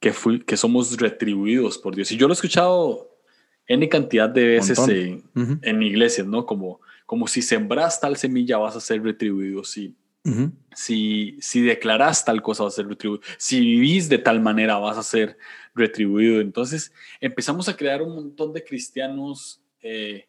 que, 0.00 0.12
fui, 0.12 0.40
que 0.40 0.56
somos 0.56 0.96
retribuidos 0.98 1.78
por 1.78 1.94
Dios. 1.94 2.10
Y 2.10 2.16
yo 2.16 2.26
lo 2.26 2.32
he 2.32 2.34
escuchado 2.34 3.10
N 3.66 3.88
cantidad 3.88 4.28
de 4.28 4.46
veces 4.46 4.78
en, 4.88 5.24
uh 5.34 5.40
-huh. 5.40 5.58
en 5.62 5.82
iglesias, 5.82 6.26
¿no? 6.26 6.44
Como, 6.44 6.80
como 7.06 7.26
si 7.26 7.42
sembras 7.42 8.00
tal 8.00 8.16
semilla 8.16 8.58
vas 8.58 8.76
a 8.76 8.80
ser 8.80 9.02
retribuido, 9.02 9.64
si, 9.64 9.94
uh 10.24 10.30
-huh. 10.30 10.52
si, 10.74 11.36
si 11.40 11.60
declaras 11.60 12.24
tal 12.24 12.42
cosa 12.42 12.64
vas 12.64 12.74
a 12.74 12.76
ser 12.76 12.88
retribuido, 12.88 13.22
si 13.38 13.60
vivís 13.60 14.08
de 14.08 14.18
tal 14.18 14.40
manera 14.40 14.78
vas 14.78 14.96
a 14.96 15.02
ser 15.02 15.36
retribuido. 15.74 16.40
Entonces 16.40 16.92
empezamos 17.20 17.68
a 17.68 17.76
crear 17.76 18.02
un 18.02 18.14
montón 18.14 18.52
de 18.52 18.64
cristianos 18.64 19.62
eh, 19.82 20.28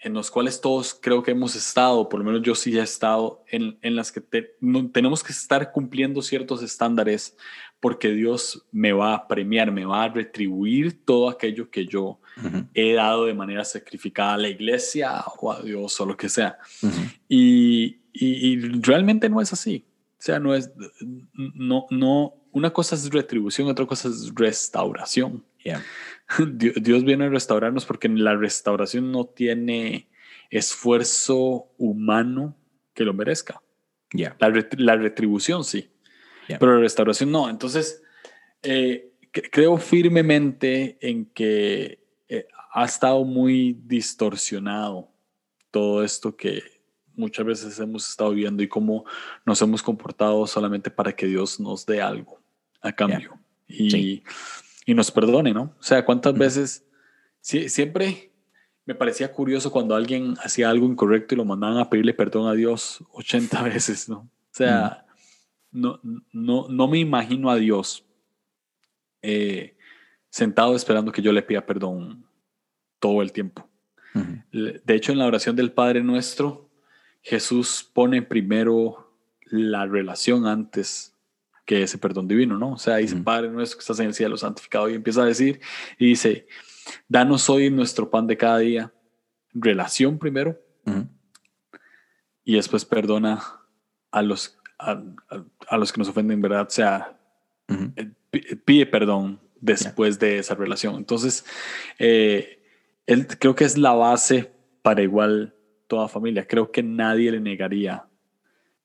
en 0.00 0.14
los 0.14 0.30
cuales 0.30 0.60
todos 0.60 0.94
creo 1.00 1.22
que 1.22 1.32
hemos 1.32 1.56
estado, 1.56 2.08
por 2.08 2.20
lo 2.20 2.24
menos 2.24 2.42
yo 2.42 2.54
sí 2.54 2.76
he 2.78 2.82
estado, 2.82 3.44
en, 3.48 3.78
en 3.82 3.96
las 3.96 4.12
que 4.12 4.20
te, 4.20 4.56
no, 4.60 4.90
tenemos 4.90 5.24
que 5.24 5.32
estar 5.32 5.72
cumpliendo 5.72 6.22
ciertos 6.22 6.62
estándares 6.62 7.36
porque 7.80 8.10
Dios 8.10 8.66
me 8.70 8.92
va 8.92 9.14
a 9.14 9.28
premiar, 9.28 9.72
me 9.72 9.84
va 9.84 10.04
a 10.04 10.08
retribuir 10.08 11.04
todo 11.04 11.28
aquello 11.28 11.70
que 11.70 11.86
yo 11.86 12.20
uh 12.42 12.46
-huh. 12.46 12.68
he 12.74 12.92
dado 12.94 13.26
de 13.26 13.34
manera 13.34 13.64
sacrificada 13.64 14.34
a 14.34 14.38
la 14.38 14.48
iglesia 14.48 15.22
o 15.40 15.52
a 15.52 15.62
Dios 15.62 16.00
o 16.00 16.06
lo 16.06 16.16
que 16.16 16.28
sea. 16.28 16.58
Uh 16.82 16.86
-huh. 16.88 17.18
y, 17.28 17.98
y, 18.12 18.52
y, 18.52 18.60
realmente 18.80 19.28
no 19.28 19.40
es 19.40 19.52
así. 19.52 19.84
O 20.18 20.22
sea, 20.22 20.38
no 20.38 20.54
es, 20.54 20.70
no, 21.34 21.86
no, 21.90 22.34
una 22.52 22.70
cosa 22.72 22.96
es 22.96 23.10
retribución, 23.10 23.68
otra 23.68 23.86
cosa 23.86 24.08
es 24.08 24.32
restauración. 24.34 25.44
Yeah. 25.62 25.82
Dios 26.80 27.04
viene 27.04 27.26
a 27.26 27.28
restaurarnos 27.28 27.84
porque 27.84 28.08
la 28.08 28.34
restauración 28.36 29.12
no 29.12 29.26
tiene 29.26 30.08
esfuerzo 30.50 31.68
humano 31.78 32.56
que 32.94 33.04
lo 33.04 33.14
merezca. 33.14 33.60
Yeah. 34.12 34.36
La, 34.40 34.48
la 34.78 34.96
retribución 34.96 35.62
sí. 35.64 35.90
Yeah. 36.48 36.58
Pero 36.58 36.74
la 36.74 36.80
restauración 36.80 37.30
no. 37.30 37.48
Entonces, 37.48 38.02
Eh, 38.62 39.12
creo 39.52 39.76
firmemente 39.78 40.98
en 41.00 41.26
que 41.26 42.00
eh, 42.28 42.46
ha 42.72 42.84
estado 42.84 43.24
muy 43.24 43.78
distorsionado 43.84 45.08
todo 45.70 46.04
esto 46.04 46.36
que 46.36 46.62
muchas 47.14 47.44
veces 47.44 47.78
hemos 47.80 48.08
estado 48.08 48.30
viendo 48.30 48.62
y 48.62 48.68
cómo 48.68 49.04
nos 49.44 49.60
hemos 49.62 49.82
comportado 49.82 50.46
solamente 50.46 50.90
para 50.90 51.14
que 51.14 51.26
Dios 51.26 51.58
nos 51.58 51.84
dé 51.84 52.00
algo 52.00 52.40
a 52.80 52.92
cambio 52.92 53.38
y, 53.66 54.22
y, 54.86 54.94
nos 54.94 55.10
perdone, 55.10 55.52
¿no? 55.52 55.74
O 55.78 55.82
sea, 55.82 56.04
¿cuántas 56.04 56.34
veces 56.34 56.84
siempre 57.40 58.30
me 58.84 58.94
parecía 58.94 59.32
curioso 59.32 59.70
cuando 59.70 59.94
alguien 59.94 60.34
hacía 60.42 60.70
algo 60.70 60.86
incorrecto 60.86 61.34
y 61.34 61.38
lo 61.38 61.44
mandaban 61.44 61.78
a 61.78 61.90
pedirle 61.90 62.14
perdón 62.14 62.48
a 62.48 62.54
Dios 62.54 63.04
80 63.12 63.62
veces, 63.64 64.08
¿no? 64.08 64.18
O 64.18 64.52
sea, 64.52 65.06
no, 65.70 66.00
no, 66.32 66.68
no 66.68 66.88
me 66.88 66.98
imagino 66.98 67.50
a 67.50 67.56
Dios 67.56 68.04
eh, 69.22 69.76
sentado 70.38 70.76
esperando 70.76 71.10
que 71.10 71.20
yo 71.20 71.32
le 71.32 71.42
pida 71.42 71.66
perdón 71.66 72.24
todo 73.00 73.22
el 73.22 73.32
tiempo. 73.32 73.68
De 74.52 74.94
hecho, 74.94 75.12
en 75.12 75.18
la 75.18 75.26
oración 75.26 75.54
del 75.54 75.72
Padre 75.72 76.02
Nuestro, 76.02 76.70
Jesús 77.22 77.88
pone 77.92 78.22
primero 78.22 79.12
la 79.46 79.86
relación 79.86 80.46
antes 80.46 81.14
que 81.66 81.82
ese 81.82 81.98
perdón 81.98 82.28
divino, 82.28 82.56
¿no? 82.56 82.72
O 82.72 82.78
sea, 82.78 82.96
dice, 82.96 83.16
Padre 83.16 83.50
Nuestro 83.50 83.78
que 83.78 83.82
estás 83.82 84.00
en 84.00 84.06
el 84.06 84.14
cielo, 84.14 84.36
santificado, 84.36 84.88
y 84.88 84.94
empieza 84.94 85.22
a 85.22 85.26
decir, 85.26 85.60
y 85.98 86.06
dice, 86.06 86.46
danos 87.08 87.50
hoy 87.50 87.70
nuestro 87.70 88.08
pan 88.08 88.26
de 88.26 88.36
cada 88.36 88.58
día. 88.58 88.92
Relación 89.52 90.18
primero, 90.18 90.56
y 92.44 92.54
después 92.54 92.84
perdona 92.84 93.42
a 94.12 94.22
los, 94.22 94.58
a, 94.78 95.02
los 95.76 95.92
que 95.92 95.98
nos 95.98 96.08
ofenden, 96.08 96.40
¿verdad? 96.40 96.66
O 96.66 96.70
sea, 96.70 97.18
pide 98.64 98.86
perdón 98.86 99.40
después 99.60 100.18
de 100.18 100.38
esa 100.38 100.54
relación. 100.54 100.96
Entonces, 100.96 101.44
eh, 101.98 102.62
él, 103.06 103.26
creo 103.26 103.54
que 103.54 103.64
es 103.64 103.78
la 103.78 103.92
base 103.92 104.52
para 104.82 105.02
igual 105.02 105.54
toda 105.86 106.08
familia. 106.08 106.46
Creo 106.46 106.70
que 106.70 106.82
nadie 106.82 107.32
le 107.32 107.40
negaría 107.40 108.06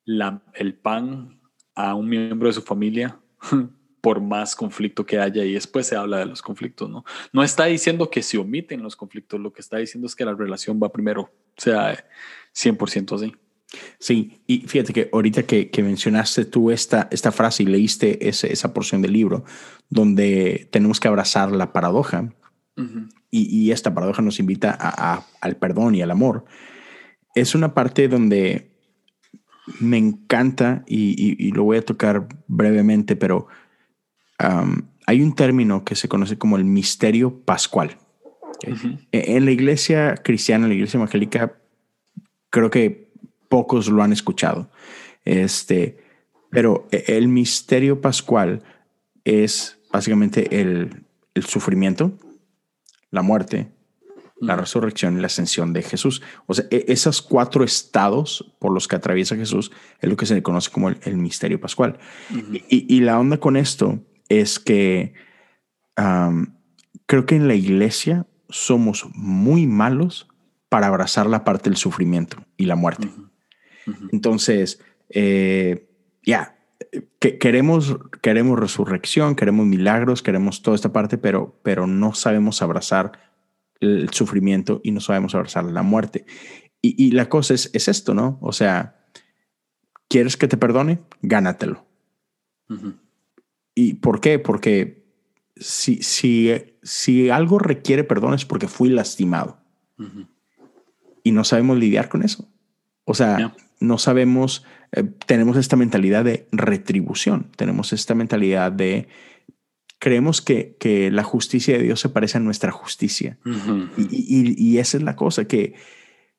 la, 0.05 0.41
el 0.53 0.75
pan 0.75 1.39
a 1.75 1.95
un 1.95 2.09
miembro 2.09 2.47
de 2.47 2.53
su 2.53 2.61
familia 2.61 3.19
por 4.01 4.19
más 4.19 4.55
conflicto 4.55 5.05
que 5.05 5.19
haya 5.19 5.45
y 5.45 5.53
después 5.53 5.87
se 5.87 5.95
habla 5.95 6.17
de 6.17 6.25
los 6.25 6.41
conflictos, 6.41 6.89
¿no? 6.89 7.05
No 7.31 7.41
está 7.41 7.65
diciendo 7.65 8.09
que 8.09 8.21
se 8.21 8.37
omiten 8.37 8.83
los 8.83 8.97
conflictos, 8.97 9.39
lo 9.39 9.53
que 9.53 9.61
está 9.61 9.77
diciendo 9.77 10.07
es 10.07 10.15
que 10.15 10.25
la 10.25 10.33
relación 10.33 10.77
va 10.81 10.91
primero, 10.91 11.21
o 11.21 11.31
sea, 11.61 12.05
100% 12.53 13.15
así. 13.15 13.33
Sí, 13.99 14.41
y 14.47 14.59
fíjate 14.67 14.93
que 14.93 15.09
ahorita 15.11 15.43
que, 15.43 15.69
mencionaste 15.83 16.45
tú 16.45 16.71
esta, 16.71 17.07
esta 17.11 17.31
frase 17.31 17.63
y 17.63 17.65
leíste 17.65 18.27
esa 18.27 18.73
porción 18.73 19.01
del 19.01 19.13
libro 19.13 19.45
donde 19.89 20.67
tenemos 20.71 20.99
que 20.99 21.07
abrazar 21.07 21.51
la 21.51 21.73
paradoja 21.73 22.33
y, 23.29 23.71
esta 23.71 23.93
paradoja 23.93 24.21
nos 24.21 24.39
invita 24.39 24.75
a, 24.79 25.25
al 25.41 25.57
perdón 25.57 25.95
y 25.95 26.01
al 26.01 26.11
amor, 26.11 26.45
es 27.35 27.55
una 27.55 27.73
parte 27.73 28.07
donde 28.07 28.71
me 29.79 29.97
encanta 29.97 30.83
y, 30.87 31.51
lo 31.51 31.63
voy 31.63 31.77
a 31.77 31.85
tocar 31.85 32.27
brevemente, 32.47 33.15
pero 33.15 33.47
hay 35.05 35.21
un 35.21 35.35
término 35.35 35.83
que 35.83 35.95
se 35.95 36.07
conoce 36.07 36.37
como 36.37 36.57
el 36.57 36.65
misterio 36.65 37.41
pascual. 37.43 37.97
E, 39.11 39.35
en 39.35 39.45
la 39.45 39.51
iglesia 39.51 40.15
cristiana, 40.15 40.65
en 40.65 40.69
la 40.69 40.75
iglesia 40.75 40.97
evangélica, 40.97 41.57
creo 42.49 42.69
que 42.69 43.02
pocos 43.53 43.87
lo 43.87 44.01
han 44.01 44.11
escuchado. 44.11 44.71
Este, 45.25 45.99
pero 46.49 46.87
e, 46.89 47.03
el 47.09 47.27
misterio 47.27 48.01
pascual 48.01 48.63
es 49.25 49.77
básicamente 49.91 50.59
el, 50.59 51.03
el 51.35 51.43
sufrimiento, 51.45 52.17
la 53.11 53.21
muerte, 53.21 53.67
la 54.41 54.55
resurrección 54.55 55.17
y 55.17 55.21
la 55.21 55.27
ascensión 55.27 55.71
de 55.71 55.83
Jesús. 55.83 56.23
O 56.47 56.55
sea, 56.55 56.65
e, 56.71 56.85
esos 56.87 57.21
cuatro 57.21 57.63
estados 57.63 58.55
por 58.57 58.71
los 58.71 58.87
que 58.87 58.95
atraviesa 58.95 59.35
Jesús 59.35 59.71
es 60.01 60.09
lo 60.09 60.17
que 60.17 60.25
se 60.25 60.33
le 60.33 60.41
conoce 60.41 60.71
como 60.71 60.89
el, 60.89 61.17
misterio 61.17 61.61
pascual. 61.61 61.99
y, 62.31 62.63
y, 62.69 63.01
la 63.01 63.19
onda 63.19 63.37
con 63.37 63.55
esto 63.55 63.99
es 64.29 64.57
que 64.57 65.13
creo 67.05 67.25
que 67.27 67.35
en 67.35 67.47
la 67.47 67.53
iglesia 67.53 68.25
somos 68.49 69.05
muy 69.13 69.67
malos 69.67 70.27
para 70.69 70.87
abrazar 70.87 71.27
la 71.27 71.43
parte 71.43 71.69
del 71.69 71.77
sufrimiento 71.77 72.37
y 72.57 72.65
la 72.65 72.75
muerte. 72.75 73.11
Entonces, 74.11 74.81
eh, 75.09 75.89
ya, 76.23 76.57
que 77.19 77.37
queremos, 77.37 77.97
queremos 78.21 78.59
resurrección, 78.59 79.35
queremos 79.35 79.65
milagros, 79.65 80.21
queremos 80.21 80.61
toda 80.61 80.75
esta 80.75 80.93
parte, 80.93 81.17
pero, 81.17 81.59
pero 81.63 81.87
no 81.87 82.13
sabemos 82.13 82.61
abrazar 82.61 83.11
el 83.79 84.09
sufrimiento 84.11 84.81
y 84.83 84.91
no 84.91 84.99
sabemos 84.99 85.35
abrazar 85.35 85.65
la 85.65 85.83
muerte. 85.83 86.25
Y, 86.85 87.11
la 87.11 87.29
cosa 87.29 87.53
es, 87.53 87.69
es, 87.73 87.87
esto, 87.87 88.13
¿no? 88.13 88.37
O 88.41 88.51
sea, 88.51 89.05
¿quieres 90.09 90.35
que 90.35 90.49
te 90.49 90.57
perdone? 90.57 90.99
Gánatelo. 91.21 91.85
¿Y 93.73 93.93
por 93.95 94.19
qué? 94.19 94.37
Porque 94.37 95.05
si, 95.55 96.03
si, 96.03 96.51
si 96.81 97.29
algo 97.29 97.57
requiere 97.57 98.03
perdón 98.03 98.33
es 98.33 98.43
porque 98.43 98.67
fui 98.67 98.89
lastimado. 98.89 99.59
Y 101.23 101.31
no 101.31 101.45
sabemos 101.45 101.77
lidiar 101.77 102.09
con 102.09 102.23
eso. 102.23 102.49
O 103.05 103.13
sea, 103.13 103.55
no 103.83 103.97
sabemos, 103.97 104.65
eh, 104.91 105.03
tenemos 105.25 105.57
esta 105.57 105.75
mentalidad 105.75 106.23
de 106.23 106.47
retribución, 106.51 107.51
tenemos 107.55 107.93
esta 107.93 108.15
mentalidad 108.15 108.71
de, 108.71 109.07
creemos 109.99 110.41
que, 110.41 110.75
que 110.79 111.11
la 111.11 111.23
justicia 111.23 111.77
de 111.77 111.83
Dios 111.83 111.99
se 111.99 112.09
parece 112.09 112.37
a 112.37 112.41
nuestra 112.41 112.71
justicia. 112.71 113.37
y, 113.97 114.55
y, 114.57 114.77
esa 114.79 114.97
es 114.97 115.03
la 115.03 115.15
cosa, 115.15 115.45
que 115.45 115.75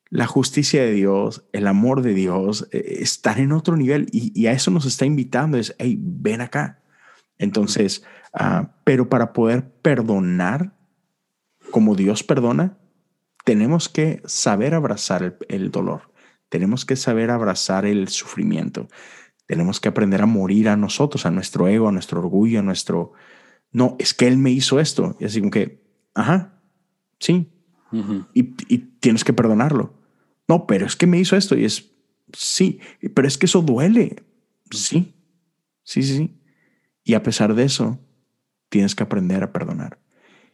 la 0.09 0.27
justicia 0.27 0.83
de 0.83 0.91
Dios, 0.91 1.45
el 1.51 1.67
amor 1.67 2.01
de 2.01 2.13
Dios, 2.13 2.67
eh, 2.71 2.97
están 2.99 3.39
en 3.39 3.51
otro 3.51 3.75
nivel 3.75 4.07
y, 4.11 4.45
a 4.47 4.51
eso 4.51 4.71
nos 4.71 4.85
está 4.85 5.05
invitando, 5.05 5.57
es, 5.57 5.75
hey, 5.79 5.97
ven 5.99 6.41
acá. 6.41 6.81
Entonces, 7.37 8.03
ah, 8.33 8.75
pero 8.83 9.09
para 9.09 9.33
poder 9.33 9.69
perdonar 9.81 10.73
como 11.71 11.95
Dios 11.95 12.23
perdona, 12.23 12.77
tenemos 13.43 13.89
que 13.89 14.21
saber 14.25 14.73
abrazar 14.73 15.37
el 15.49 15.71
dolor. 15.71 16.14
Tenemos 16.49 16.85
que 16.85 16.95
saber 16.95 17.31
abrazar 17.31 17.85
el 17.85 18.07
sufrimiento. 18.07 18.87
Tenemos 19.47 19.79
que 19.79 19.89
aprender 19.89 20.21
a 20.21 20.25
morir 20.25 20.69
a 20.69 20.77
nosotros, 20.77 21.25
a 21.25 21.31
nuestro 21.31 21.67
ego, 21.67 21.87
a 21.87 21.91
nuestro 21.91 22.19
orgullo, 22.19 22.59
a 22.59 22.63
nuestro... 22.63 23.13
No, 23.71 23.95
es 23.99 24.13
que 24.13 24.27
él 24.27 24.37
me 24.37 24.51
hizo 24.51 24.79
esto. 24.79 25.15
Y 25.19 25.25
así 25.25 25.39
como 25.39 25.51
que, 25.51 25.83
ajá, 26.13 26.61
sí. 27.19 27.51
y, 28.33 28.43
tienes 28.99 29.23
que 29.23 29.33
perdonarlo. 29.33 29.93
No, 30.47 30.65
pero 30.65 30.85
es 30.85 30.95
que 30.95 31.07
me 31.07 31.19
hizo 31.19 31.35
esto 31.35 31.57
y 31.57 31.65
es, 31.65 31.91
sí, 32.33 32.79
pero 33.13 33.27
es 33.27 33.37
que 33.37 33.45
eso 33.45 33.61
duele. 33.61 34.23
Sí, 34.71 35.13
sí, 35.83 36.03
sí, 36.03 36.17
sí. 36.17 36.41
Y 37.03 37.13
a 37.13 37.23
pesar 37.23 37.53
de 37.53 37.63
eso, 37.63 37.99
tienes 38.69 38.95
que 38.95 39.03
aprender 39.03 39.43
a 39.43 39.51
perdonar. 39.51 39.99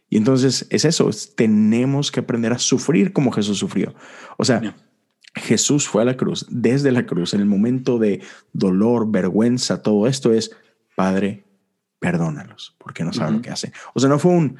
Y 0.08 0.18
entonces 0.18 0.66
es 0.68 0.84
eso, 0.84 1.08
tenemos 1.34 2.12
que 2.12 2.20
aprender 2.20 2.52
a 2.52 2.58
sufrir 2.58 3.14
como 3.14 3.32
Jesús 3.32 3.58
sufrió. 3.58 3.94
O 4.36 4.44
sea, 4.44 4.76
Jesús 5.34 5.88
fue 5.88 6.02
a 6.02 6.04
la 6.04 6.16
cruz, 6.16 6.46
desde 6.50 6.92
la 6.92 7.06
cruz, 7.06 7.34
en 7.34 7.40
el 7.40 7.46
momento 7.46 7.98
de 7.98 8.22
dolor, 8.52 9.10
vergüenza, 9.10 9.82
todo 9.82 10.06
esto 10.06 10.32
es, 10.32 10.54
Padre, 10.94 11.44
perdónalos, 11.98 12.76
porque 12.78 13.04
no 13.04 13.12
saben 13.12 13.36
lo 13.36 13.42
que 13.42 13.50
hacen. 13.50 13.72
O 13.94 14.00
sea, 14.00 14.10
no 14.10 14.18
fue 14.18 14.32
un, 14.32 14.58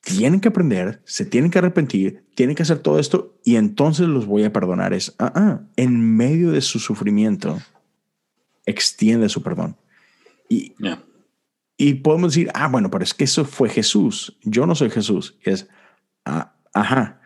tienen 0.00 0.40
que 0.40 0.48
aprender, 0.48 1.02
se 1.04 1.26
tienen 1.26 1.50
que 1.50 1.58
arrepentir, 1.58 2.24
tienen 2.36 2.54
que 2.54 2.62
hacer 2.62 2.78
todo 2.78 3.00
esto 3.00 3.36
y 3.44 3.56
entonces 3.56 4.06
los 4.06 4.24
voy 4.24 4.44
a 4.44 4.52
perdonar. 4.52 4.94
Es, 4.94 5.14
ah, 5.18 5.32
ah, 5.34 5.60
en 5.76 6.16
medio 6.16 6.52
de 6.52 6.60
su 6.60 6.78
sufrimiento, 6.78 7.60
extiende 8.64 9.28
su 9.28 9.42
perdón. 9.42 9.76
Y, 10.48 10.74
y 11.76 11.94
podemos 11.94 12.32
decir, 12.32 12.50
ah, 12.54 12.68
bueno, 12.68 12.88
pero 12.88 13.02
es 13.02 13.14
que 13.14 13.24
eso 13.24 13.44
fue 13.44 13.68
Jesús, 13.68 14.38
yo 14.42 14.64
no 14.64 14.76
soy 14.76 14.90
Jesús. 14.90 15.36
Es, 15.42 15.68
ah, 16.24 16.54
ajá, 16.72 17.20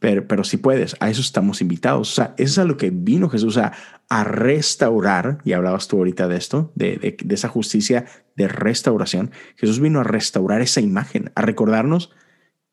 pero, 0.00 0.26
pero 0.26 0.44
si 0.44 0.56
puedes, 0.56 0.96
a 0.98 1.10
eso 1.10 1.20
estamos 1.20 1.60
invitados. 1.60 2.10
O 2.10 2.14
sea, 2.14 2.34
eso 2.38 2.52
es 2.52 2.58
a 2.58 2.64
lo 2.64 2.78
que 2.78 2.90
vino 2.90 3.28
Jesús, 3.28 3.58
a, 3.58 3.74
a 4.08 4.24
restaurar, 4.24 5.38
y 5.44 5.52
hablabas 5.52 5.88
tú 5.88 5.98
ahorita 5.98 6.26
de 6.26 6.38
esto, 6.38 6.72
de, 6.74 7.18
de, 7.22 7.34
esa 7.34 7.48
justicia 7.48 8.06
de 8.34 8.48
restauración. 8.48 9.30
Jesús 9.56 9.78
vino 9.78 10.00
a 10.00 10.04
restaurar 10.04 10.62
esa 10.62 10.80
imagen, 10.80 11.30
a 11.34 11.42
recordarnos 11.42 12.10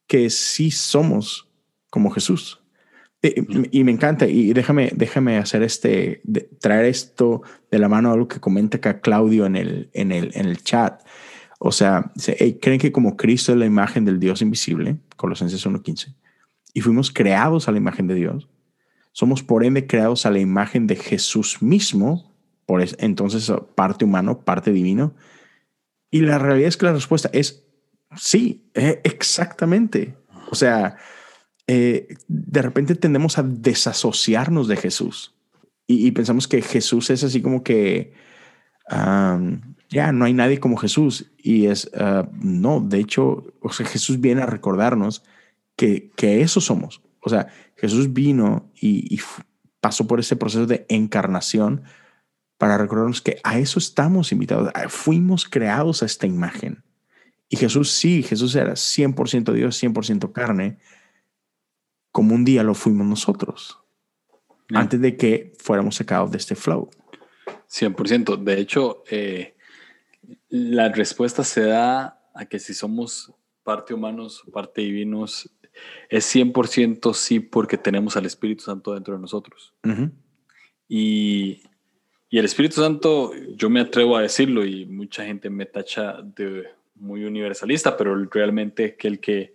que 0.07 0.29
sí 0.29 0.71
somos 0.71 1.51
como 1.89 2.11
Jesús. 2.11 2.63
Y, 3.21 3.83
me 3.83 3.91
encanta, 3.91 4.25
y 4.25 4.53
déjame, 4.53 4.91
déjame 4.95 5.37
hacer 5.37 5.63
este, 5.63 6.21
traer 6.61 6.85
esto 6.85 7.41
de 7.69 7.79
la 7.79 7.89
mano 7.89 8.09
a 8.09 8.13
algo 8.13 8.29
que 8.29 8.39
comenta 8.39 8.77
acá 8.77 9.01
Claudio 9.01 9.45
en 9.45 9.57
el, 9.57 9.89
en 9.93 10.13
el, 10.13 10.31
en 10.33 10.45
el 10.45 10.63
chat. 10.63 11.01
O 11.59 11.73
sea, 11.73 12.13
creen 12.61 12.79
que 12.79 12.93
como 12.93 13.17
Cristo 13.17 13.51
es 13.51 13.57
la 13.57 13.65
imagen 13.65 14.05
del 14.05 14.19
Dios 14.19 14.41
invisible, 14.41 14.97
Colosenses 15.17 15.65
1.15 15.65 16.15
y 16.77 16.81
fuimos 16.81 17.09
creados 17.09 17.67
a 17.67 17.71
la 17.71 17.79
imagen 17.79 18.05
de 18.05 18.13
Dios. 18.13 18.47
Somos 19.11 19.41
por 19.41 19.65
ende 19.65 19.87
creados 19.87 20.27
a 20.27 20.29
la 20.29 20.37
imagen 20.37 20.85
de 20.85 20.95
Jesús 20.95 21.59
mismo, 21.59 22.35
por 22.67 22.85
entonces 22.99 23.51
parte 23.73 24.05
humano, 24.05 24.41
parte 24.41 24.71
divino. 24.71 25.15
Y 26.11 26.21
la 26.21 26.37
realidad 26.37 26.67
es 26.67 26.77
que 26.77 26.85
la 26.85 26.93
respuesta 26.93 27.31
es 27.33 27.65
sí, 28.15 28.69
eh, 28.75 29.01
exactamente. 29.03 30.17
O 30.51 30.55
sea, 30.55 30.97
eh, 31.65 32.15
de 32.27 32.61
repente 32.61 32.93
tendemos 32.93 33.39
a 33.39 33.41
desasociarnos 33.41 34.67
de 34.67 34.77
Jesús 34.77 35.33
y, 35.87 36.11
pensamos 36.11 36.47
que 36.47 36.61
Jesús 36.61 37.09
es 37.09 37.23
así 37.23 37.41
como 37.41 37.63
que 37.63 38.13
ya 38.87 40.11
no 40.11 40.25
hay 40.25 40.33
nadie 40.33 40.59
como 40.59 40.77
Jesús. 40.77 41.31
Y 41.39 41.65
es 41.65 41.89
ah, 41.95 42.29
no, 42.39 42.81
de 42.81 42.99
hecho, 42.99 43.51
o 43.61 43.71
sea, 43.71 43.87
Jesús 43.87 44.21
viene 44.21 44.43
a 44.43 44.45
recordarnos 44.45 45.23
que, 45.77 46.11
que 46.17 46.41
eso 46.41 46.59
somos. 46.59 47.01
O 47.21 47.29
sea, 47.29 47.47
Jesús 47.77 48.11
vino 48.11 48.71
y, 48.79 49.19
pasó 49.79 50.07
por 50.07 50.19
ese 50.19 50.35
proceso 50.35 50.65
de 50.65 50.85
encarnación 50.89 51.83
para 52.57 52.77
recordarnos 52.77 53.21
que 53.21 53.39
a 53.43 53.59
eso 53.59 53.79
estamos 53.79 54.31
invitados. 54.31 54.71
Fuimos 54.89 55.45
creados 55.45 56.01
a 56.01 56.07
esta 56.07 56.25
imagen. 56.25 56.83
Y 57.47 57.55
Jesús 57.57 57.91
sí, 57.91 58.23
Jesús 58.23 58.55
era 58.55 58.73
100% 58.73 59.53
Dios, 59.53 59.81
100% 59.81 60.33
carne, 60.33 60.79
como 62.11 62.33
un 62.33 62.43
día 62.43 62.63
lo 62.63 62.73
fuimos 62.73 63.05
nosotros, 63.05 63.79
antes 64.73 64.99
de 64.99 65.15
que 65.15 65.53
fuéramos 65.59 65.95
sacados 65.95 66.31
de 66.31 66.39
este 66.39 66.55
flow. 66.55 66.89
100%. 67.69 68.43
De 68.43 68.59
hecho, 68.59 69.03
eh, 69.09 69.55
la 70.49 70.89
respuesta 70.89 71.43
se 71.43 71.61
da 71.61 72.19
a 72.33 72.45
que 72.45 72.59
si 72.59 72.73
somos 72.73 73.33
parte 73.63 73.93
humanos, 73.93 74.43
parte 74.51 74.81
divinos, 74.81 75.51
es 76.09 76.35
100% 76.35 77.13
sí 77.13 77.39
porque 77.39 77.77
tenemos 77.77 78.17
al 78.17 78.25
Espíritu 78.25 78.63
Santo 78.63 78.93
dentro 78.93 79.15
de 79.15 79.21
nosotros. 79.21 79.73
y, 80.87 81.63
y, 82.29 82.37
el 82.37 82.45
Espíritu 82.45 82.81
Santo, 82.81 83.31
yo 83.55 83.69
me 83.69 83.81
atrevo 83.81 84.17
a 84.17 84.21
decirlo 84.21 84.65
y 84.65 84.85
mucha 84.85 85.25
gente 85.25 85.49
me 85.49 85.65
tacha 85.65 86.21
de 86.21 86.65
muy 86.95 87.23
universalista, 87.23 87.95
pero 87.95 88.15
realmente 88.25 88.95
que 88.95 89.07
el 89.07 89.19
que 89.19 89.53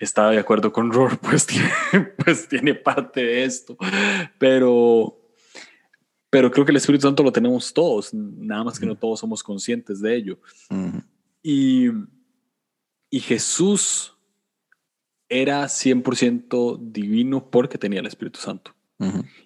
está 0.00 0.30
de 0.30 0.38
acuerdo 0.38 0.72
con 0.72 0.90
Rohr, 0.90 1.18
pues 1.22 1.46
tiene, 1.46 1.70
pues 2.24 2.48
tiene 2.48 2.74
parte 2.74 3.22
de 3.22 3.44
esto. 3.44 3.76
Pero, 4.38 5.20
pero 6.30 6.50
creo 6.50 6.64
que 6.64 6.72
el 6.72 6.78
Espíritu 6.78 7.06
Santo 7.06 7.22
lo 7.22 7.32
tenemos 7.32 7.72
todos, 7.72 8.12
nada 8.14 8.64
más 8.64 8.80
que 8.80 8.86
no 8.86 8.96
todos 8.96 9.20
somos 9.20 9.42
conscientes 9.42 10.00
de 10.00 10.16
ello. 10.16 10.38
y, 11.42 11.88
y 13.10 13.20
Jesús 13.20 14.16
era 15.30 15.64
100% 15.64 16.78
divino 16.92 17.50
porque 17.50 17.78
tenía 17.78 18.00
el 18.00 18.06
Espíritu 18.06 18.40
Santo. 18.40 18.74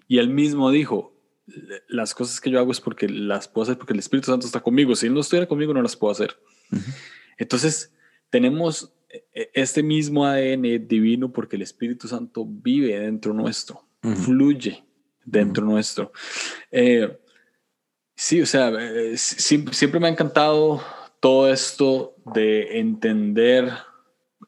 Y 0.09 0.18
él 0.18 0.31
mismo 0.31 0.73
dijo, 0.73 1.14
las 1.87 2.12
cosas 2.12 2.40
que 2.40 2.51
yo 2.51 2.59
hago 2.59 2.73
es 2.73 2.81
porque 2.81 3.09
las 3.09 3.47
puedo 3.47 3.62
hacer 3.62 3.79
porque 3.79 3.92
el 3.92 4.01
Espíritu 4.01 4.33
Santo 4.33 4.47
está 4.47 4.61
conmigo. 4.61 4.97
Si 4.97 5.07
él 5.07 5.14
no 5.14 5.20
estuviera 5.20 5.47
conmigo, 5.47 5.73
no 5.73 5.83
las 5.83 5.94
puedo 5.94 6.11
hacer. 6.11 6.37
Entonces, 7.38 7.92
tenemos 8.31 8.92
e, 9.09 9.51
este 9.55 9.83
mismo 9.83 10.25
ADN 10.25 10.88
divino 10.88 11.33
porque 11.33 11.57
el 11.57 11.62
Espíritu 11.62 12.09
Santo 12.09 12.44
vive 12.44 12.99
dentro 12.99 13.33
nuestro, 13.33 13.87
fluye 14.25 14.83
dentro 15.25 15.64
nuestro. 15.64 16.12
Eh, 16.70 17.16
sí, 18.16 18.42
o 18.42 18.47
sea, 18.47 18.70
eh, 18.70 19.16
siempre, 19.16 20.01
me 20.01 20.09
ha 20.09 20.11
encantado 20.11 20.83
todo 21.20 21.49
esto 21.51 22.16
de 22.35 22.81
entender, 22.81 23.70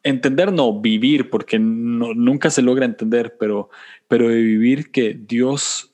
entender 0.07 0.51
no, 0.51 0.79
vivir, 0.79 1.29
porque 1.29 1.59
nunca 1.59 2.49
se 2.49 2.61
logra 2.61 2.85
entender, 2.85 3.37
pero, 3.37 3.69
pero 4.07 4.29
de 4.29 4.41
vivir 4.41 4.91
que 4.91 5.13
Dios 5.13 5.93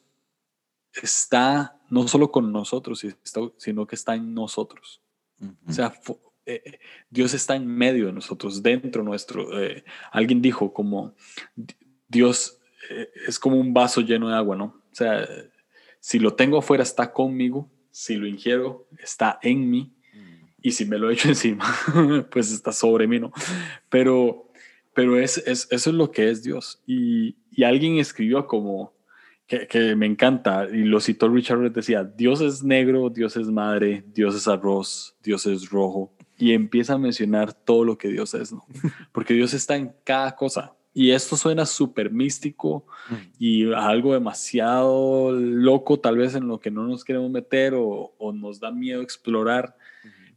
está 1.02 1.80
no 1.90 2.08
solo 2.08 2.32
con 2.32 2.52
nosotros, 2.52 3.06
sino 3.58 3.88
que 3.88 3.96
está 3.96 4.16
en 4.16 4.34
nosotros. 4.34 5.02
O 5.68 5.72
sea, 5.72 5.94
eh, 6.46 6.80
Dios 7.10 7.34
está 7.34 7.56
en 7.56 7.68
medio 7.68 8.08
de 8.08 8.14
nosotros, 8.14 8.64
dentro 8.64 9.04
nuestro. 9.04 9.62
Eh, 9.62 9.84
alguien 10.12 10.42
dijo 10.42 10.74
como 10.74 11.14
Dios 12.08 12.60
eh, 12.90 13.10
es 13.28 13.40
como 13.40 13.58
un 13.58 13.74
vaso 13.74 14.02
lleno 14.02 14.30
de 14.30 14.36
agua, 14.36 14.56
¿no? 14.56 14.66
O 14.92 14.96
sea, 14.96 15.28
si 16.00 16.20
lo 16.20 16.34
tengo 16.34 16.58
afuera 16.58 16.84
está 16.84 17.12
conmigo, 17.12 17.70
si 17.92 18.16
lo 18.16 18.28
ingiero 18.28 18.88
está 19.00 19.40
en 19.42 19.70
mí 19.70 19.94
y 20.64 20.72
si 20.72 20.86
me 20.86 20.98
lo 20.98 21.12
echo 21.12 21.28
encima, 21.28 21.66
pues 22.32 22.52
está 22.52 22.72
sobre 22.72 23.06
mí, 23.06 23.20
¿no? 23.20 23.32
Pero, 23.90 24.50
pero 24.96 25.20
es, 25.20 25.38
es, 25.46 25.68
eso 25.70 25.90
es 25.92 25.96
lo 25.96 26.10
que 26.10 26.30
es 26.30 26.42
Dios. 26.42 26.82
Y, 26.88 27.36
y 27.52 27.64
alguien 27.64 28.00
escribió 28.00 28.48
como, 28.48 28.94
que, 29.46 29.68
que, 29.68 29.96
me 29.96 30.08
encanta, 30.08 30.68
y 30.72 30.86
lo 30.86 31.00
citó 31.00 31.28
Richard, 31.30 31.72
decía, 31.72 32.04
Dios 32.04 32.42
es 32.42 32.64
negro, 32.64 33.10
Dios 33.10 33.38
es 33.38 33.48
madre, 33.48 34.04
Dios 34.08 34.34
es 34.36 34.48
arroz, 34.48 35.16
Dios 35.22 35.46
es 35.46 35.70
rojo, 35.70 36.14
y 36.38 36.54
empieza 36.54 36.94
a 36.94 36.98
mencionar 36.98 37.54
todo 37.54 37.84
lo 37.84 37.98
que 37.98 38.08
Dios 38.08 38.34
es, 38.34 38.54
¿no? 38.54 38.66
Porque 39.12 39.34
Dios 39.34 39.54
está 39.54 39.76
en 39.76 39.94
cada 40.04 40.36
cosa. 40.36 40.74
Y 40.96 41.10
esto 41.10 41.36
suena 41.38 41.66
súper 41.66 42.12
místico 42.12 42.86
y 43.40 43.74
algo 43.74 44.14
demasiado 44.14 45.32
loco, 45.32 46.00
tal 46.00 46.18
vez 46.18 46.36
en 46.36 46.48
lo 46.48 46.60
que 46.60 46.70
no 46.70 46.86
nos 46.86 47.04
queremos 47.04 47.32
meter 47.32 47.74
o, 47.74 48.14
o 48.20 48.32
nos 48.32 48.60
da 48.60 48.72
miedo 48.72 49.02
explorar. 49.02 49.76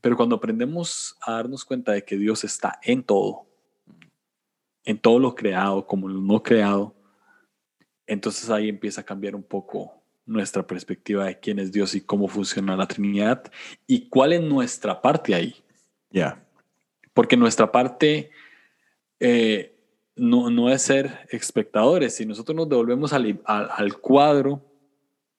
Pero 0.00 0.16
cuando 0.16 0.36
aprendemos 0.36 1.16
a 1.22 1.32
darnos 1.32 1.64
cuenta 1.64 1.92
de 1.92 2.04
que 2.04 2.16
Dios 2.16 2.44
está 2.44 2.78
en 2.82 3.02
todo, 3.02 3.46
en 4.84 4.98
todo 4.98 5.18
lo 5.18 5.34
creado 5.34 5.86
como 5.86 6.08
lo 6.08 6.20
no 6.20 6.42
creado, 6.42 6.94
entonces 8.06 8.50
ahí 8.50 8.68
empieza 8.68 9.00
a 9.00 9.04
cambiar 9.04 9.34
un 9.34 9.42
poco 9.42 10.02
nuestra 10.26 10.66
perspectiva 10.66 11.26
de 11.26 11.38
quién 11.38 11.58
es 11.58 11.72
Dios 11.72 11.94
y 11.94 12.00
cómo 12.00 12.28
funciona 12.28 12.76
la 12.76 12.86
Trinidad 12.86 13.50
y 13.86 14.08
cuál 14.08 14.32
es 14.32 14.42
nuestra 14.42 15.00
parte 15.00 15.34
ahí. 15.34 15.56
Ya. 16.10 16.44
Porque 17.14 17.36
nuestra 17.36 17.70
parte 17.70 18.30
eh, 19.20 19.76
no, 20.16 20.50
no, 20.50 20.70
es 20.70 20.82
ser 20.82 21.26
espectadores. 21.30 22.16
Si 22.16 22.26
nosotros 22.26 22.56
nos 22.56 22.68
devolvemos 22.68 23.12
al, 23.12 23.40
al, 23.44 23.98
cuadro, 23.98 24.62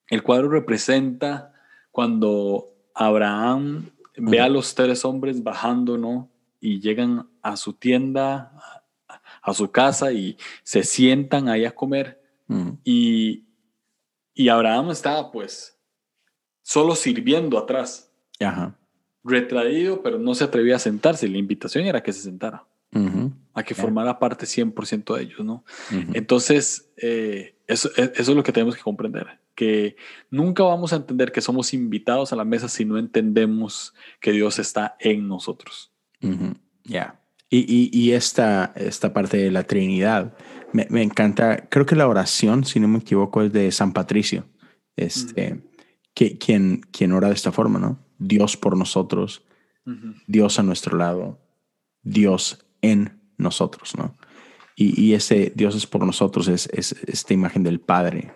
el 0.09 0.23
cuadro 0.23 0.49
representa 0.49 1.53
cuando 1.91 2.73
Abraham 2.93 3.89
ve 4.17 4.39
a 4.39 4.49
los 4.49 4.75
tres 4.75 5.05
hombres 5.05 5.43
bajando, 5.43 5.97
¿no? 5.97 6.29
Y 6.59 6.79
llegan 6.79 7.29
a 7.41 7.55
su 7.55 7.73
tienda, 7.73 8.51
a 9.41 9.53
su 9.53 9.71
casa 9.71 10.11
y 10.11 10.37
se 10.63 10.83
sientan 10.83 11.49
ahí 11.49 11.65
a 11.65 11.75
comer. 11.75 12.21
y, 12.83 13.45
y 14.33 14.49
Abraham 14.49 14.91
estaba 14.91 15.31
pues 15.31 15.79
solo 16.61 16.95
sirviendo 16.95 17.57
atrás. 17.57 18.11
Ajá 18.39 18.77
retraído, 19.27 20.01
pero 20.01 20.17
no 20.17 20.33
se 20.33 20.45
atrevía 20.45 20.77
a 20.77 20.79
sentarse. 20.79 21.27
La 21.27 21.37
invitación 21.37 21.85
era 21.85 22.01
que 22.01 22.13
se 22.13 22.21
sentara, 22.21 22.65
a 23.53 23.63
que 23.63 23.75
formara 23.75 24.17
parte 24.17 24.45
100% 24.45 25.15
de 25.15 25.23
ellos, 25.23 25.45
¿no? 25.45 25.63
Entonces, 26.13 26.91
eh, 26.97 27.55
eso, 27.67 27.89
e, 27.97 28.11
eso, 28.15 28.31
es 28.31 28.35
lo 28.35 28.43
que 28.43 28.51
tenemos 28.51 28.75
que 28.75 28.81
comprender, 28.81 29.39
que 29.57 29.95
nunca 30.29 30.63
vamos 30.63 30.93
a 30.93 30.97
entender 30.97 31.31
que 31.31 31.41
somos 31.41 31.73
invitados 31.73 32.31
a 32.31 32.35
la 32.35 32.45
mesa 32.45 32.69
si 32.69 32.85
no 32.85 32.99
entendemos 32.99 33.95
que 34.21 34.31
Dios 34.31 34.59
está 34.59 34.95
en 34.99 35.27
nosotros. 35.27 35.91
Ya. 36.83 37.19
Y, 37.49 37.89
y, 37.91 38.11
esta, 38.11 38.71
esta 38.75 39.13
parte 39.13 39.37
de 39.37 39.49
la 39.49 39.63
Trinidad, 39.63 40.37
me, 40.73 40.85
me, 40.91 41.01
encanta, 41.01 41.67
creo 41.69 41.87
que 41.87 41.95
la 41.95 42.07
oración, 42.07 42.65
si 42.65 42.79
no 42.79 42.87
me 42.87 42.99
equivoco, 42.99 43.41
es 43.41 43.51
de 43.51 43.71
San 43.71 43.93
Patricio, 43.93 44.45
este, 44.95 45.63
que, 46.13 46.37
quien, 46.37 46.81
quien 46.91 47.13
ora 47.13 47.29
de 47.29 47.33
esta 47.33 47.51
forma, 47.51 47.79
¿no? 47.79 48.05
Dios 48.19 48.57
por 48.57 48.77
nosotros, 48.77 49.43
Dios 50.27 50.59
a 50.59 50.63
nuestro 50.63 50.97
lado, 50.97 51.39
Dios 52.03 52.65
en 52.81 53.21
nosotros, 53.37 53.95
¿no? 53.97 54.17
Y, 54.75 55.13
ese 55.13 55.51
Dios 55.55 55.75
es 55.75 55.87
por 55.87 56.05
nosotros, 56.05 56.47
es, 56.47 56.67
esta 56.71 57.33
imagen 57.33 57.63
del 57.63 57.79
Padre. 57.79 58.31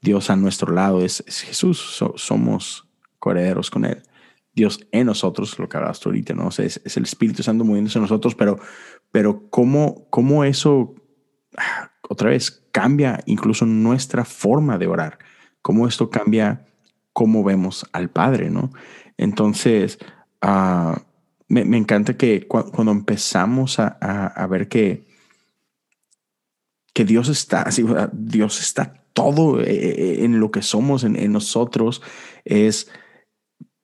Dios 0.00 0.30
a 0.30 0.36
nuestro 0.36 0.72
lado 0.72 1.02
es, 1.02 1.22
Jesús, 1.26 2.02
somos 2.16 2.88
coherederos 3.18 3.70
con 3.70 3.84
Él. 3.84 4.02
Dios 4.52 4.80
en 4.90 5.06
nosotros, 5.06 5.58
lo 5.58 5.68
que 5.68 5.76
hablaste 5.76 6.08
ahorita, 6.08 6.34
¿no? 6.34 6.48
es, 6.48 6.80
el 6.96 7.04
Espíritu 7.04 7.42
Santo 7.42 7.64
moviéndose 7.64 7.98
en 7.98 8.02
nosotros, 8.02 8.34
pero, 8.34 8.58
pero 9.12 9.48
¿cómo, 9.50 10.06
cómo 10.10 10.44
eso, 10.44 10.94
otra 12.08 12.30
vez, 12.30 12.66
cambia 12.72 13.20
incluso 13.26 13.66
nuestra 13.66 14.24
forma 14.24 14.78
de 14.78 14.86
orar? 14.86 15.18
¿Cómo 15.62 15.86
esto 15.86 16.10
cambia 16.10 16.66
cómo 17.12 17.44
vemos 17.44 17.86
al 17.92 18.10
Padre, 18.10 18.50
¿no? 18.50 18.70
Entonces, 19.18 19.98
ah, 20.40 21.02
me, 21.48 21.76
encanta 21.76 22.16
que 22.16 22.46
cuando 22.46 22.92
empezamos 22.92 23.78
a, 23.78 24.46
ver 24.48 24.68
que, 24.68 25.06
que 26.94 27.04
Dios 27.04 27.28
está, 27.28 27.62
así, 27.62 27.84
Dios 28.12 28.60
está 28.60 29.04
todo 29.22 29.60
eh, 29.60 29.66
eh, 29.68 30.24
en 30.24 30.40
lo 30.40 30.50
que 30.50 30.62
somos, 30.62 31.04
en, 31.04 31.32
nosotros, 31.32 32.02
es, 32.44 32.90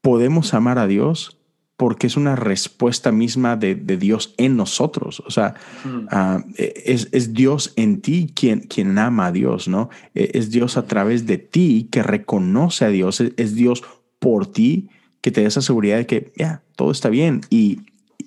podemos 0.01 0.55
amar 0.55 0.79
a 0.79 0.87
Dios 0.87 1.39
porque 1.77 2.07
es 2.07 2.17
una 2.17 2.37
respuesta 2.37 3.13
misma 3.13 3.57
de, 3.57 3.75
Dios 3.75 4.35
en 4.39 4.57
nosotros. 4.57 5.23
O 5.27 5.31
sea, 5.31 5.55
ah, 6.11 6.43
es, 6.57 7.35
Dios 7.35 7.75
en 7.77 8.01
ti 8.01 8.33
quien, 8.35 8.61
quien 8.61 8.97
ama 8.99 9.27
a 9.27 9.33
Dios, 9.33 9.69
¿no? 9.69 9.91
E, 10.15 10.31
es 10.35 10.51
Dios 10.51 10.79
a 10.79 10.87
través 10.87 11.27
de 11.27 11.37
ti 11.37 11.89
que 11.93 12.03
reconoce 12.03 12.87
a 12.87 12.89
Dios, 12.89 13.21
es, 13.21 13.55
Dios 13.55 13.85
por 14.19 14.51
ti 14.51 14.89
que 15.21 15.31
te 15.31 15.43
dé 15.43 15.49
esa 15.49 15.61
seguridad 15.61 15.99
de 15.99 16.07
que 16.07 16.33
ya, 16.37 16.63
todo 16.77 16.91
está 16.91 17.11
bien 17.11 17.43
y, 17.51 17.81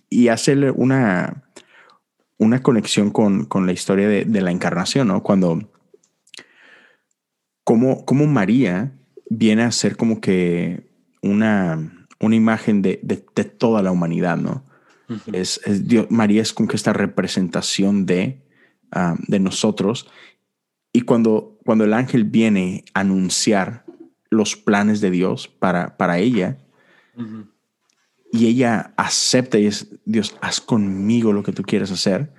y 0.10 0.28
hacerle 0.28 0.70
una, 0.70 1.44
una 2.38 2.62
conexión 2.62 3.10
con, 3.10 3.46
con 3.46 3.66
la 3.66 3.72
historia 3.72 4.08
de, 4.08 4.26
de, 4.26 4.42
la 4.42 4.52
encarnación, 4.52 5.08
¿no? 5.08 5.24
Cuando, 5.24 5.70
como, 7.70 8.04
como 8.04 8.26
María 8.26 8.94
viene 9.30 9.62
a 9.62 9.70
ser 9.72 9.96
como 9.96 10.22
que 10.22 10.90
una, 11.22 12.08
una 12.20 12.36
imagen 12.36 12.82
de, 12.82 13.00
de, 13.04 13.24
de 13.36 13.44
toda 13.44 13.84
la 13.84 13.92
humanidad, 13.92 14.38
¿no? 14.38 14.64
Uh 15.08 15.14
-huh. 15.14 15.36
es, 15.36 15.62
es, 15.66 15.88
Dios, 15.88 16.08
María 16.10 16.42
es 16.42 16.52
como 16.52 16.68
que 16.68 16.76
esta 16.76 16.94
representación 16.94 18.08
de, 18.08 18.42
uh, 18.96 19.14
de 19.28 19.40
nosotros. 19.40 20.08
Y 20.92 21.02
cuando, 21.02 21.60
cuando 21.64 21.84
el 21.86 21.94
ángel 21.94 22.24
viene 22.24 22.86
a 22.96 23.02
anunciar 23.02 23.86
los 24.32 24.56
planes 24.56 25.00
de 25.00 25.12
Dios 25.12 25.48
para, 25.48 25.96
para 25.96 26.18
ella, 26.18 26.58
uh 27.18 27.22
-huh. 27.22 27.48
y 28.34 28.48
ella 28.48 28.94
acepta 28.98 29.60
y 29.60 29.68
es, 29.68 29.90
Dios, 30.06 30.36
haz 30.42 30.60
conmigo 30.60 31.34
lo 31.34 31.44
que 31.44 31.54
tú 31.54 31.62
quieres 31.62 31.92
hacer. 31.92 32.34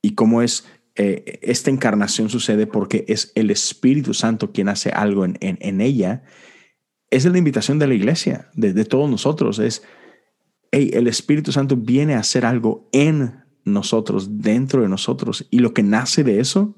Y 0.00 0.14
cómo 0.14 0.40
es, 0.40 0.64
eh, 0.98 1.38
esta 1.42 1.70
encarnación 1.70 2.28
sucede 2.28 2.66
porque 2.66 3.04
es 3.06 3.30
el 3.36 3.52
Espíritu 3.52 4.14
Santo 4.14 4.50
quien 4.50 4.68
hace 4.68 4.90
algo 4.90 5.24
en, 5.24 5.38
en, 5.40 5.56
en 5.60 5.80
ella. 5.80 6.24
Es 7.08 7.24
la 7.24 7.38
invitación 7.38 7.78
de 7.78 7.86
la 7.86 7.94
iglesia, 7.94 8.50
de, 8.54 8.72
de 8.72 8.84
todos 8.84 9.08
nosotros. 9.08 9.60
Es, 9.60 9.84
hey, 10.72 10.90
el 10.92 11.06
Espíritu 11.06 11.52
Santo 11.52 11.76
viene 11.76 12.14
a 12.14 12.18
hacer 12.18 12.44
algo 12.44 12.88
en 12.92 13.44
nosotros, 13.64 14.42
dentro 14.42 14.82
de 14.82 14.88
nosotros. 14.88 15.46
Y 15.50 15.60
lo 15.60 15.72
que 15.72 15.84
nace 15.84 16.24
de 16.24 16.40
eso 16.40 16.74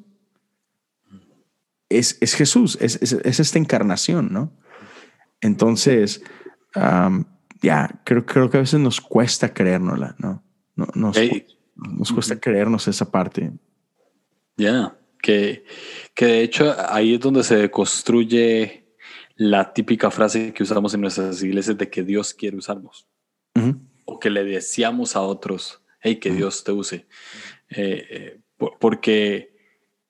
es, 1.88 2.18
es 2.20 2.34
Jesús, 2.34 2.76
es, 2.78 2.98
es, 3.00 3.12
es, 3.12 3.40
esta 3.40 3.58
encarnación, 3.58 4.30
¿no? 4.30 4.52
Entonces, 5.40 6.22
um, 6.76 7.24
ya, 7.62 8.02
creo, 8.04 8.26
creo 8.26 8.50
que 8.50 8.58
a 8.58 8.60
veces 8.60 8.80
nos 8.80 9.00
cuesta 9.00 9.54
creérnosla, 9.54 10.14
¿no? 10.18 10.44
no 10.76 10.88
nos, 10.94 11.16
hey. 11.16 11.46
nos 11.74 12.12
cuesta 12.12 12.38
creernos 12.38 12.86
esa 12.86 13.10
parte. 13.10 13.50
Ya, 14.60 14.72
yeah. 14.72 14.98
que, 15.22 15.64
que 16.14 16.26
de 16.26 16.42
hecho 16.42 16.74
ahí 16.90 17.14
es 17.14 17.20
donde 17.20 17.42
se 17.42 17.70
construye 17.70 18.94
la 19.36 19.72
típica 19.72 20.10
frase 20.10 20.52
que 20.52 20.62
usamos 20.62 20.92
en 20.92 21.00
nuestras 21.00 21.42
iglesias 21.42 21.78
de 21.78 21.88
que 21.88 22.02
Dios 22.02 22.34
quiere 22.34 22.58
usarnos. 22.58 23.06
Uh 23.54 23.60
-huh. 23.60 23.80
O 24.04 24.18
que 24.18 24.28
le 24.28 24.44
deseamos 24.44 25.16
a 25.16 25.22
otros, 25.22 25.80
hey, 26.00 26.16
que 26.16 26.28
uh 26.28 26.32
-huh. 26.32 26.36
Dios 26.36 26.62
te 26.62 26.72
use. 26.72 27.06
Eh, 27.70 28.06
eh, 28.10 28.40
porque 28.78 29.56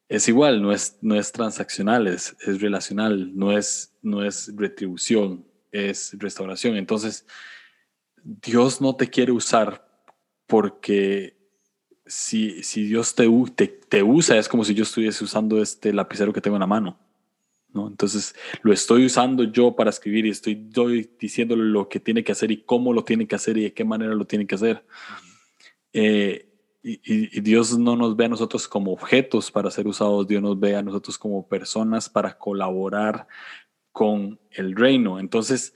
es 0.09 0.27
igual, 0.27 0.61
no 0.61 0.73
es, 0.73 0.99
no 1.01 1.15
es 1.15 1.31
transaccional, 1.31 2.09
es, 2.09 2.37
es 2.45 2.61
relacional, 2.61 3.31
no 3.37 3.57
es, 3.57 3.95
no 4.03 4.25
es 4.25 4.53
retribución, 4.57 5.47
es 5.71 6.17
restauración. 6.19 6.77
Entonces, 6.77 7.25
Dios 8.25 8.81
no 8.81 8.97
te 8.97 9.09
quiere 9.09 9.31
usar 9.31 9.89
porque 10.49 11.40
si, 12.11 12.65
si 12.65 12.87
Dios 12.87 13.15
te, 13.15 13.29
te, 13.55 13.69
te, 13.69 14.03
usa, 14.03 14.37
es 14.37 14.49
como 14.49 14.65
si 14.65 14.75
yo 14.75 14.83
estuviese 14.83 15.23
usando 15.23 15.63
este 15.63 15.93
lapicero 15.93 16.33
que 16.33 16.41
tengo 16.41 16.57
en 16.57 16.61
la 16.61 16.67
mano. 16.67 16.99
¿no? 17.73 17.87
Entonces, 17.87 18.35
lo 18.63 18.73
estoy 18.73 19.07
usando 19.07 19.45
yo 19.45 19.77
para 19.77 19.91
escribir 19.91 20.27
y 20.27 20.31
estoy, 20.31 20.57
diciéndole 21.21 21.63
lo 21.63 21.89
que 21.89 22.01
tiene 22.01 22.25
que 22.25 22.33
hacer 22.33 22.51
y 22.51 22.63
cómo 22.65 22.93
lo 22.93 23.05
tiene 23.05 23.29
que 23.29 23.37
hacer 23.37 23.57
y 23.59 23.63
de 23.63 23.73
qué 23.73 23.85
manera 23.85 24.17
lo 24.17 24.25
tiene 24.25 24.45
que 24.45 24.57
hacer. 24.57 24.85
Eh, 25.93 26.49
y, 26.83 27.41
Dios 27.43 27.79
no 27.79 27.95
nos 27.95 28.17
ve 28.17 28.25
a 28.25 28.29
nosotros 28.29 28.67
como 28.67 28.93
objetos 28.93 29.53
para 29.53 29.71
ser 29.71 29.87
usados, 29.87 30.27
Dios 30.27 30.43
nos 30.43 30.59
ve 30.59 30.75
a 30.75 30.83
nosotros 30.83 31.17
como 31.17 31.47
personas 31.47 32.09
para 32.09 32.37
colaborar 32.37 33.29
con 33.93 34.41
el 34.51 34.75
reino. 34.75 35.21
Entonces, 35.21 35.75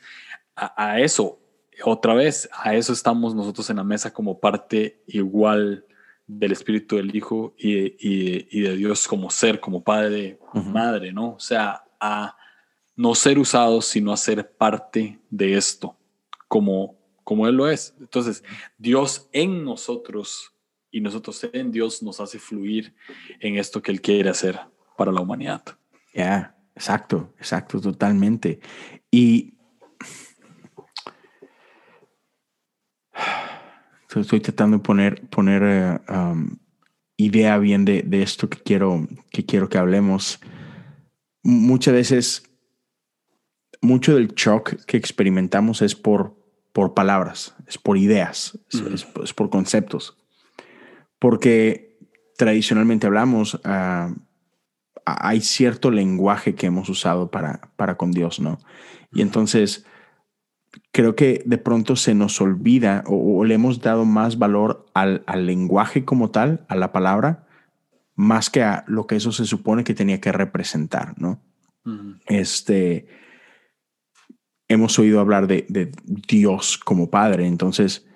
a 0.56 1.00
eso, 1.00 1.38
otra 1.84 2.14
vez, 2.14 2.48
a 2.52 2.74
eso 2.74 2.92
estamos 2.92 3.36
nosotros 3.36 3.70
en 3.70 3.76
la 3.76 3.84
mesa 3.84 4.12
como 4.12 4.40
parte 4.40 5.00
igual 5.06 5.84
del 6.26 6.52
Espíritu 6.52 6.96
del 6.96 7.14
Hijo 7.14 7.54
y, 7.58 7.76
y, 7.76 8.48
y 8.50 8.60
de 8.62 8.76
Dios 8.76 9.06
como 9.06 9.30
ser, 9.30 9.60
como 9.60 9.82
Padre, 9.82 10.38
uh 10.52 10.58
-huh. 10.58 10.64
Madre, 10.64 11.12
¿no? 11.12 11.34
O 11.34 11.40
sea, 11.40 11.84
a 12.00 12.36
no 12.96 13.14
ser 13.14 13.38
usados, 13.38 13.86
sino 13.86 14.12
a 14.12 14.16
ser 14.16 14.52
parte 14.56 15.18
de 15.30 15.56
esto, 15.56 15.96
como, 16.48 16.96
como 17.24 17.46
Él 17.46 17.56
lo 17.56 17.68
es. 17.68 17.94
Entonces, 18.00 18.42
Dios 18.78 19.28
en 19.32 19.64
nosotros 19.64 20.52
y 20.90 21.00
nosotros 21.00 21.48
en 21.52 21.72
Dios 21.72 22.02
nos 22.02 22.20
hace 22.20 22.38
fluir 22.38 22.94
en 23.40 23.56
esto 23.56 23.82
que 23.82 23.90
Él 23.90 24.00
quiere 24.00 24.30
hacer 24.30 24.60
para 24.96 25.10
la 25.10 25.20
humanidad. 25.20 25.62
Ya, 26.14 26.22
yeah, 26.22 26.56
exacto, 26.76 27.34
exacto, 27.38 27.80
totalmente. 27.80 28.60
Y 29.10 29.53
estoy 34.22 34.40
tratando 34.40 34.78
de 34.78 34.82
poner, 34.82 35.26
poner 35.28 36.00
uh, 36.08 36.12
um, 36.12 36.56
idea 37.16 37.58
bien 37.58 37.84
de, 37.84 38.02
de, 38.02 38.22
esto 38.22 38.48
que 38.48 38.58
quiero, 38.58 39.06
que 39.30 39.44
quiero 39.44 39.68
que 39.68 39.78
hablemos. 39.78 40.40
Muchas 41.42 41.94
veces, 41.94 42.42
mucho 43.80 44.14
del 44.14 44.28
shock 44.34 44.84
que 44.86 44.96
experimentamos 44.96 45.82
es 45.82 45.94
por, 45.94 46.36
por 46.72 46.94
palabras, 46.94 47.54
es 47.66 47.78
por 47.78 47.96
ideas, 47.96 48.58
mm 48.72 48.78
-hmm. 48.78 48.94
es, 48.94 49.06
es, 49.22 49.34
por 49.34 49.50
conceptos. 49.50 50.16
Porque 51.18 51.98
tradicionalmente 52.36 53.06
hablamos, 53.06 53.54
uh, 53.54 54.14
hay 55.04 55.40
cierto 55.40 55.90
lenguaje 55.90 56.54
que 56.54 56.66
hemos 56.66 56.88
usado 56.88 57.30
para, 57.30 57.72
para 57.76 57.96
con 57.96 58.10
Dios, 58.10 58.40
¿no? 58.40 58.58
Y 59.12 59.22
entonces 59.22 59.84
creo 60.92 61.14
que 61.14 61.42
de 61.44 61.58
pronto 61.58 61.96
se 61.96 62.14
nos 62.14 62.40
olvida 62.40 63.04
o, 63.06 63.38
o 63.38 63.44
le 63.44 63.54
hemos 63.54 63.80
dado 63.80 64.04
más 64.04 64.38
valor 64.38 64.86
al, 64.94 65.22
al, 65.26 65.46
lenguaje 65.46 66.04
como 66.04 66.30
tal, 66.30 66.64
a 66.68 66.76
la 66.76 66.92
palabra, 66.92 67.46
más 68.14 68.50
que 68.50 68.62
a 68.62 68.84
lo 68.86 69.06
que 69.06 69.16
eso 69.16 69.32
se 69.32 69.44
supone 69.44 69.84
que 69.84 69.94
tenía 69.94 70.20
que 70.20 70.32
representar, 70.32 71.14
¿no? 71.20 71.40
Uh 71.84 71.90
-huh. 71.90 72.20
Este, 72.26 73.06
hemos 74.68 74.98
oído 74.98 75.20
hablar 75.20 75.46
de, 75.46 75.66
de, 75.68 75.92
Dios 76.04 76.78
como 76.78 77.10
Padre, 77.10 77.46
entonces 77.46 78.06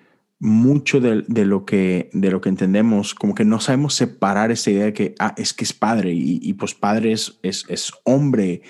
mucho 0.40 1.00
de, 1.00 1.24
de, 1.26 1.44
lo 1.44 1.64
que, 1.64 2.10
de 2.12 2.30
lo 2.30 2.40
que 2.40 2.48
entendemos, 2.48 3.14
como 3.14 3.34
que 3.34 3.44
no 3.44 3.58
sabemos 3.58 3.94
separar 3.94 4.52
esa 4.52 4.70
idea 4.70 4.84
de 4.84 4.92
que 4.92 5.14
ah, 5.18 5.34
es 5.36 5.52
que 5.52 5.64
es 5.64 5.72
Padre 5.72 6.12
y, 6.12 6.38
y 6.40 6.52
pues 6.54 6.74
Padre 6.74 7.12
es, 7.12 7.40
es, 7.42 7.64
es 7.68 7.92
hombre 8.04 8.62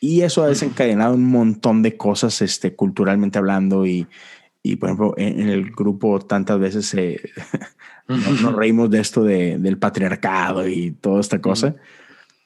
y 0.00 0.22
eso 0.22 0.42
ha 0.42 0.48
desencadenado 0.48 1.14
un 1.14 1.26
montón 1.26 1.82
de 1.82 1.98
cosas 1.98 2.40
este, 2.40 2.74
culturalmente 2.74 3.38
hablando 3.38 3.86
y, 3.86 4.06
y 4.62 4.76
por 4.76 4.88
ejemplo, 4.88 5.14
en, 5.18 5.40
en, 5.40 5.48
el 5.50 5.70
grupo 5.70 6.18
tantas 6.20 6.58
veces 6.58 6.92
eh, 6.94 7.20
nos, 8.08 8.40
nos, 8.42 8.54
reímos 8.54 8.90
de 8.90 9.00
esto 9.00 9.22
de, 9.22 9.58
del 9.58 9.78
patriarcado 9.78 10.66
y 10.66 10.92
toda 10.92 11.20
esta 11.20 11.42
cosa. 11.42 11.76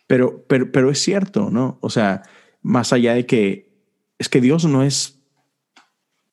Pero, 0.09 0.45
pero, 0.49 0.71
pero 0.73 0.91
es 0.91 0.99
cierto, 1.01 1.49
¿no? 1.51 1.79
O 1.81 1.91
sea, 1.91 2.23
más 2.61 2.93
allá 2.93 3.15
de 3.15 3.25
que 3.25 3.73
es 4.19 4.29
que 4.29 4.41
Dios 4.41 4.65
no 4.65 4.83
es, 4.83 5.21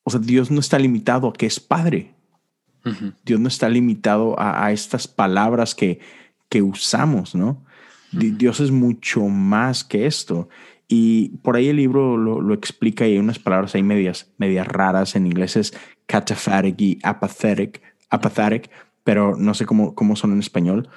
o 0.02 0.10
sea, 0.10 0.20
Dios 0.20 0.50
no 0.50 0.58
está 0.58 0.78
limitado 0.78 1.28
a 1.28 1.32
que 1.32 1.46
es 1.46 1.60
padre. 1.60 2.14
Uh 2.84 2.90
-huh. 2.90 3.14
Dios 3.24 3.38
no 3.38 3.46
está 3.46 3.68
limitado 3.68 4.38
a, 4.38 4.66
a 4.66 4.72
estas 4.72 5.06
palabras 5.06 5.76
que, 5.76 6.00
que 6.48 6.62
usamos, 6.62 7.34
¿no? 7.36 7.64
Uh 8.12 8.18
-huh. 8.18 8.36
Dios 8.36 8.58
es 8.58 8.72
mucho 8.72 9.22
más 9.28 9.84
que 9.84 10.06
esto. 10.06 10.48
Y 10.94 11.38
por 11.38 11.56
ahí 11.56 11.68
el 11.68 11.76
libro 11.76 12.18
lo, 12.18 12.42
lo, 12.42 12.52
explica 12.52 13.08
y 13.08 13.12
hay 13.12 13.18
unas 13.18 13.38
palabras 13.38 13.74
ahí 13.74 13.82
medias, 13.82 14.30
medias 14.36 14.66
raras. 14.68 15.16
En 15.16 15.24
inglés 15.24 15.56
es 15.56 15.72
cataphatic 16.04 16.78
y 16.78 16.98
apathetic, 17.02 17.80
apathetic, 18.10 18.68
pero 19.02 19.34
no 19.34 19.54
sé 19.54 19.64
cómo, 19.64 19.94
cómo 19.94 20.16
son 20.16 20.32
en 20.32 20.40
español. 20.40 20.90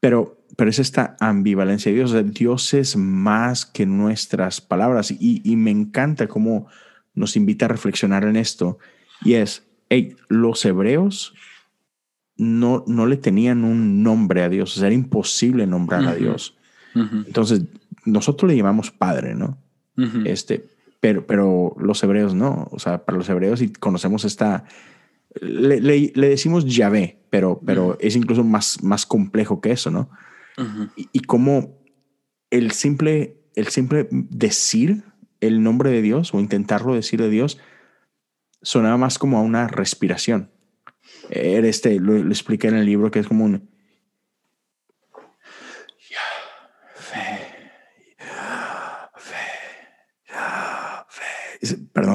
Pero, 0.00 0.36
pero 0.58 0.68
es 0.68 0.78
esta 0.78 1.16
ambivalencia 1.18 1.90
de 1.90 1.96
Dios. 1.96 2.10
O 2.10 2.12
sea, 2.12 2.22
Dios 2.24 2.74
es 2.74 2.98
más 2.98 3.64
que 3.64 3.86
nuestras 3.86 4.60
palabras. 4.60 5.10
Y, 5.10 5.40
y, 5.42 5.56
me 5.56 5.70
encanta 5.70 6.26
cómo 6.26 6.66
nos 7.14 7.34
invita 7.34 7.64
a 7.64 7.68
reflexionar 7.68 8.24
en 8.24 8.36
esto. 8.36 8.78
Y 9.24 9.32
es, 9.32 9.66
hey, 9.88 10.14
los 10.28 10.62
hebreos 10.66 11.32
no, 12.36 12.84
no 12.86 13.06
le 13.06 13.16
tenían 13.16 13.64
un 13.64 14.02
nombre 14.02 14.42
a 14.42 14.50
Dios. 14.50 14.76
O 14.76 14.80
sea, 14.80 14.88
era 14.88 14.94
imposible 14.94 15.66
nombrar 15.66 16.02
uh 16.02 16.04
-huh. 16.04 16.10
a 16.10 16.14
Dios. 16.16 16.54
Uh 16.94 16.98
-huh. 16.98 17.26
Entonces, 17.26 17.62
nosotros 18.10 18.50
le 18.50 18.56
llamamos 18.56 18.90
padre, 18.90 19.34
¿no? 19.34 19.58
Uh 19.96 20.02
-huh. 20.02 20.26
Este, 20.26 20.64
pero, 21.00 21.26
pero 21.26 21.74
los 21.78 22.02
hebreos 22.02 22.34
no. 22.34 22.68
O 22.70 22.78
sea, 22.78 23.04
para 23.04 23.18
los 23.18 23.28
hebreos 23.28 23.62
y 23.62 23.72
conocemos 23.72 24.24
esta, 24.24 24.64
le, 25.40 25.80
le, 25.80 26.12
le 26.14 26.28
decimos 26.28 26.64
Yahvé, 26.64 27.18
pero, 27.30 27.60
pero 27.64 27.86
uh 27.86 27.92
-huh. 27.92 27.96
es 28.00 28.16
incluso 28.16 28.44
más, 28.44 28.82
más 28.82 29.06
complejo 29.06 29.60
que 29.60 29.72
eso, 29.72 29.90
¿no? 29.90 30.08
Uh 30.56 30.62
-huh. 30.62 30.90
y, 30.96 31.08
y 31.12 31.20
como 31.20 31.78
el 32.50 32.72
simple, 32.72 33.36
el 33.54 33.66
simple 33.68 34.08
decir 34.10 35.02
el 35.40 35.62
nombre 35.62 35.90
de 35.90 36.02
Dios 36.02 36.34
o 36.34 36.40
intentarlo 36.40 36.94
decir 36.94 37.20
de 37.20 37.30
Dios 37.30 37.58
sonaba 38.62 38.96
más 38.96 39.18
como 39.18 39.38
a 39.38 39.42
una 39.42 39.68
respiración. 39.68 40.50
Era 41.30 41.68
este, 41.68 42.00
lo, 42.00 42.12
lo 42.22 42.30
expliqué 42.30 42.68
en 42.68 42.76
el 42.76 42.86
libro 42.86 43.10
que 43.10 43.20
es 43.20 43.28
como 43.28 43.44
un 43.44 43.68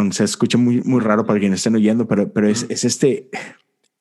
perdón, 0.03 0.13
se 0.13 0.23
escucha 0.23 0.57
muy, 0.57 0.81
muy 0.81 0.99
raro 0.99 1.25
para 1.25 1.39
quienes 1.39 1.59
estén 1.59 1.75
oyendo, 1.75 2.07
pero, 2.07 2.31
pero 2.31 2.47
es, 2.47 2.65
es 2.69 2.83
este, 2.83 3.29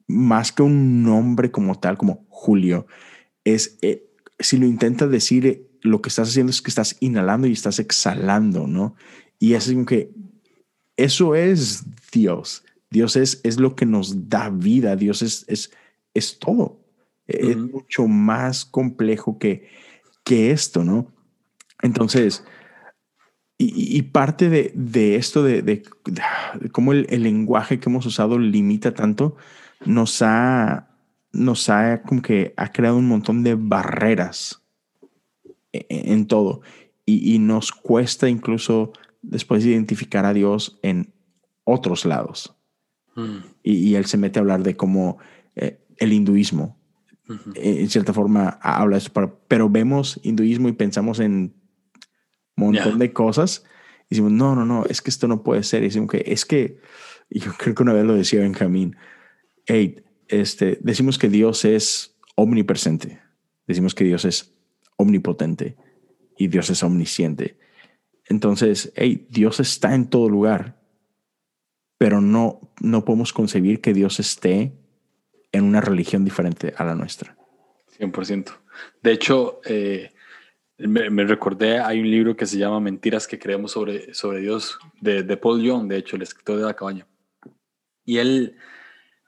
más 0.07 0.53
que 0.53 0.62
un 0.62 1.03
nombre 1.03 1.50
como 1.50 1.78
tal, 1.78 1.96
como 1.96 2.26
Julio, 2.28 2.86
es, 3.44 3.78
eh, 3.82 4.11
si 4.38 4.59
lo 4.59 4.66
intentas 4.66 5.11
decir, 5.11 5.46
eh, 5.46 5.66
lo 5.82 6.00
que 6.00 6.09
estás 6.09 6.28
haciendo 6.28 6.50
es 6.50 6.62
que 6.62 6.70
estás 6.70 6.96
inhalando 7.00 7.46
y 7.46 7.53
estás 7.53 7.78
exhalando, 7.78 8.66
¿no? 8.66 8.94
Y 9.38 9.55
es 9.55 9.70
como 9.72 9.86
que 9.86 10.12
eso 10.96 11.34
es 11.34 11.84
Dios. 12.12 12.64
Dios 12.90 13.16
es, 13.16 13.40
es 13.42 13.59
lo 13.59 13.74
que 13.74 13.86
nos 13.86 14.28
da 14.28 14.50
vida. 14.50 14.94
Dios 14.94 15.22
es, 15.22 15.44
es, 15.48 15.72
es 16.14 16.38
todo. 16.38 16.80
Es 17.26 17.57
mucho 17.57 18.07
más 18.07 18.64
complejo 18.64 19.38
que, 19.38 19.68
que 20.22 20.53
esto, 20.53 20.84
¿no? 20.84 21.11
Entonces, 21.82 22.44
y, 23.64 24.02
parte 24.02 24.48
de, 24.48 24.72
de 24.74 25.16
esto, 25.16 25.42
de, 25.42 25.62
de, 25.62 25.82
cómo 26.72 26.92
el, 26.92 27.06
el, 27.10 27.22
lenguaje 27.22 27.78
que 27.78 27.88
hemos 27.88 28.06
usado 28.06 28.38
limita 28.38 28.94
tanto, 28.94 29.36
nos 29.84 30.22
ha, 30.22 30.88
nos 31.32 31.68
ha 31.68 32.02
como 32.02 32.22
que 32.22 32.54
ha 32.56 32.72
creado 32.72 32.96
un 32.96 33.08
montón 33.08 33.42
de 33.42 33.54
barreras 33.54 34.62
e, 35.72 35.86
e, 35.88 36.12
en, 36.12 36.26
todo. 36.26 36.62
Y, 37.04 37.34
y, 37.34 37.38
nos 37.38 37.72
cuesta 37.72 38.28
incluso 38.28 38.92
después 39.22 39.64
identificar 39.64 40.24
a 40.24 40.34
Dios 40.34 40.78
en 40.82 41.12
otros 41.64 42.04
lados. 42.04 42.56
Mm. 43.14 43.38
Y, 43.62 43.72
y, 43.72 43.94
él 43.96 44.06
se 44.06 44.16
mete 44.16 44.38
a 44.38 44.42
hablar 44.42 44.62
de 44.62 44.76
cómo 44.76 45.18
eh, 45.56 45.84
el 45.98 46.12
hinduismo, 46.12 46.78
en 47.54 47.88
cierta 47.88 48.12
forma, 48.12 48.58
habla 48.60 48.96
de 48.96 48.98
eso, 48.98 49.38
pero 49.48 49.70
vemos 49.70 50.20
hinduismo 50.22 50.68
y 50.68 50.72
pensamos 50.72 51.18
en 51.18 51.54
montón 52.57 52.98
de 52.98 53.12
cosas. 53.12 53.64
Y 54.09 54.14
decimos, 54.14 54.32
no, 54.32 54.55
no, 54.55 54.64
no, 54.64 54.84
es 54.86 55.00
que 55.00 55.11
esto 55.11 55.28
no 55.28 55.42
puede 55.42 55.62
ser. 55.62 55.82
Y 55.82 55.86
decimos 55.86 56.11
que 56.11 56.24
es 56.26 56.44
que, 56.44 56.78
yo 57.30 57.53
creo 57.59 57.74
que 57.74 57.82
una 57.82 57.92
vez 57.92 58.05
lo 58.05 58.14
decía 58.14 58.40
Benjamín, 58.40 58.96
hey, 59.66 60.05
este, 60.28 60.78
decimos 60.80 61.18
que 61.18 61.28
Dios 61.28 61.64
es 61.64 62.16
omnipresente, 62.34 63.20
decimos 63.66 63.94
que 63.94 64.05
Dios 64.05 64.24
es 64.24 64.55
omnipotente 64.96 65.76
y 66.36 66.48
Dios 66.48 66.70
es 66.70 66.82
omnisciente. 66.82 67.59
Entonces, 68.26 68.92
hey, 68.96 69.26
Dios 69.30 69.61
está 69.61 69.94
en 69.94 70.09
todo 70.09 70.28
lugar, 70.28 70.80
pero 71.98 72.20
no, 72.20 72.72
no 72.80 73.05
podemos 73.05 73.32
concebir 73.32 73.80
que 73.80 73.94
Dios 73.94 74.20
esté 74.20 74.72
en 75.53 75.64
una 75.64 75.80
religión 75.80 76.24
diferente 76.24 76.74
a 76.76 76.84
la 76.84 76.94
nuestra. 76.94 77.36
100%. 77.98 78.53
De 79.03 79.12
hecho, 79.12 79.61
eh, 79.64 80.12
me, 80.88 81.24
recordé, 81.24 81.78
hay 81.78 82.00
un 82.00 82.10
libro 82.10 82.36
que 82.36 82.46
se 82.46 82.58
llama 82.58 82.80
Mentiras 82.80 83.26
que 83.26 83.38
creemos 83.38 83.72
sobre, 83.72 84.12
sobre 84.14 84.40
Dios, 84.40 84.78
de, 85.00 85.22
de 85.22 85.36
Paul 85.36 85.62
Young, 85.62 85.88
de 85.88 85.98
hecho, 85.98 86.16
el 86.16 86.22
escritor 86.22 86.58
de 86.58 86.64
la 86.64 86.74
cabaña. 86.74 87.06
Y 88.04 88.18
él 88.18 88.56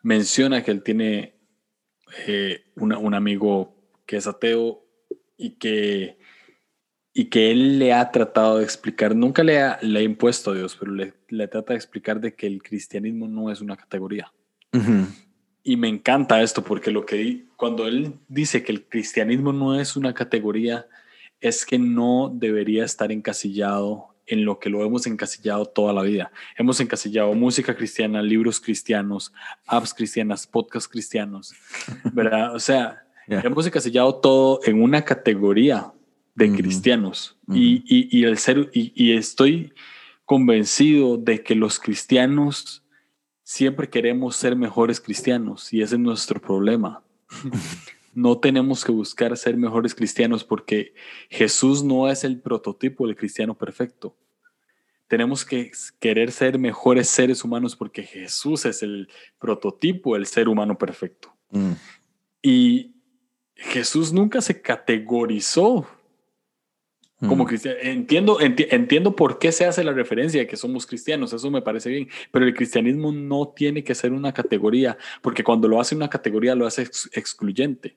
menciona 0.03 0.63
que 0.63 0.71
él 0.71 0.83
tiene 0.83 1.35
eh, 2.27 2.65
un 2.77 3.15
amigo 3.15 3.75
que 4.07 4.17
es 4.17 4.27
ateo 4.27 4.85
y 5.37 5.57
que, 5.57 6.19
y 7.13 7.27
que 7.27 7.51
él 7.51 7.79
le 7.79 7.93
ha 7.93 8.11
tratado 8.11 8.59
de 8.59 8.65
explicar, 8.65 9.15
nunca 9.15 9.43
le 9.43 9.61
ha, 9.61 9.79
le 9.83 10.01
ha 10.01 10.03
impuesto 10.03 10.51
a 10.51 10.55
Dios, 10.55 10.77
pero 10.79 10.93
le, 10.93 11.15
le, 11.29 11.49
trata 11.49 11.73
de 11.73 11.77
explicar 11.77 12.21
de 12.21 12.35
que 12.35 12.47
el 12.47 12.63
cristianismo 12.63 13.29
no 13.29 13.51
es 13.51 13.61
una 13.61 13.77
categoría. 13.77 14.33
Y 15.63 15.77
me 15.77 15.89
encanta 15.89 16.43
esto 16.43 16.65
porque 16.65 16.91
lo 16.91 17.07
que 17.07 17.47
cuando 17.57 17.87
él 17.87 18.15
dice 18.29 18.65
que 18.65 18.73
el 18.73 18.87
cristianismo 18.87 19.53
no 19.53 19.79
es 19.79 19.97
una 19.97 20.13
categoría, 20.13 20.87
es 21.45 21.67
que 21.67 21.79
no 21.79 22.33
debería 22.35 22.87
estar 22.87 23.13
encasillado 23.13 24.15
en 24.27 24.47
lo 24.47 24.59
que 24.59 24.71
lo 24.71 24.83
hemos 24.83 25.07
encasillado 25.07 25.67
toda 25.67 25.93
la 25.93 26.01
vida. 26.01 26.33
Hemos 26.57 26.81
encasillado 26.81 27.35
música 27.35 27.77
cristiana, 27.77 28.23
libros 28.23 28.59
cristianos, 28.59 29.31
apps 29.67 29.93
cristianas, 29.93 30.47
podcasts 30.47 30.89
cristianos, 30.89 31.53
¿verdad? 32.15 32.55
O 32.55 32.59
sea, 32.59 33.05
hemos 33.29 33.67
encasillado 33.67 34.15
todo 34.15 34.61
en 34.65 34.81
una 34.83 35.05
categoría 35.05 35.93
de 36.35 36.51
cristianos 36.51 37.37
y, 37.53 38.25
el 38.25 38.39
ser, 38.39 38.71
y 38.73 39.13
estoy 39.13 39.75
convencido 40.25 41.19
de 41.19 41.43
que 41.43 41.55
los 41.55 41.79
cristianos 41.79 42.83
siempre 43.43 43.91
queremos 43.91 44.35
ser 44.37 44.57
mejores 44.57 44.99
cristianos 44.99 45.75
y 45.75 45.83
ese 45.83 45.97
es 45.97 46.01
nuestro 46.01 46.41
problema. 46.41 47.03
no 48.15 48.39
tenemos 48.39 48.85
que 48.85 48.93
buscar 48.93 49.37
ser 49.37 49.57
mejores 49.57 49.95
cristianos 49.95 50.45
porque 50.45 50.95
Jesús 51.29 51.83
no 51.83 52.09
es 52.09 52.25
el 52.25 52.41
prototipo 52.41 53.07
del 53.07 53.17
cristiano 53.17 53.57
perfecto. 53.57 54.17
Tenemos 55.09 55.45
que 55.45 55.71
querer 56.01 56.33
ser 56.33 56.59
mejores 56.59 57.09
seres 57.09 57.45
humanos 57.45 57.77
porque 57.77 58.03
Jesús 58.03 58.65
es 58.65 58.83
el 58.83 59.09
prototipo 59.39 60.15
del 60.15 60.27
ser 60.27 60.49
humano 60.49 60.79
perfecto. 60.79 61.37
Mm. 61.51 61.73
Y 62.43 62.95
Jesús 63.55 64.13
nunca 64.13 64.41
se 64.41 64.61
categorizó 64.61 65.87
como 67.21 67.45
mm. 67.45 67.47
cristiano. 67.47 67.79
Entiendo, 67.81 68.39
entiendo 68.41 69.17
por 69.17 69.39
qué 69.39 69.53
se 69.53 69.65
hace 69.65 69.85
la 69.85 69.93
referencia 69.93 70.41
de 70.41 70.47
que 70.47 70.57
somos 70.57 70.87
cristianos, 70.87 71.33
eso 71.33 71.51
me 71.51 71.63
parece 71.63 71.91
bien, 71.91 72.09
pero 72.31 72.45
el 72.45 72.55
cristianismo 72.55 73.13
no 73.13 73.49
tiene 73.49 73.85
que 73.85 73.95
ser 73.95 74.13
una 74.13 74.33
categoría, 74.33 74.97
porque 75.23 75.45
cuando 75.45 75.69
lo 75.69 75.81
hace 75.81 75.95
una 75.95 76.11
categoría 76.11 76.55
lo 76.55 76.67
hace 76.67 76.83
excluyente. 77.13 77.97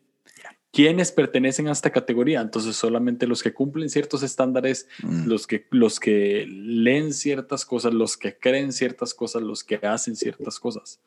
¿Quiénes 0.72 1.12
pertenecen 1.12 1.68
a 1.68 1.72
esta 1.72 1.92
categoría? 1.92 2.42
Entonces 2.42 2.76
solamente 2.76 3.26
los 3.26 3.42
que 3.42 3.54
cumplen 3.54 3.90
ciertos 3.90 4.22
estándares, 4.22 4.88
mm. 5.02 5.28
los, 5.28 5.48
que, 5.48 5.66
los 5.72 6.00
que 6.00 6.46
leen 6.48 7.14
ciertas 7.14 7.66
cosas, 7.66 7.94
los 7.94 8.18
que 8.18 8.38
creen 8.38 8.74
ciertas 8.74 9.14
cosas, 9.14 9.42
los 9.42 9.64
que 9.64 9.76
hacen 9.76 10.16
ciertas 10.16 10.60
cosas. 10.60 11.00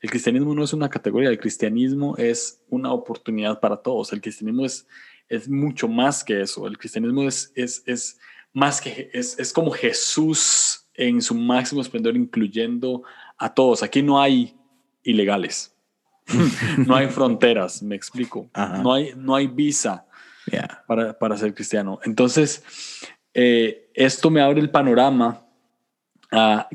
El 0.00 0.10
cristianismo 0.10 0.54
no 0.54 0.64
es 0.64 0.72
una 0.72 0.88
categoría, 0.88 1.30
el 1.30 1.38
cristianismo 1.38 2.16
es 2.16 2.60
una 2.70 2.92
oportunidad 2.92 3.60
para 3.60 3.76
todos. 3.76 4.12
El 4.12 4.20
cristianismo 4.20 4.64
es, 4.64 4.86
es 5.28 5.48
mucho 5.48 5.88
más 5.88 6.24
que 6.24 6.40
eso. 6.40 6.66
El 6.66 6.78
cristianismo 6.78 7.22
es, 7.22 7.52
es, 7.54 7.82
es 7.86 8.18
más 8.52 8.80
que, 8.80 9.10
es, 9.12 9.38
es 9.38 9.52
como 9.52 9.70
Jesús 9.70 10.86
en 10.94 11.22
su 11.22 11.34
máximo 11.34 11.80
esplendor, 11.80 12.16
incluyendo 12.16 13.02
a 13.38 13.52
todos. 13.52 13.82
Aquí 13.82 14.02
no 14.02 14.20
hay 14.20 14.56
ilegales. 15.02 15.74
no 16.86 16.94
hay 16.94 17.08
fronteras, 17.08 17.82
me 17.82 17.94
explico. 17.94 18.48
No 18.82 18.92
hay, 18.92 19.12
no 19.16 19.34
hay 19.34 19.46
visa 19.46 20.06
para, 20.86 21.18
para, 21.18 21.36
ser 21.36 21.54
cristiano. 21.54 22.00
Entonces, 22.04 22.64
eh, 23.34 23.90
esto 23.94 24.30
me 24.30 24.40
abre 24.40 24.60
el 24.60 24.70
panorama, 24.70 25.46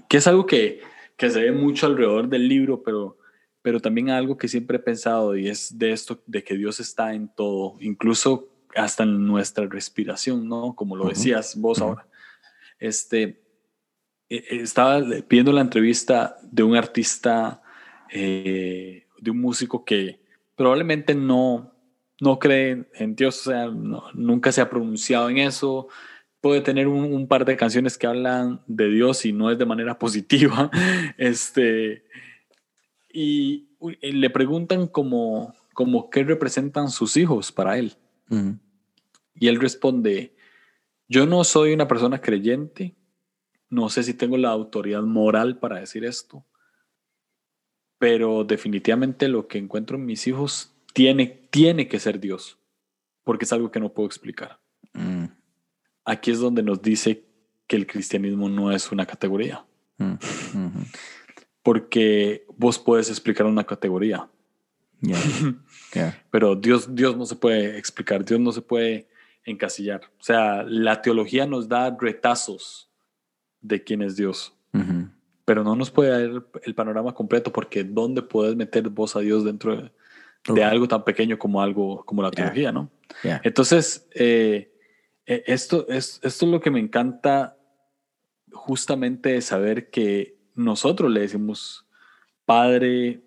que 0.08 0.18
es 0.18 0.28
algo 0.28 0.46
que, 0.46 0.82
que, 1.16 1.30
se 1.30 1.42
ve 1.42 1.52
mucho 1.52 1.88
alrededor 1.88 2.28
del 2.30 2.48
libro, 2.48 2.84
pero, 2.84 3.18
pero 3.62 3.80
también 3.80 4.10
algo 4.10 4.38
que 4.38 4.48
siempre 4.48 4.78
he 4.78 4.82
pensado 4.82 5.36
y 5.36 5.50
es 5.50 5.78
de 5.78 5.92
esto, 5.92 6.22
de 6.26 6.44
que 6.44 6.56
Dios 6.56 6.80
está 6.80 7.14
en 7.14 7.28
todo, 7.30 7.76
incluso 7.80 8.50
hasta 8.76 9.04
en 9.04 9.26
nuestra 9.26 9.66
respiración, 9.66 10.48
¿no? 10.48 10.76
Como 10.76 10.96
lo 10.96 11.10
decías 11.10 11.56
vos 11.60 11.82
ahora. 11.82 12.06
Este, 12.80 13.42
e, 14.30 14.36
e, 14.36 14.62
estaba 14.62 15.02
viendo 15.28 15.52
la 15.52 15.62
entrevista 15.62 16.38
de 16.44 16.64
un 16.64 16.76
artista 16.76 17.62
eh, 18.12 19.07
de 19.20 19.32
un 19.32 19.40
músico 19.40 19.84
que 19.86 20.20
probablemente 20.56 21.16
no, 21.16 21.74
no 22.20 22.40
cree 22.40 22.88
en 22.96 23.16
Dios, 23.16 23.48
o 23.48 23.52
sea, 23.52 23.68
nunca 24.14 24.52
se 24.52 24.62
ha 24.62 24.70
pronunciado 24.70 25.30
en 25.30 25.38
eso, 25.38 25.88
puede 26.42 26.62
tener 26.62 26.88
un, 26.88 27.28
par 27.28 27.46
de 27.46 27.58
canciones 27.58 27.98
que 27.98 28.08
hablan 28.08 28.62
de 28.68 28.90
Dios 28.90 29.26
y 29.26 29.34
no 29.34 29.52
es 29.52 29.58
de 29.58 29.66
manera 29.66 30.00
positiva, 30.00 30.70
este, 31.18 32.06
y, 33.12 33.68
le 34.02 34.30
preguntan 34.32 34.88
como, 34.88 35.54
como 35.74 36.10
qué 36.10 36.24
representan 36.24 36.90
sus 36.90 37.16
hijos 37.16 37.52
para 37.52 37.78
él. 37.78 37.94
Y 39.36 39.48
él 39.48 39.60
responde, 39.60 40.36
yo 41.08 41.28
no 41.28 41.44
soy 41.44 41.74
una 41.74 41.88
persona 41.88 42.20
creyente, 42.20 42.96
no 43.70 43.90
sé 43.90 44.02
si 44.02 44.16
tengo 44.16 44.38
la 44.38 44.50
autoridad 44.50 45.04
moral 45.04 45.60
para 45.60 45.80
decir 45.80 46.06
esto, 46.06 46.44
pero 48.00 48.44
definitivamente 48.44 49.28
lo 49.28 49.48
que 49.48 49.58
encuentro 49.58 49.98
en 49.98 50.06
mis 50.06 50.28
hijos 50.28 50.74
tiene, 50.94 51.48
tiene 51.50 51.88
que 51.88 52.00
ser 52.00 52.20
Dios, 52.20 52.58
porque 53.24 53.46
es 53.46 53.54
algo 53.54 53.72
que 53.72 53.80
no 53.80 53.94
puedo 53.94 54.08
explicar. 54.08 54.60
Mm. 54.94 55.26
Aquí 56.06 56.32
es 56.32 56.40
donde 56.40 56.64
nos 56.64 56.82
dice 56.82 57.26
que 57.68 57.76
el 57.76 57.88
cristianismo 57.88 58.50
no 58.50 58.72
es 58.72 58.92
una 58.92 59.06
categoría. 59.06 59.66
Mm, 59.98 60.16
porque 61.64 62.46
vos 62.56 62.80
puedes 62.80 63.10
explicar 63.10 63.46
una 63.46 63.64
categoría. 63.64 64.30
Pero 66.32 66.56
Dios, 66.56 66.96
Dios 66.96 67.18
no 67.18 67.26
se 67.26 67.36
puede 67.36 67.78
explicar, 67.78 68.24
Dios 68.24 68.40
no 68.40 68.52
se 68.52 68.62
puede 68.62 69.08
encasillar. 69.44 70.02
O 70.20 70.24
sea, 70.24 70.64
la 70.64 71.02
teología 71.02 71.46
nos 71.46 71.68
da 71.68 71.96
retazos 72.00 72.90
de 73.62 73.84
quién 73.84 74.02
es 74.02 74.16
Dios 74.16 74.54
pero 75.48 75.64
no 75.64 75.78
nos 75.78 75.90
puede 75.92 76.10
dar 76.10 76.44
el 76.64 76.76
panorama 76.76 77.14
completo 77.14 77.54
porque 77.54 77.86
¿dónde 77.86 78.22
puedes 78.22 78.58
meter 78.58 78.90
vos 78.90 79.16
a 79.16 79.22
Dios 79.22 79.46
dentro 79.46 79.90
de, 80.44 80.64
algo 80.66 80.90
tan 80.90 81.06
pequeño 81.06 81.40
como 81.40 81.62
algo 81.62 82.04
como 82.04 82.22
la 82.22 82.32
teología, 82.32 82.74
no? 82.74 82.92
Entonces, 83.24 84.10
eh, 84.14 84.74
e, 85.26 85.44
esto, 85.48 85.88
es, 85.88 86.20
esto 86.22 86.46
es 86.46 86.52
lo 86.52 86.60
que 86.60 86.70
me 86.70 86.82
encanta 86.82 87.58
justamente 88.52 89.40
saber 89.40 89.90
que 89.90 90.38
nosotros 90.54 91.10
le 91.10 91.22
decimos 91.22 91.88
Padre, 92.44 93.22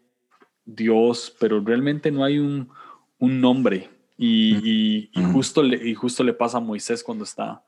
Dios, 0.66 1.34
pero 1.40 1.58
realmente 1.64 2.10
no 2.10 2.22
hay 2.22 2.38
un, 2.38 2.68
un 3.18 3.40
nombre. 3.40 3.88
Y, 4.18 5.08
y, 5.18 5.24
justo 5.32 5.62
le, 5.62 5.88
y 5.88 5.94
justo 5.94 6.22
le 6.22 6.34
pasa 6.34 6.58
a 6.58 6.60
Moisés 6.60 7.02
cuando 7.02 7.24
está 7.24 7.64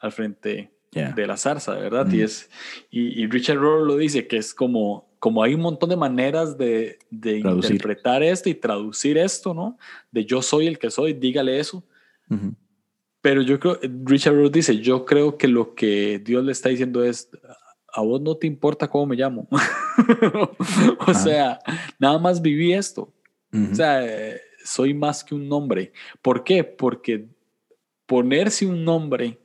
al 0.00 0.10
frente 0.10 0.72
de 0.92 1.26
la 1.26 1.36
zarza, 1.36 1.74
¿verdad? 1.74 2.10
Y, 2.12 2.20
es, 2.20 2.50
y, 2.90 3.26
Richard 3.26 3.56
Rohr 3.56 3.86
lo 3.86 3.96
dice, 3.96 4.26
que 4.26 4.36
es 4.36 4.52
como, 4.52 5.08
como 5.18 5.42
hay 5.42 5.54
un 5.54 5.62
montón 5.62 5.88
de 5.88 5.96
maneras 5.96 6.58
de, 6.58 6.98
de 7.10 7.38
interpretar 7.38 8.22
esto 8.22 8.50
y 8.50 8.54
traducir 8.54 9.16
esto, 9.16 9.54
¿no? 9.54 9.78
De 10.10 10.24
yo 10.26 10.42
soy 10.42 10.66
el 10.66 10.78
que 10.78 10.90
soy, 10.90 11.14
dígale 11.14 11.58
eso. 11.58 11.82
Pero 13.20 13.42
yo 13.42 13.58
creo, 13.58 13.78
Richard 14.04 14.34
Rohr 14.34 14.50
dice, 14.50 14.78
yo 14.78 15.04
creo 15.04 15.38
que 15.38 15.48
lo 15.48 15.74
que 15.74 16.18
Dios 16.18 16.44
le 16.44 16.52
está 16.52 16.68
diciendo 16.68 17.02
es, 17.04 17.30
a 17.92 18.00
vos 18.02 18.20
no 18.20 18.36
te 18.36 18.46
importa 18.46 18.88
cómo 18.88 19.06
me 19.06 19.16
llamo. 19.16 19.48
o 21.06 21.14
sea, 21.14 21.58
nada 21.98 22.18
más 22.18 22.40
viví 22.40 22.72
esto. 22.72 23.12
O 23.52 23.74
sea, 23.74 24.02
soy 24.64 24.94
más 24.94 25.22
que 25.22 25.34
un 25.34 25.46
nombre. 25.48 25.92
¿Por 26.22 26.42
qué? 26.42 26.64
Porque 26.64 27.26
ponerse 28.06 28.66
un 28.66 28.84
nombre 28.84 29.41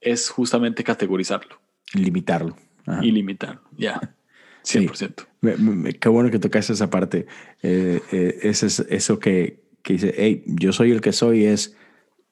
es 0.00 0.30
justamente 0.30 0.84
categorizarlo. 0.84 1.60
Limitarlo. 1.94 2.56
Y 3.02 3.10
limitarlo, 3.10 3.62
ya. 3.76 4.00
100%. 4.64 5.98
qué 5.98 6.08
bueno 6.08 6.30
que 6.30 6.38
tocas 6.38 6.70
esa 6.70 6.90
parte. 6.90 7.26
Eh, 7.62 8.00
eh, 8.12 8.38
eso, 8.42 8.66
es, 8.66 8.80
eso 8.88 9.18
que, 9.18 9.62
que, 9.82 9.94
dice, 9.94 10.14
hey, 10.16 10.44
yo 10.46 10.72
soy 10.72 10.90
el 10.90 11.00
que 11.00 11.12
soy, 11.12 11.44
es, 11.44 11.76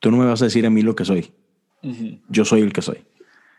tú 0.00 0.10
no 0.10 0.18
me 0.18 0.26
vas 0.26 0.42
a 0.42 0.46
decir 0.46 0.66
a 0.66 0.70
mí 0.70 0.82
lo 0.82 0.94
que 0.94 1.04
soy. 1.04 1.32
Yo 2.28 2.44
soy 2.44 2.62
el 2.62 2.72
que 2.72 2.82
soy. 2.82 3.04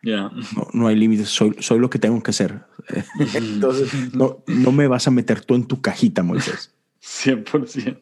ya 0.03 0.29
No, 0.55 0.67
no, 0.73 0.87
hay 0.87 0.95
límites, 0.95 1.29
soy, 1.29 1.55
soy 1.59 1.79
lo 1.79 1.89
que 1.89 1.99
tengo 1.99 2.21
que 2.21 2.33
ser. 2.33 2.65
Entonces, 3.33 4.13
no, 4.13 4.43
no 4.47 4.71
me 4.71 4.87
vas 4.87 5.07
a 5.07 5.11
meter 5.11 5.41
tú 5.41 5.55
en 5.55 5.65
tu 5.65 5.81
cajita, 5.81 6.21
Moisés. 6.21 6.75
100%. 7.01 8.01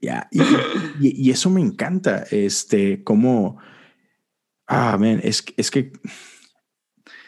Ya, 0.00 0.28
y, 0.30 0.40
y, 1.00 1.30
eso 1.30 1.50
me 1.50 1.60
encanta, 1.60 2.26
este, 2.30 3.02
como, 3.02 3.58
ah, 4.66 4.96
man, 4.98 5.20
es, 5.22 5.42
que 5.42 5.92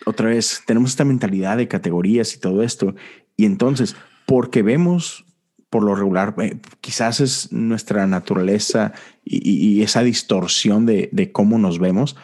otra 0.06 0.28
vez 0.28 0.62
tenemos 0.66 0.90
esta 0.90 1.04
mentalidad 1.04 1.56
de 1.56 1.68
categorías 1.68 2.34
y 2.34 2.40
todo 2.40 2.62
esto, 2.62 2.94
y 3.36 3.44
entonces, 3.44 3.96
porque 4.26 4.62
vemos 4.62 5.24
por 5.70 5.82
lo 5.82 5.94
regular, 5.94 6.34
eh, 6.40 6.58
quizás 6.80 7.20
es 7.20 7.52
nuestra 7.52 8.06
naturaleza 8.06 8.92
y, 9.24 9.82
esa 9.82 10.02
distorsión 10.02 10.86
de, 10.86 11.30
cómo 11.32 11.58
nos 11.58 11.78
vemos, 11.78 12.16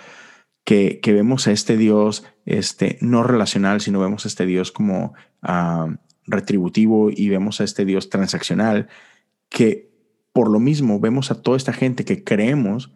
que, 0.64 1.00
vemos 1.04 1.46
a 1.46 1.52
este 1.52 1.76
Dios 1.76 2.24
este, 2.46 2.98
no 3.02 3.22
relacional, 3.22 3.80
sino 3.80 4.00
vemos 4.00 4.24
a 4.24 4.28
este 4.28 4.46
Dios 4.46 4.72
como 4.72 5.12
uh, 5.42 5.94
retributivo 6.26 7.10
y 7.10 7.28
vemos 7.28 7.60
a 7.60 7.64
este 7.64 7.84
Dios 7.84 8.08
transaccional, 8.08 8.88
que 9.50 9.92
por 10.32 10.50
lo 10.50 10.58
mismo 10.58 10.98
vemos 10.98 11.30
a 11.30 11.42
toda 11.42 11.56
esta 11.56 11.72
gente 11.72 12.04
que 12.04 12.24
creemos 12.24 12.90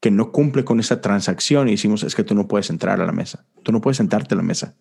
que 0.00 0.10
no 0.10 0.32
cumple 0.32 0.64
con 0.64 0.80
esa 0.80 1.00
transacción 1.00 1.68
y 1.68 1.72
decimos, 1.72 2.02
es 2.02 2.14
que 2.14 2.24
tú 2.24 2.34
no 2.34 2.48
puedes 2.48 2.70
entrar 2.70 3.00
a 3.00 3.06
la 3.06 3.12
mesa, 3.12 3.46
tú 3.62 3.72
no 3.72 3.80
puedes 3.80 3.96
sentarte 3.96 4.34
a 4.34 4.36
la 4.36 4.42
mesa 4.42 4.76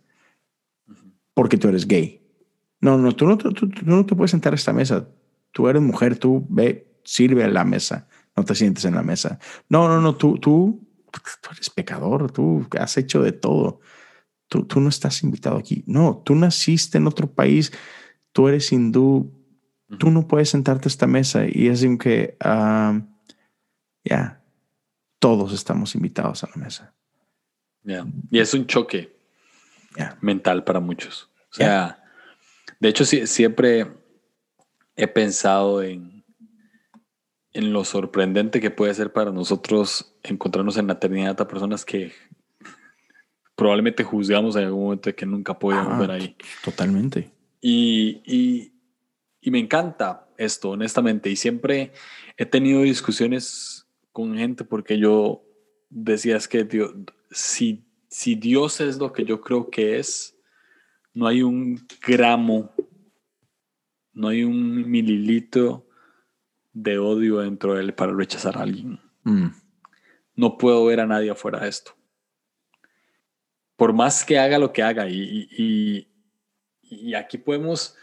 porque 1.34 1.57
tú 1.57 1.68
eres 1.68 1.88
gay. 1.88 2.22
No, 2.82 2.97
no, 2.97 3.13
tú 3.13 3.26
no, 3.26 3.38
tú, 3.38 3.70
no 3.84 4.05
te 4.05 4.16
puedes 4.16 4.32
sentar 4.32 4.53
a 4.53 4.55
esta 4.55 4.74
mesa, 4.74 5.07
tú 5.51 5.68
eres 5.68 5.82
mujer, 5.82 6.18
tú 6.18 6.45
ve, 6.49 6.99
sirve 7.03 7.43
a 7.43 7.47
la 7.47 7.63
mesa, 7.66 8.07
no 8.36 8.43
te 8.43 8.55
sientes 8.55 8.86
en 8.86 8.95
la 8.95 9.03
mesa. 9.03 9.39
No, 9.70 9.88
no, 9.88 10.01
no, 10.01 10.16
tú, 10.16 10.38
tú, 10.38 10.88
tú 11.11 11.49
eres 11.51 11.70
pecador, 11.70 12.32
tú 12.32 12.68
has 12.80 12.97
hecho 12.97 13.22
de 13.22 13.32
todo 13.32 13.80
tú, 14.47 14.80
no 14.80 14.89
estás 14.89 15.24
invitado 15.24 15.57
aquí. 15.57 15.84
No, 15.88 16.22
tú 16.24 16.36
naciste 16.36 16.97
en 16.97 17.07
otro 17.07 17.32
país, 17.32 17.72
tú 18.32 18.47
eres 18.47 18.72
hindú, 18.72 19.34
tú 19.99 20.11
no 20.11 20.28
puedes 20.28 20.49
sentarte 20.49 20.88
a 20.88 20.89
esta 20.89 21.07
mesa. 21.07 21.45
Y 21.47 21.68
es 21.68 21.86
que, 21.99 22.38
ah, 22.39 23.01
ya, 24.03 24.43
todos 25.26 25.53
estamos 25.53 25.95
invitados 25.95 26.43
a 26.43 26.49
la 26.53 26.55
mesa. 26.63 26.93
Y 28.30 28.38
es 28.38 28.53
un 28.53 28.67
choque 28.67 29.17
mental 30.21 30.63
para 30.63 30.80
muchos. 30.80 31.32
O 31.49 31.55
sea, 31.55 32.03
de 32.80 32.89
hecho, 32.89 33.05
siempre 33.05 33.88
he 34.95 35.07
pensado 35.07 35.82
en, 35.82 36.23
en 37.53 37.73
lo 37.73 37.84
sorprendente 37.86 38.61
que 38.61 38.69
puede 38.69 38.93
ser 38.93 39.13
para 39.13 39.32
nosotros 39.32 40.15
encontrarnos 40.21 40.78
en 40.78 40.86
la 40.86 40.93
eternidad 40.93 41.41
a 41.41 41.47
personas 41.47 41.86
que 41.86 42.13
probablemente 43.55 44.03
juzgamos 44.03 44.55
en 44.57 44.65
algún 44.65 44.84
momento 44.84 45.09
de 45.09 45.15
que 45.15 45.26
nunca 45.26 45.57
podíamos 45.57 45.97
ver 45.97 46.11
ahí. 46.11 46.38
Totalmente. 46.63 47.32
Y, 47.61 48.21
y, 48.28 48.73
y, 49.41 49.49
me 49.49 49.57
encanta 49.57 50.28
esto, 50.38 50.69
honestamente. 50.69 51.32
Y 51.32 51.36
siempre 51.36 51.93
he 52.38 52.45
tenido 52.45 52.84
discusiones 52.84 53.74
con 54.16 54.38
gente 54.38 54.63
porque 54.63 54.97
yo 54.97 55.43
decía, 55.89 56.38
es 56.38 56.47
que 56.47 56.63
Dios, 56.63 56.95
si, 57.32 57.84
si 58.07 58.36
Dios 58.36 58.80
es 58.80 58.97
lo 58.97 59.11
que 59.11 59.26
yo 59.26 59.41
creo 59.41 59.70
que 59.70 59.99
es, 59.99 60.38
no 61.13 61.28
hay 61.28 61.43
un 61.43 61.86
gramo, 62.01 62.74
no 64.13 64.30
hay 64.30 64.45
un 64.45 64.89
mililitro 64.89 65.86
de 66.72 66.97
odio 66.97 67.39
dentro 67.39 67.74
de 67.74 67.82
él 67.82 67.93
para 67.93 68.13
rechazar 68.13 68.57
a 68.57 68.61
alguien. 68.61 69.01
Mm. 69.24 69.47
No 70.36 70.57
puedo 70.57 70.86
ver 70.86 71.01
a 71.01 71.05
nadie 71.05 71.30
afuera 71.30 71.59
de 71.59 71.68
esto 71.68 71.93
por 73.76 73.93
más 73.93 74.24
que 74.24 74.39
haga 74.39 74.57
lo 74.57 74.72
que 74.72 74.84
haga. 74.84 75.07
Y, 75.09 76.07
y, 76.82 77.13
aquí 77.13 77.38
podemos, 77.38 77.95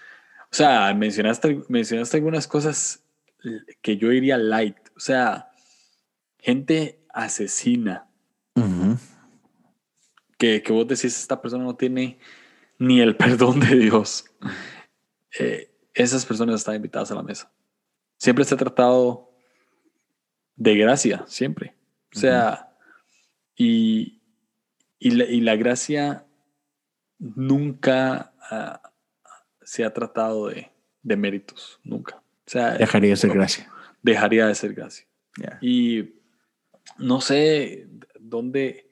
o 0.50 0.54
sea, 0.54 0.92
mencionaste, 0.94 1.62
mencionaste 1.68 2.16
algunas 2.18 2.46
cosas 2.46 3.04
que 3.80 3.96
yo 3.96 4.10
diría 4.10 4.36
light, 4.36 4.76
o 4.96 5.00
sea, 5.00 5.50
gente 6.42 7.00
asesina. 7.08 8.08
que, 10.38 10.62
que, 10.62 10.72
vos 10.72 10.86
decís, 10.86 11.18
esta 11.18 11.40
persona 11.40 11.64
no 11.64 11.76
tiene 11.76 12.18
ni 12.78 13.00
el 13.00 13.16
perdón 13.16 13.60
de 13.60 13.76
Dios. 13.76 14.26
Eh, 15.38 15.70
esas 15.94 16.26
personas 16.26 16.56
están 16.56 16.74
invitadas 16.74 17.10
a 17.10 17.14
la 17.14 17.22
mesa. 17.22 17.50
Siempre 18.18 18.44
se 18.44 18.54
ha 18.54 18.58
tratado 18.58 19.30
de 20.56 20.76
gracia, 20.76 21.24
siempre. 21.26 21.74
O 22.14 22.18
sea, 22.18 22.76
y, 23.56 24.20
y 24.98 25.40
la, 25.40 25.56
gracia 25.56 26.26
nunca 27.18 28.32
ah, 28.50 28.82
se 29.62 29.84
ha 29.84 29.92
tratado 29.92 30.48
de, 30.48 30.70
méritos, 31.16 31.80
nunca. 31.82 32.16
O 32.16 32.50
sea, 32.50 32.72
dejaría 32.72 33.10
de 33.10 33.16
ser 33.16 33.30
gracia. 33.30 33.72
Dejaría 34.02 34.46
de 34.46 34.54
ser 34.54 34.74
gracia. 34.74 35.06
Y 35.60 36.21
no 36.98 37.20
sé 37.20 37.88
dónde 38.18 38.88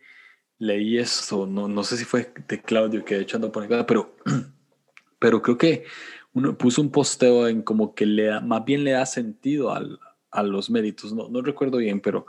leí 0.59 0.99
esto, 0.99 1.47
no, 1.47 1.68
no 1.68 1.84
sé 1.84 1.97
si 1.97 2.05
fue 2.05 2.32
de 2.47 2.61
Claudio 2.61 3.05
que 3.05 3.16
de 3.16 3.22
hecho 3.22 3.36
ando 3.36 3.51
por 3.51 3.64
acá, 3.64 3.86
pero, 3.86 4.14
pero 5.18 5.41
creo 5.43 5.57
que 5.57 5.84
uno 6.32 6.57
puso 6.57 6.82
un 6.82 6.91
posteo 6.91 7.49
en 7.49 7.62
como 7.62 7.95
que 7.95 8.07
le 8.07 8.24
da, 8.24 8.41
más 8.41 8.64
bien 8.64 8.84
le 8.84 8.93
da 8.93 9.07
sentido 9.07 9.72
al, 9.72 9.99
a 10.30 10.43
los 10.43 10.70
méritos, 10.70 11.12
no, 11.12 11.28
no 11.28 11.41
recuerdo 11.41 11.78
bien, 11.78 12.01
pero, 12.01 12.26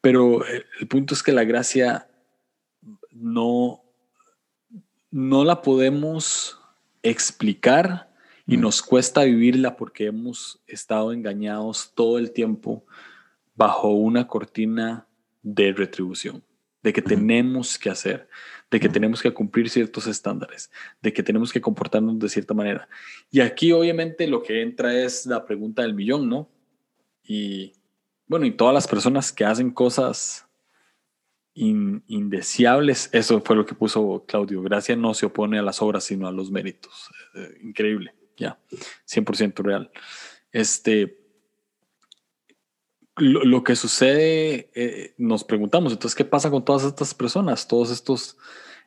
pero 0.00 0.44
el 0.46 0.88
punto 0.88 1.14
es 1.14 1.22
que 1.22 1.32
la 1.32 1.44
gracia 1.44 2.08
no, 3.12 3.82
no 5.10 5.44
la 5.44 5.62
podemos 5.62 6.60
explicar 7.02 8.10
y 8.46 8.56
mm. 8.56 8.60
nos 8.60 8.82
cuesta 8.82 9.24
vivirla 9.24 9.76
porque 9.76 10.06
hemos 10.06 10.60
estado 10.66 11.12
engañados 11.12 11.92
todo 11.94 12.18
el 12.18 12.32
tiempo 12.32 12.84
bajo 13.60 13.88
una 13.90 14.26
cortina 14.26 15.06
de 15.42 15.74
retribución, 15.74 16.42
de 16.82 16.94
que 16.94 17.02
tenemos 17.02 17.78
que 17.78 17.90
hacer, 17.90 18.26
de 18.70 18.80
que 18.80 18.88
tenemos 18.88 19.20
que 19.20 19.34
cumplir 19.34 19.68
ciertos 19.68 20.06
estándares, 20.06 20.70
de 21.02 21.12
que 21.12 21.22
tenemos 21.22 21.52
que 21.52 21.60
comportarnos 21.60 22.18
de 22.18 22.30
cierta 22.30 22.54
manera. 22.54 22.88
Y 23.30 23.40
aquí 23.40 23.70
obviamente 23.72 24.26
lo 24.28 24.42
que 24.42 24.62
entra 24.62 24.94
es 24.94 25.26
la 25.26 25.44
pregunta 25.44 25.82
del 25.82 25.92
millón, 25.92 26.30
¿no? 26.30 26.48
Y 27.22 27.74
bueno, 28.26 28.46
y 28.46 28.52
todas 28.52 28.72
las 28.72 28.88
personas 28.88 29.30
que 29.30 29.44
hacen 29.44 29.72
cosas 29.72 30.46
indeseables. 31.52 33.10
Eso 33.12 33.42
fue 33.42 33.56
lo 33.56 33.66
que 33.66 33.74
puso 33.74 34.24
Claudio. 34.26 34.62
Gracia 34.62 34.96
no 34.96 35.12
se 35.12 35.26
opone 35.26 35.58
a 35.58 35.62
las 35.62 35.82
obras, 35.82 36.04
sino 36.04 36.26
a 36.26 36.32
los 36.32 36.50
méritos. 36.50 37.10
Eh, 37.34 37.58
increíble, 37.62 38.14
ya, 38.38 38.58
100% 39.06 39.62
real. 39.62 39.90
Este, 40.50 41.19
lo, 43.20 43.62
que 43.62 43.76
sucede, 43.76 44.70
eh, 44.74 45.14
nos 45.18 45.44
preguntamos, 45.44 45.92
entonces, 45.92 46.16
¿qué 46.16 46.24
pasa 46.24 46.50
con 46.50 46.64
todas 46.64 46.84
estas 46.84 47.14
personas? 47.14 47.68
Todos 47.68 47.90
estos 47.90 48.36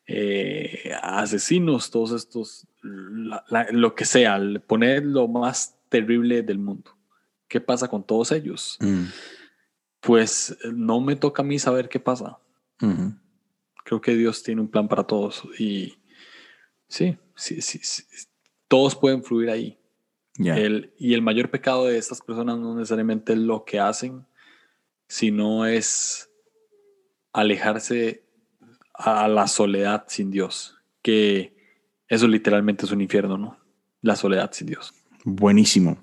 eh, 0.08 0.92
asesinos, 1.02 1.92
todos 1.92 2.12
estos, 2.12 2.68
lo 2.82 3.96
que 3.96 4.06
sea, 4.06 4.40
poner 4.68 5.06
lo 5.06 5.28
más 5.28 5.78
terrible 5.90 6.42
del 6.42 6.60
mundo. 6.60 6.92
¿Qué 7.48 7.62
pasa 7.62 7.88
con 7.88 8.04
todos 8.04 8.32
ellos? 8.32 8.78
Mm. 8.82 9.06
Pues 10.00 10.58
no 10.74 11.00
me 11.00 11.16
toca 11.16 11.44
a 11.44 11.46
mí 11.46 11.60
saber 11.60 11.88
qué 11.88 12.00
pasa 12.00 12.40
Creo 13.86 14.02
que 14.02 14.16
Dios 14.16 14.44
tiene 14.44 14.62
un 14.62 14.68
plan 14.68 14.88
para 14.88 15.04
todos 15.04 15.44
y 15.58 15.94
sí, 16.88 17.18
sí, 17.36 17.62
sí, 17.62 17.82
todos 18.68 18.96
pueden 18.96 19.24
fluir 19.24 19.50
ahí. 19.50 19.78
El, 20.38 20.94
y 20.98 21.14
el 21.14 21.22
mayor 21.22 21.50
pecado 21.50 21.86
de 21.86 21.98
estas 21.98 22.22
personas 22.22 22.58
no 22.58 22.76
necesariamente 22.76 23.34
es 23.34 23.40
lo 23.40 23.66
que 23.66 23.80
hacen, 23.80 24.26
sino 25.08 25.66
es 25.66 26.30
alejarse 27.34 28.24
a 28.94 29.28
la 29.28 29.48
soledad 29.48 30.06
sin 30.08 30.32
Dios, 30.32 30.78
que 31.02 31.56
eso 32.08 32.28
literalmente 32.28 32.86
es 32.86 32.92
un 32.92 33.02
infierno, 33.02 33.38
¿no? 33.38 33.58
La 34.02 34.16
soledad 34.16 34.52
sin 34.54 34.68
Dios. 34.68 34.94
Buenísimo. 35.24 35.98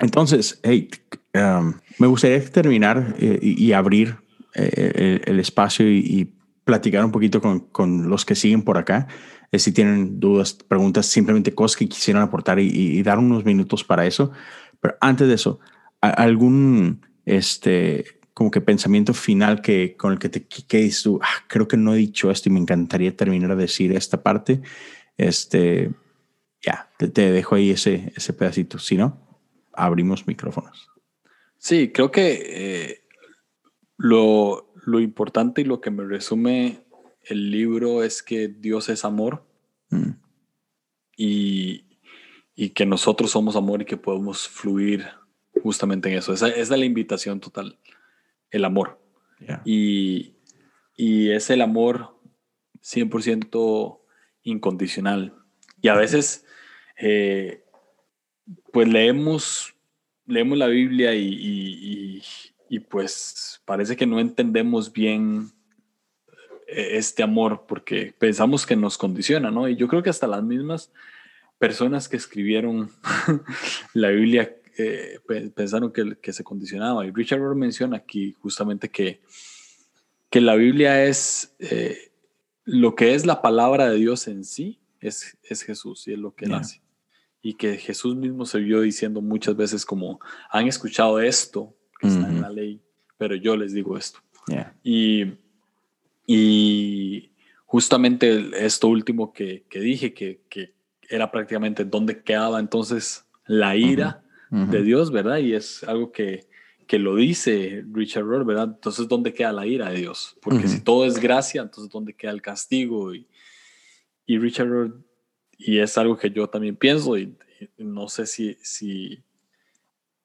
Entonces, 0.00 0.60
hey, 0.62 0.88
um, 1.34 1.74
me 1.98 2.06
gustaría 2.06 2.44
terminar 2.50 3.16
eh, 3.18 3.38
y, 3.42 3.72
abrir 3.72 4.16
eh, 4.54 5.20
el, 5.24 5.40
espacio 5.40 5.88
y, 5.88 6.32
platicar 6.68 7.02
un 7.02 7.10
poquito 7.10 7.40
con, 7.40 7.60
con, 7.60 8.10
los 8.10 8.26
que 8.26 8.34
siguen 8.34 8.60
por 8.60 8.76
acá. 8.76 9.08
Eh, 9.52 9.58
si 9.58 9.72
tienen 9.72 10.20
dudas, 10.20 10.52
preguntas, 10.52 11.06
simplemente 11.06 11.54
cosas 11.54 11.78
que 11.78 11.88
quisieran 11.88 12.22
aportar 12.22 12.58
y, 12.60 13.02
dar 13.02 13.18
unos 13.18 13.42
minutos 13.46 13.84
para 13.84 14.04
eso. 14.04 14.32
Pero 14.78 14.94
antes 15.00 15.28
de 15.28 15.34
eso, 15.34 15.60
¿algún 16.02 17.06
este, 17.24 18.04
como 18.34 18.50
que 18.50 18.60
pensamiento 18.60 19.14
final 19.14 19.62
que, 19.62 19.96
con 19.96 20.12
el 20.12 20.18
que 20.18 20.28
te 20.28 20.46
quedes 20.46 21.02
tú? 21.02 21.18
Ah, 21.22 21.42
creo 21.46 21.66
que 21.66 21.78
no 21.78 21.94
he 21.94 21.96
dicho 21.96 22.30
esto 22.30 22.50
y 22.50 22.52
me 22.52 22.60
encantaría 22.60 23.16
terminar 23.16 23.56
de 23.56 23.62
decir 23.62 23.92
esta 23.92 24.22
parte. 24.22 24.60
Este, 25.16 25.90
ya, 26.60 26.90
te, 26.98 27.08
te 27.08 27.32
dejo 27.32 27.54
ahí 27.54 27.70
ese, 27.70 28.12
ese 28.14 28.34
pedacito. 28.34 28.78
Si 28.78 28.98
no, 28.98 29.18
abrimos 29.72 30.26
micrófonos. 30.26 30.90
Sí, 31.56 31.92
creo 31.94 32.10
que 32.10 32.42
eh, 32.44 33.04
lo, 33.96 34.67
lo, 34.88 35.00
importante 35.00 35.60
y 35.60 35.64
lo 35.64 35.80
que 35.80 35.90
me 35.90 36.04
resume 36.04 36.84
el 37.24 37.50
libro 37.50 38.02
es 38.02 38.22
que 38.22 38.48
Dios 38.48 38.88
es 38.88 39.04
amor 39.04 39.44
mm. 39.90 40.10
y, 41.16 41.84
y, 42.54 42.70
que 42.70 42.86
nosotros 42.86 43.30
somos 43.30 43.56
amor 43.56 43.82
y 43.82 43.84
que 43.84 43.96
podemos 43.96 44.48
fluir 44.48 45.06
justamente 45.62 46.10
en 46.10 46.18
eso. 46.18 46.32
Esa, 46.32 46.48
esa 46.48 46.60
es 46.74 46.80
la 46.80 46.84
invitación 46.84 47.40
total, 47.40 47.78
el 48.50 48.64
amor. 48.64 49.00
Y, 49.64 50.34
y 50.96 51.30
es 51.30 51.48
el 51.50 51.62
amor 51.62 52.18
100% 52.82 54.00
incondicional. 54.42 55.34
Y 55.80 55.88
a 55.88 55.94
veces... 55.94 56.44
Eh, 57.00 57.62
pues 58.72 58.88
leemos, 58.88 59.74
leemos 60.26 60.58
la 60.58 60.66
Biblia 60.66 61.14
y, 61.14 62.22
pues 62.80 63.60
parece 63.64 63.96
que 63.96 64.06
no 64.06 64.20
entendemos 64.20 64.92
bien 64.92 65.50
eh, 66.66 66.98
este 66.98 67.22
amor 67.22 67.64
porque 67.66 68.14
pensamos 68.18 68.66
que 68.66 68.76
nos 68.76 68.98
condiciona, 68.98 69.50
¿no? 69.50 69.68
Y 69.68 69.76
yo 69.76 69.88
creo 69.88 70.02
que 70.02 70.10
hasta 70.10 70.26
las 70.26 70.42
mismas 70.42 70.92
personas 71.58 72.08
que 72.08 72.16
escribieron 72.16 72.90
la 73.94 74.10
Biblia 74.10 74.54
eh, 74.76 75.18
pensaron 75.54 75.92
que, 75.92 76.16
que, 76.20 76.32
se 76.32 76.44
condicionaba. 76.44 77.06
Y 77.06 77.10
Richard 77.10 77.40
Rohr 77.40 77.56
menciona 77.56 77.96
aquí 77.96 78.36
justamente 78.40 78.90
que, 78.90 79.20
que 80.30 80.40
la 80.40 80.54
Biblia 80.54 81.04
es 81.04 81.56
eh, 81.58 82.12
lo 82.64 82.94
que 82.94 83.14
es 83.14 83.26
la 83.26 83.42
palabra 83.42 83.88
de 83.88 83.96
Dios 83.96 84.28
en 84.28 84.44
sí, 84.44 84.78
es, 85.00 85.38
es 85.42 85.62
Jesús 85.62 86.06
y 86.06 86.12
es 86.12 86.18
lo 86.18 86.34
que 86.34 86.44
él 86.44 86.54
hace 86.54 86.82
y 87.40 87.54
que 87.54 87.76
Jesús 87.76 88.16
mismo 88.16 88.44
se 88.46 88.58
vio 88.58 88.80
diciendo 88.80 89.20
muchas 89.20 89.56
veces 89.56 89.84
como, 89.86 90.20
han 90.50 90.66
escuchado 90.66 91.20
esto 91.20 91.74
que 91.98 92.08
está 92.08 92.28
en 92.28 92.40
la 92.40 92.50
ley, 92.50 92.80
pero 93.16 93.34
yo 93.34 93.56
les 93.56 93.72
digo 93.72 93.96
esto. 93.96 94.20
Y, 94.82 95.34
y 96.26 97.30
justamente 97.66 98.50
esto 98.64 98.88
último 98.88 99.32
que, 99.32 99.64
que 99.68 99.80
dije, 99.80 100.14
que, 100.14 100.40
que, 100.48 100.74
era 101.10 101.30
prácticamente 101.30 101.86
dónde 101.86 102.22
quedaba 102.22 102.60
entonces 102.60 103.24
la 103.46 103.76
ira 103.76 104.22
de 104.50 104.82
Dios, 104.82 105.10
¿verdad? 105.10 105.38
Y 105.38 105.54
es 105.54 105.82
algo 105.84 106.12
que, 106.12 106.46
que 106.86 106.98
lo 106.98 107.16
dice 107.16 107.82
Richard 107.92 108.24
Rohr, 108.24 108.44
¿verdad? 108.44 108.72
Entonces, 108.74 109.08
¿dónde 109.08 109.32
queda 109.32 109.52
la 109.52 109.66
ira 109.66 109.90
de 109.90 110.00
Dios? 110.00 110.36
Porque 110.42 110.68
si 110.68 110.80
todo 110.80 111.06
es 111.06 111.18
gracia, 111.18 111.62
entonces, 111.62 111.90
¿dónde 111.90 112.14
queda 112.14 112.30
el 112.32 112.42
castigo? 112.42 113.14
Y, 113.14 113.26
y 114.26 114.38
Richard 114.38 114.68
Rohr 114.68 115.08
y 115.58 115.80
es 115.80 115.98
algo 115.98 116.16
que 116.16 116.30
yo 116.30 116.48
también 116.48 116.76
pienso 116.76 117.18
y, 117.18 117.36
no 117.76 118.08
sé 118.08 118.26
si, 118.26 118.56
si, 118.62 119.24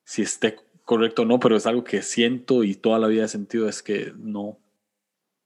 si 0.04 0.22
esté 0.22 0.56
correcto 0.84 1.26
no, 1.26 1.40
pero 1.40 1.56
es 1.56 1.66
algo 1.66 1.84
que 1.84 2.02
siento 2.02 2.64
y 2.64 2.76
toda 2.76 3.00
la 3.00 3.08
vida 3.08 3.26
he 3.26 3.30
sentido 3.30 3.68
es 3.68 3.82
que 3.82 4.14
no, 4.18 4.60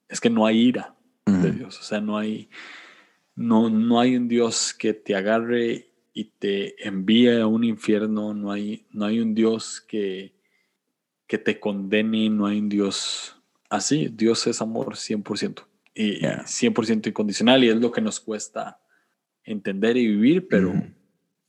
es 0.09 0.19
que 0.19 0.29
no 0.29 0.45
hay 0.45 0.59
ira 0.59 0.95
de 1.25 1.51
Dios, 1.51 1.77
o 1.79 1.83
sea, 1.83 1.99
no 1.99 2.17
hay, 2.17 2.49
no, 3.35 3.69
no 3.69 3.99
hay 3.99 4.15
un 4.15 4.29
Dios 4.29 4.73
que 4.73 4.93
te 4.93 5.13
agarre 5.13 5.89
y 6.13 6.25
te 6.25 6.87
envíe 6.87 7.41
a 7.41 7.47
un 7.47 7.65
infierno, 7.65 8.33
no 8.33 8.51
hay, 8.51 8.85
no 8.91 9.05
hay 9.05 9.19
un 9.19 9.35
Dios 9.35 9.81
que, 9.81 10.33
que 11.27 11.37
te 11.37 11.59
condene, 11.59 12.29
no 12.29 12.45
hay 12.45 12.59
un 12.59 12.69
Dios 12.69 13.35
así, 13.69 14.09
Dios 14.11 14.47
es 14.47 14.61
amor 14.61 14.95
100% 14.95 15.65
y 15.93 16.21
100% 16.21 17.07
incondicional 17.07 17.63
y 17.63 17.69
es 17.69 17.75
lo 17.77 17.91
que 17.91 18.01
nos 18.01 18.19
cuesta 18.19 18.79
entender 19.43 19.97
y 19.97 20.07
vivir, 20.07 20.47
pero, 20.47 20.73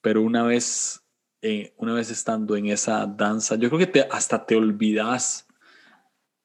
pero 0.00 0.22
una 0.22 0.42
vez, 0.42 1.02
eh, 1.42 1.72
una 1.76 1.94
vez 1.94 2.10
estando 2.10 2.56
en 2.56 2.66
esa 2.66 3.06
danza, 3.06 3.54
yo 3.56 3.68
creo 3.68 3.78
que 3.78 3.86
te, 3.86 4.08
hasta 4.10 4.44
te 4.44 4.56
olvidas 4.56 5.46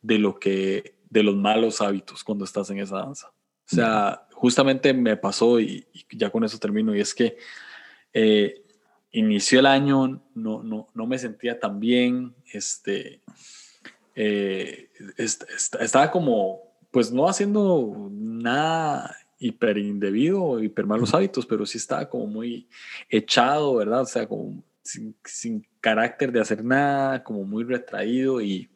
de 0.02 0.20
lo 0.20 0.40
que, 0.40 0.96
de 1.10 1.24
los 1.24 1.36
malos 1.36 1.82
hábitos 1.82 2.24
cuando 2.24 2.46
estás 2.46 2.70
en 2.70 2.80
esa 2.80 2.98
danza. 2.98 3.28
O 3.72 3.76
sea, 3.76 4.28
justamente 4.34 4.94
me 4.94 5.18
pasó 5.18 5.60
y, 5.60 5.88
ya 6.12 6.30
con 6.30 6.44
eso 6.44 6.60
termino, 6.60 6.96
y 6.96 7.00
es 7.00 7.16
que 7.16 7.38
eh, 8.14 8.64
inició 9.12 9.60
el 9.60 9.66
año, 9.66 10.22
no, 10.36 10.62
no, 10.62 10.90
no 10.94 11.08
me 11.08 11.18
sentía 11.18 11.60
tan 11.60 11.80
bien, 11.80 12.36
este, 12.52 13.22
eh, 14.16 14.90
estaba 15.18 16.12
como, 16.12 16.62
pues 16.92 17.12
no 17.12 17.28
haciendo 17.28 18.10
nada 18.12 19.16
hiper 19.40 19.78
indebido, 19.78 20.62
hiper 20.62 20.86
malos 20.86 21.14
hábitos, 21.14 21.46
pero 21.46 21.66
sí 21.66 21.78
estaba 21.78 22.10
como 22.10 22.28
muy 22.28 22.68
echado, 23.10 23.76
¿verdad? 23.76 24.02
O 24.02 24.06
sea, 24.06 24.28
como 24.28 24.64
sin, 24.84 25.68
carácter 25.82 26.32
de 26.32 26.42
hacer 26.42 26.64
nada, 26.64 27.24
como 27.24 27.44
muy 27.44 27.64
retraído 27.64 28.42
y, 28.42 28.70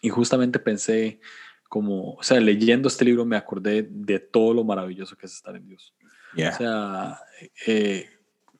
y 0.00 0.08
justamente 0.08 0.58
pensé 0.58 1.20
como, 1.68 2.14
o 2.14 2.22
sea, 2.22 2.38
leyendo 2.40 2.88
este 2.88 3.04
libro 3.04 3.24
me 3.24 3.36
acordé 3.36 3.86
de 3.88 4.18
todo 4.18 4.52
lo 4.52 4.64
maravilloso 4.64 5.16
que 5.16 5.26
es 5.26 5.34
estar 5.34 5.56
en 5.56 5.66
Dios. 5.66 5.94
O 6.34 6.52
sea, 6.52 7.18
eh, 7.66 8.08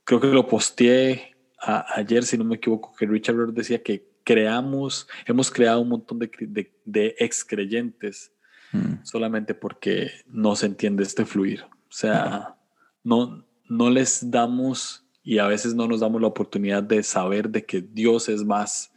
creo 0.04 0.20
que 0.20 0.28
lo 0.28 0.46
posteé 0.46 1.36
ayer, 1.58 2.24
si 2.24 2.36
no 2.38 2.44
me 2.44 2.56
equivoco, 2.56 2.94
que 2.94 3.06
Richard 3.06 3.52
decía 3.52 3.82
que 3.82 4.08
creamos, 4.24 5.08
hemos 5.26 5.50
creado 5.50 5.80
un 5.80 5.88
montón 5.88 6.18
de, 6.18 6.30
de, 6.40 6.72
de 6.84 7.14
ex 7.18 7.44
creyentes 7.44 8.32
Mm. 8.72 9.04
solamente 9.04 9.54
porque 9.54 10.10
no 10.26 10.56
se 10.56 10.66
entiende 10.66 11.02
este 11.02 11.26
fluir. 11.26 11.62
O 11.62 11.94
sea, 11.94 12.56
no, 13.04 13.44
no 13.68 13.90
les 13.90 14.30
damos 14.30 15.01
y 15.22 15.38
a 15.38 15.46
veces 15.46 15.74
no 15.74 15.86
nos 15.86 16.00
damos 16.00 16.20
la 16.20 16.26
oportunidad 16.26 16.82
de 16.82 17.02
saber 17.02 17.48
de 17.48 17.64
que 17.64 17.80
Dios 17.80 18.28
es 18.28 18.44
más, 18.44 18.92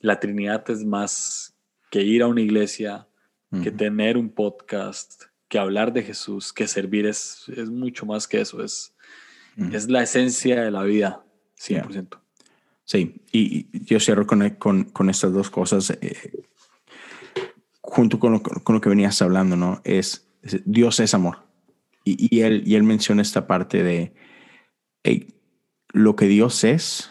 la 0.00 0.18
Trinidad 0.18 0.68
es 0.70 0.84
más 0.84 1.56
que 1.90 2.02
ir 2.02 2.22
a 2.22 2.26
una 2.26 2.40
iglesia, 2.40 3.06
que 3.62 3.70
tener 3.70 4.18
un 4.18 4.28
podcast, 4.28 5.22
que 5.48 5.58
hablar 5.58 5.92
de 5.92 6.02
Jesús, 6.02 6.52
que 6.52 6.66
servir 6.66 7.06
es, 7.06 7.44
es 7.56 7.70
mucho 7.70 8.04
más 8.04 8.28
que 8.28 8.40
eso, 8.40 8.62
es, 8.62 8.94
es 9.72 9.88
la 9.88 10.02
esencia 10.02 10.62
de 10.62 10.70
la 10.70 10.82
vida, 10.82 11.24
100%. 11.58 12.18
Sí, 12.84 13.22
y 13.32 13.66
yo 13.86 13.98
cierro 13.98 14.26
con, 14.26 14.50
con, 14.50 14.84
con 14.84 15.08
estas 15.08 15.32
dos 15.32 15.48
cosas. 15.48 15.90
Eh, 15.90 16.44
junto 17.80 18.18
con 18.20 18.32
lo, 18.32 18.42
con 18.42 18.74
lo, 18.74 18.80
que 18.80 18.88
venías 18.88 19.22
hablando, 19.22 19.56
¿no? 19.56 19.80
Es, 19.84 20.28
Dios 20.64 21.00
es 21.00 21.14
amor. 21.14 21.38
Y, 22.04 22.36
y, 22.36 22.42
él, 22.42 22.62
y 22.66 22.74
él 22.74 22.82
menciona 22.82 23.22
esta 23.22 23.46
parte 23.46 23.82
de 23.82 24.12
lo 25.96 26.14
que 26.14 26.26
Dios 26.26 26.62
es 26.62 27.10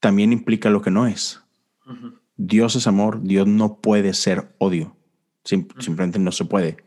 también 0.00 0.32
implica 0.32 0.68
lo 0.68 0.82
que 0.82 0.90
no 0.90 1.06
es. 1.06 1.44
Dios 2.36 2.74
es 2.74 2.88
amor, 2.88 3.22
Dios 3.22 3.46
no 3.46 3.80
puede 3.80 4.14
ser 4.14 4.52
odio. 4.58 4.96
simplemente 5.44 6.18
no 6.18 6.32
se 6.32 6.44
puede. 6.44 6.78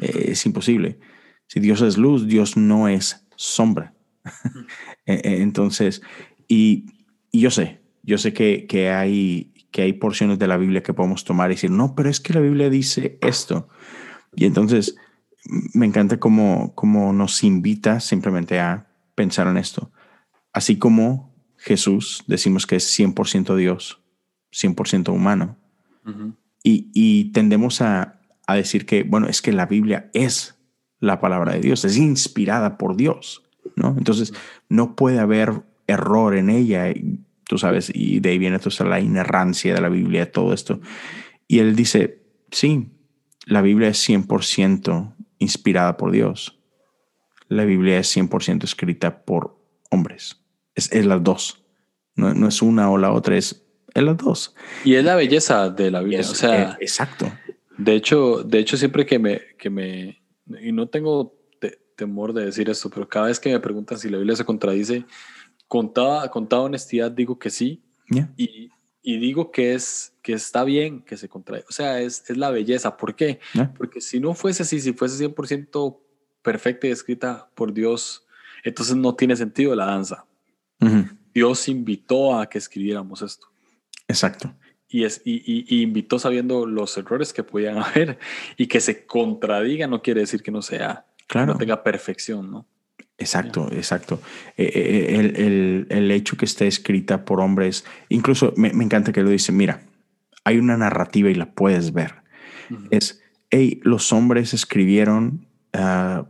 Eh, 0.00 0.30
es 0.32 0.44
imposible. 0.44 0.98
Si 1.46 1.60
Dios 1.60 1.80
es 1.80 1.96
luz, 1.96 2.26
Dios 2.26 2.56
no 2.56 2.88
es 2.88 3.26
sombra. 3.36 3.94
E, 5.04 5.14
e, 5.14 5.42
entonces, 5.42 6.00
y, 6.46 6.86
y, 7.32 7.40
yo 7.40 7.50
sé, 7.50 7.80
yo 8.04 8.18
sé 8.18 8.32
que, 8.32 8.68
que 8.68 8.90
hay 8.90 9.52
que 9.72 9.82
hay 9.82 9.94
porciones 9.94 10.38
de 10.38 10.46
la 10.46 10.56
Biblia 10.56 10.84
que 10.84 10.94
podemos 10.94 11.24
tomar 11.24 11.50
y 11.50 11.54
decir, 11.54 11.72
no, 11.72 11.96
pero 11.96 12.08
es 12.08 12.20
que 12.20 12.34
la 12.34 12.40
Biblia 12.40 12.70
dice 12.70 13.18
esto. 13.20 13.68
Y 14.36 14.44
entonces 14.44 14.94
me 15.74 15.86
encanta 15.86 16.20
cómo, 16.20 16.72
cómo 16.76 17.12
nos 17.12 17.42
invita 17.42 17.98
simplemente 17.98 18.60
a 18.60 18.86
pensar 19.16 19.48
en 19.48 19.56
esto. 19.56 19.90
Así 20.52 20.78
como 20.78 21.34
Jesús 21.56 22.24
decimos 22.26 22.66
que 22.66 22.76
es 22.76 22.98
100% 22.98 23.56
Dios, 23.56 24.02
100% 24.52 25.12
humano. 25.12 25.56
y, 26.62 26.90
y, 26.92 27.32
tendemos 27.32 27.80
a, 27.80 28.20
a 28.46 28.54
decir 28.56 28.86
que, 28.86 29.04
bueno, 29.04 29.28
es 29.28 29.40
que 29.40 29.52
la 29.52 29.66
Biblia 29.66 30.10
es 30.14 30.56
la 30.98 31.20
palabra 31.20 31.52
de 31.54 31.60
Dios, 31.60 31.84
es 31.84 31.96
inspirada 31.96 32.78
por 32.78 32.96
Dios, 32.96 33.42
¿no? 33.76 33.94
Entonces, 33.96 34.32
no 34.68 34.96
puede 34.96 35.18
haber 35.20 35.62
error 35.86 36.36
en 36.36 36.50
ella, 36.50 36.92
tú 37.44 37.58
sabes, 37.58 37.90
y 37.94 38.20
de 38.20 38.30
ahí 38.30 38.38
viene 38.38 38.58
toda 38.58 38.88
la 38.88 39.00
inerrancia 39.00 39.74
de 39.74 39.80
la 39.80 39.88
Biblia, 39.88 40.30
todo 40.30 40.52
esto. 40.52 40.80
Y 41.48 41.58
él 41.58 41.76
dice, 41.76 42.22
sí, 42.50 42.88
la 43.46 43.62
Biblia 43.62 43.88
es 43.88 44.08
100% 44.08 45.14
inspirada 45.38 45.96
por 45.96 46.12
Dios. 46.12 46.60
La 47.48 47.64
Biblia 47.64 47.98
es 47.98 48.16
100% 48.16 48.64
escrita 48.64 49.24
por 49.24 49.58
hombres. 49.90 50.41
Es, 50.74 50.92
las 51.04 51.22
dos. 51.22 51.62
No, 52.14 52.32
no, 52.34 52.48
es 52.48 52.62
una 52.62 52.90
o 52.90 52.98
la 52.98 53.12
otra, 53.12 53.36
es, 53.36 53.64
es 53.94 54.02
las 54.02 54.16
dos. 54.16 54.54
Y 54.84 54.94
es 54.94 55.04
la 55.04 55.14
belleza 55.14 55.70
de 55.70 55.90
la 55.90 56.00
Biblia. 56.00 56.20
o 56.20 56.24
sea, 56.24 56.72
eh, 56.72 56.76
exacto. 56.80 57.30
De 57.78 57.94
hecho, 57.94 58.42
de 58.42 58.58
hecho, 58.58 58.76
siempre 58.76 59.06
que 59.06 59.18
me, 59.18 59.40
que 59.58 59.70
me, 59.70 60.22
y 60.60 60.72
no 60.72 60.88
tengo 60.88 61.34
temor 61.96 62.32
de 62.32 62.46
decir 62.46 62.68
esto, 62.68 62.90
pero 62.90 63.08
cada 63.08 63.26
vez 63.26 63.38
que 63.38 63.52
me 63.52 63.60
preguntan 63.60 63.98
si 63.98 64.08
la 64.08 64.18
Biblia 64.18 64.36
se 64.36 64.44
contradice, 64.44 65.04
con 65.68 65.92
toda, 65.92 66.30
honestidad 66.60 67.10
digo 67.10 67.38
que 67.38 67.50
sí. 67.50 67.82
Y, 68.36 68.70
y, 69.02 69.18
digo 69.18 69.50
que, 69.50 69.72
es, 69.72 70.12
que 70.22 70.34
está 70.34 70.64
bien 70.64 71.02
que 71.02 71.16
se 71.16 71.28
contradiga. 71.28 71.66
O 71.68 71.72
sea, 71.72 72.00
es, 72.00 72.28
es 72.28 72.36
la 72.36 72.50
belleza. 72.50 72.96
¿Por 72.96 73.16
qué? 73.16 73.40
Porque 73.78 74.00
si 74.02 74.20
no 74.20 74.34
fuese 74.34 74.64
así, 74.64 74.80
si 74.80 74.92
fuese 74.92 75.26
100% 75.26 75.98
perfecta 76.42 76.88
y 76.88 76.90
escrita 76.90 77.50
por 77.54 77.72
Dios, 77.72 78.26
entonces 78.64 78.96
no 78.96 79.14
tiene 79.14 79.34
sentido 79.36 79.74
la 79.74 79.86
danza. 79.86 80.26
Dios 81.34 81.68
invitó 81.68 82.38
a 82.38 82.48
que 82.48 82.58
escribiéramos 82.58 83.22
esto. 83.22 83.46
Exacto 84.08 84.54
y, 84.92 85.04
es, 85.04 85.22
y, 85.24 85.82
invitó 85.82 86.18
sabiendo 86.18 86.66
los 86.66 86.96
errores 86.96 87.32
que 87.32 87.42
podían 87.42 87.78
haber 87.82 88.18
y 88.56 88.66
que 88.66 88.80
se 88.80 89.06
contradiga 89.06 89.86
no 89.86 90.02
quiere 90.02 90.20
decir 90.20 90.42
que 90.42 90.50
no 90.50 90.62
sea, 90.62 91.06
claro. 91.26 91.54
no 91.54 91.58
tenga 91.58 91.82
perfección, 91.82 92.50
¿no? 92.50 92.66
Exacto, 93.18 93.68
exacto. 93.72 94.20
Eh, 94.56 94.64
eh, 94.64 94.72
eh, 94.74 95.20
el, 95.20 95.36
el, 95.36 95.86
el, 95.90 96.10
hecho 96.10 96.36
que 96.36 96.44
esté 96.44 96.66
escrita 96.66 97.24
por 97.24 97.40
hombres, 97.40 97.84
incluso 98.08 98.52
me, 98.56 98.72
me, 98.72 98.84
encanta 98.84 99.12
que 99.12 99.22
lo 99.22 99.30
dice, 99.30 99.52
mira, 99.52 99.82
hay 100.44 100.58
una 100.58 100.76
narrativa 100.76 101.30
y 101.30 101.34
la 101.34 101.52
puedes 101.52 101.92
ver. 101.92 102.16
Es, 102.90 103.22
hey, 103.50 103.80
los 103.84 104.12
hombres 104.12 104.54
escribieron 104.54 105.46
uh, 105.74 106.24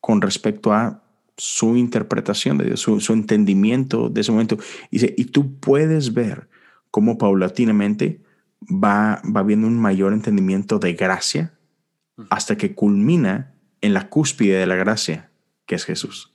con 0.00 0.20
respecto 0.20 0.72
a 0.72 1.01
su 1.42 1.76
interpretación 1.76 2.56
de 2.56 2.66
Dios, 2.66 2.80
su, 2.80 3.00
su 3.00 3.12
entendimiento 3.12 4.08
de 4.08 4.20
ese 4.20 4.30
momento. 4.30 4.58
Y, 4.92 5.00
dice, 5.00 5.12
y 5.18 5.24
tú 5.24 5.58
puedes 5.58 6.14
ver 6.14 6.48
cómo 6.92 7.18
paulatinamente 7.18 8.20
va, 8.62 9.20
va 9.24 9.42
viendo 9.42 9.66
un 9.66 9.76
mayor 9.76 10.12
entendimiento 10.12 10.78
de 10.78 10.92
gracia 10.92 11.52
hasta 12.30 12.56
que 12.56 12.76
culmina 12.76 13.54
en 13.80 13.92
la 13.92 14.08
cúspide 14.08 14.56
de 14.56 14.66
la 14.68 14.76
gracia, 14.76 15.32
que 15.66 15.74
es 15.74 15.84
Jesús. 15.84 16.32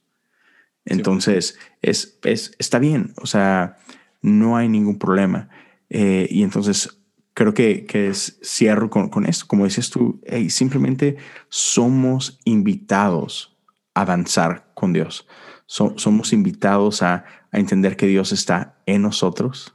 Entonces, 0.83 1.57
es, 1.81 2.19
es, 2.23 2.53
está 2.59 2.77
bien, 2.77 3.13
o 3.15 3.27
sea, 3.27 3.77
no 4.21 4.57
hay 4.57 4.67
ningún 4.67 4.99
problema. 4.99 5.47
Eh, 5.89 6.27
y 6.29 6.43
entonces, 6.43 6.99
creo 7.33 7.53
que, 7.53 7.85
que 7.85 8.09
es, 8.09 8.41
cierro 8.43 8.89
con, 8.89 9.07
con 9.07 9.25
esto. 9.25 9.45
Como 9.47 9.63
dices 9.63 9.89
tú, 9.89 10.19
simplemente 10.49 11.15
somos 11.47 12.41
invitados 12.43 13.56
a 13.97 14.05
danzar 14.05 14.69
con 14.75 14.93
Dios. 14.93 15.27
somos 15.65 16.31
invitados 16.33 17.01
a, 17.01 17.25
entender 17.51 17.95
que 17.95 18.05
Dios 18.05 18.33
está 18.33 18.77
en 18.85 19.01
nosotros, 19.01 19.73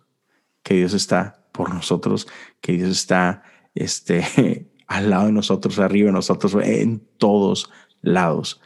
que 0.62 0.74
Dios 0.74 0.92
está 0.92 1.42
por 1.50 1.74
nosotros, 1.74 2.28
que 2.60 2.74
Dios 2.74 2.90
está 2.90 3.42
este, 3.74 4.70
al 4.86 5.10
lado 5.10 5.26
de 5.26 5.32
nosotros, 5.32 5.80
arriba 5.80 6.06
de 6.06 6.12
nosotros, 6.12 6.54
en 6.62 7.02
todos 7.18 7.70
lados. 8.02 8.60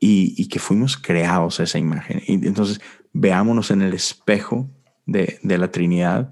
Y, 0.00 0.48
que 0.48 0.58
fuimos 0.58 0.96
creados 0.96 1.60
esa 1.60 1.78
imagen. 1.78 2.22
Y 2.26 2.44
entonces 2.46 2.80
veámonos 3.12 3.70
en 3.70 3.82
el 3.82 3.94
espejo 3.94 4.68
de, 5.06 5.38
la 5.42 5.70
Trinidad 5.70 6.30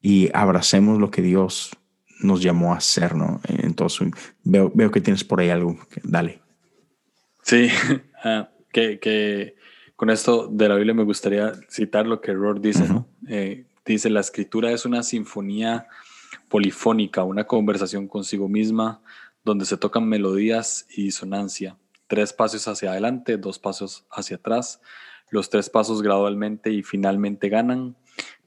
y 0.00 0.30
abracemos 0.34 0.98
lo 0.98 1.10
que 1.10 1.22
Dios 1.22 1.70
nos 2.20 2.42
llamó 2.42 2.72
a 2.72 2.78
hacer, 2.78 3.14
¿no? 3.14 3.40
Entonces 3.48 4.10
veo, 4.42 4.72
veo 4.74 4.90
que 4.90 5.00
tienes 5.00 5.22
por 5.22 5.40
ahí 5.40 5.50
algo. 5.50 5.78
Dale. 6.02 6.40
Sí, 7.42 7.68
ah, 8.24 8.50
que, 8.72 9.56
con 9.96 10.10
esto 10.10 10.48
de 10.48 10.68
la 10.68 10.76
Biblia 10.76 10.94
me 10.94 11.04
gustaría 11.04 11.52
citar 11.68 12.06
lo 12.06 12.20
que 12.20 12.32
Rohr 12.32 12.60
dice, 12.60 12.88
¿no? 12.88 13.06
Eh, 13.28 13.66
Dice, 13.90 14.08
la 14.08 14.20
escritura 14.20 14.70
es 14.70 14.84
una 14.84 15.02
sinfonía 15.02 15.88
polifónica, 16.48 17.24
una 17.24 17.48
conversación 17.48 18.06
consigo 18.06 18.48
misma, 18.48 19.02
donde 19.44 19.64
se 19.64 19.76
tocan 19.76 20.08
melodías 20.08 20.86
y 20.94 21.04
disonancia. 21.04 21.76
Tres 22.06 22.32
pasos 22.32 22.68
hacia 22.68 22.92
adelante, 22.92 23.36
dos 23.36 23.58
pasos 23.58 24.04
hacia 24.10 24.36
atrás. 24.36 24.80
Los 25.30 25.50
tres 25.50 25.70
pasos 25.70 26.02
gradualmente 26.02 26.70
y 26.70 26.84
finalmente 26.84 27.48
ganan. 27.48 27.96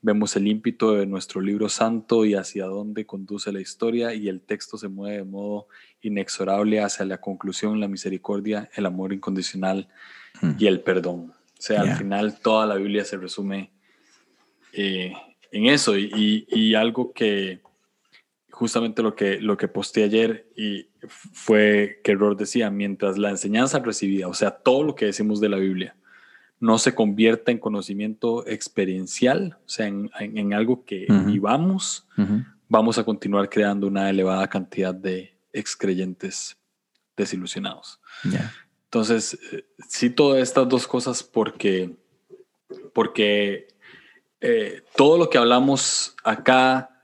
Vemos 0.04 0.36
el 0.36 0.49
ímpito 0.49 0.95
de 0.95 1.06
nuestro 1.06 1.39
libro 1.39 1.70
santo 1.70 2.26
y 2.26 2.36
hacia 2.36 2.66
dónde 2.66 3.06
conduce 3.06 3.54
la 3.54 3.62
historia 3.62 4.14
y 4.14 4.28
el 4.28 4.41
texto 4.41 4.78
se 4.78 4.89
mueve 4.89 5.20
de 5.20 5.24
modo 5.24 5.68
inexorable 6.01 6.82
hacia 6.82 7.06
la 7.06 7.22
conclusión, 7.22 7.80
la 7.80 7.88
misericordia, 7.88 8.70
el 8.76 8.86
amor 8.86 9.14
incondicional 9.14 9.88
hmm. 10.41 10.51
y 10.60 10.68
el 10.68 10.82
perdón. 10.82 11.32
O 11.58 11.62
sea, 11.66 11.82
al 11.82 11.95
final 11.95 12.38
toda 12.41 12.66
la 12.66 12.76
Biblia 12.76 13.06
se 13.06 13.16
resume 13.16 13.72
eh, 14.74 15.14
en 15.54 15.68
eso 15.68 15.97
y, 15.97 16.76
algo 16.76 17.14
que 17.14 17.62
justamente 18.51 19.01
lo 19.01 19.16
que, 19.16 19.39
lo 19.39 19.56
que 19.56 19.70
posté 19.70 20.04
ayer 20.04 20.49
y 20.58 20.88
fue 21.08 22.01
que 22.04 22.16
Rod 22.16 22.38
decía, 22.38 22.70
mientras 22.70 23.18
la 23.18 23.30
enseñanza 23.30 23.80
recibida, 23.80 24.28
o 24.28 24.34
sea, 24.34 24.51
todo 24.51 24.84
lo 24.84 24.95
que 24.95 25.06
decimos 25.06 25.39
de 25.39 25.47
la 25.47 25.58
Biblia, 25.58 25.95
no 26.64 26.78
se 26.78 26.95
convierta 26.95 27.51
en 27.51 27.57
conocimiento 27.57 28.47
experiencial, 28.47 29.57
o 29.66 29.70
sea, 29.70 29.88
en, 29.88 30.53
algo 30.53 30.86
que 30.86 31.07
vivamos, 31.26 32.07
vamos 32.70 32.97
a 32.97 33.03
continuar 33.03 33.49
creando 33.49 33.86
una 33.86 34.09
elevada 34.09 34.47
cantidad 34.47 34.95
de 34.95 35.38
excreyentes 35.51 36.55
desilusionados. 37.18 37.99
Entonces, 38.86 39.38
eh, 39.51 39.66
cito 39.89 40.38
estas 40.38 40.70
dos 40.70 40.88
cosas 40.88 41.22
porque, 41.22 41.97
porque 42.93 43.68
eh, 44.39 44.84
todo 44.95 45.18
lo 45.18 45.30
que 45.30 45.38
hablamos 45.38 46.16
acá, 46.24 47.03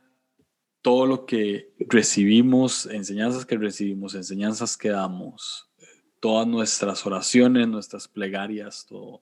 todo 0.82 1.06
lo 1.06 1.26
que 1.26 1.74
recibimos, 1.80 2.86
enseñanzas 2.86 3.46
que 3.46 3.58
recibimos, 3.58 4.16
enseñanzas 4.16 4.78
que 4.78 4.88
damos, 4.88 5.70
todas 6.22 6.48
nuestras 6.48 7.06
oraciones, 7.06 7.68
nuestras 7.68 8.08
plegarias, 8.08 8.86
todo, 8.88 9.22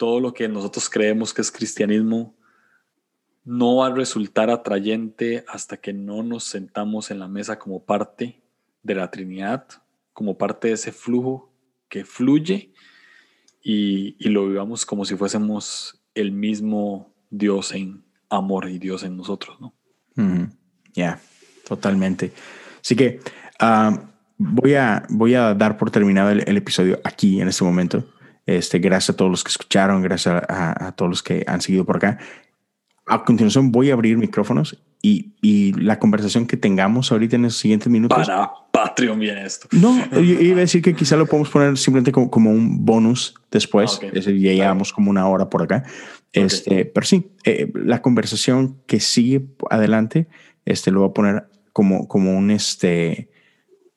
todo 0.00 0.18
lo 0.18 0.32
que 0.32 0.48
nosotros 0.48 0.88
creemos 0.88 1.34
que 1.34 1.42
es 1.42 1.52
cristianismo, 1.52 2.34
no 3.44 3.76
va 3.76 3.88
a 3.88 3.94
resultar 3.94 4.48
atrayente 4.48 5.44
hasta 5.46 5.76
que 5.76 5.92
no 5.92 6.22
nos 6.22 6.44
sentamos 6.44 7.10
en 7.10 7.18
la 7.18 7.28
mesa 7.28 7.58
como 7.58 7.84
parte 7.84 8.40
de 8.82 8.94
la 8.94 9.10
Trinidad, 9.10 9.66
como 10.14 10.38
parte 10.38 10.68
de 10.68 10.74
ese 10.74 10.90
flujo 10.90 11.52
que 11.90 12.06
fluye 12.06 12.72
y, 13.62 14.16
lo 14.26 14.48
vivamos 14.48 14.86
como 14.86 15.04
si 15.04 15.16
fuésemos 15.16 16.00
el 16.14 16.32
mismo 16.32 17.12
Dios 17.28 17.72
en 17.72 18.02
amor 18.30 18.70
y 18.70 18.78
Dios 18.78 19.02
en 19.02 19.18
nosotros, 19.18 19.60
¿no? 19.60 19.74
Ya, 20.94 21.20
totalmente. 21.68 22.32
Así 22.80 22.96
que 22.96 23.20
ah, 23.58 24.02
voy, 24.38 24.76
a, 24.76 25.04
voy 25.10 25.34
a 25.34 25.52
dar 25.52 25.76
por 25.76 25.90
terminado 25.90 26.30
el, 26.30 26.56
episodio 26.56 26.98
aquí 27.04 27.38
en 27.38 27.48
este 27.48 27.64
momento. 27.64 28.02
Este, 28.50 28.80
gracias 28.80 29.10
a 29.10 29.16
todos 29.16 29.30
los 29.30 29.44
que 29.44 29.50
escucharon, 29.50 30.02
gracias 30.02 30.42
a, 30.48 30.92
todos 30.96 31.08
los 31.08 31.22
que 31.22 31.44
han 31.46 31.60
seguido 31.60 31.84
por 31.84 31.98
acá. 31.98 32.18
A 33.06 33.22
continuación 33.22 33.70
voy 33.70 33.90
a 33.90 33.92
abrir 33.92 34.18
micrófonos 34.18 34.76
y, 35.00 35.34
y, 35.40 35.72
la 35.74 36.00
conversación 36.00 36.48
que 36.48 36.56
tengamos 36.56 37.12
ahorita 37.12 37.36
en 37.36 37.42
los 37.42 37.56
siguientes 37.56 37.88
minutos. 37.88 38.18
Para 38.18 38.50
Patreon 38.72 39.20
viene 39.20 39.44
esto. 39.46 39.68
No, 39.70 39.96
iba 40.20 40.56
a 40.56 40.60
decir 40.60 40.82
que 40.82 40.96
quizá 40.96 41.16
lo 41.16 41.26
podemos 41.26 41.48
poner 41.48 41.78
simplemente 41.78 42.10
como, 42.10 42.28
como 42.28 42.50
un 42.50 42.84
bonus 42.84 43.36
después. 43.52 44.00
Ah, 44.02 44.06
es 44.06 44.24
decir, 44.24 44.40
ya 44.40 44.52
llevamos 44.52 44.92
como 44.92 45.10
una 45.10 45.28
hora 45.28 45.48
por 45.48 45.62
acá. 45.62 45.84
Este, 46.32 46.84
pero 46.86 47.06
sí, 47.06 47.30
eh, 47.44 47.70
la 47.72 48.02
conversación 48.02 48.78
que 48.88 48.98
sigue 48.98 49.46
adelante, 49.70 50.26
este, 50.64 50.90
lo 50.90 51.00
voy 51.00 51.10
a 51.10 51.14
poner 51.14 51.44
como, 51.72 52.08
como 52.08 52.36
un, 52.36 52.50
este, 52.50 53.30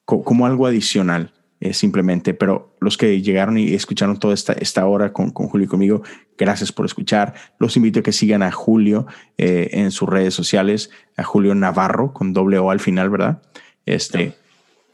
como 0.05 0.45
algo 0.45 0.67
adicional, 0.67 1.33
eh, 1.63 1.73
simplemente. 1.73 2.33
Pero 2.33 2.75
los 2.81 2.97
que 2.97 3.21
llegaron 3.21 3.57
y 3.57 3.73
escucharon 3.73 4.19
toda 4.19 4.33
esta, 4.33 4.51
esta 4.51 4.85
hora 4.85 5.13
con, 5.13 5.31
con 5.31 5.47
Julio 5.47 5.65
y 5.65 5.69
conmigo, 5.69 6.03
gracias 6.37 6.73
por 6.73 6.85
escuchar. 6.85 7.35
Los 7.57 7.77
invito 7.77 8.01
a 8.01 8.03
que 8.03 8.11
sigan 8.11 8.43
a 8.43 8.51
Julio 8.51 9.07
eh, 9.37 9.69
en 9.71 9.91
sus 9.91 10.09
redes 10.09 10.33
sociales, 10.33 10.89
a 11.15 11.23
Julio 11.23 11.55
Navarro 11.55 12.11
con 12.11 12.33
doble 12.33 12.57
O 12.59 12.69
al 12.69 12.81
final, 12.81 13.09
¿verdad? 13.09 13.41
Este, 13.85 14.35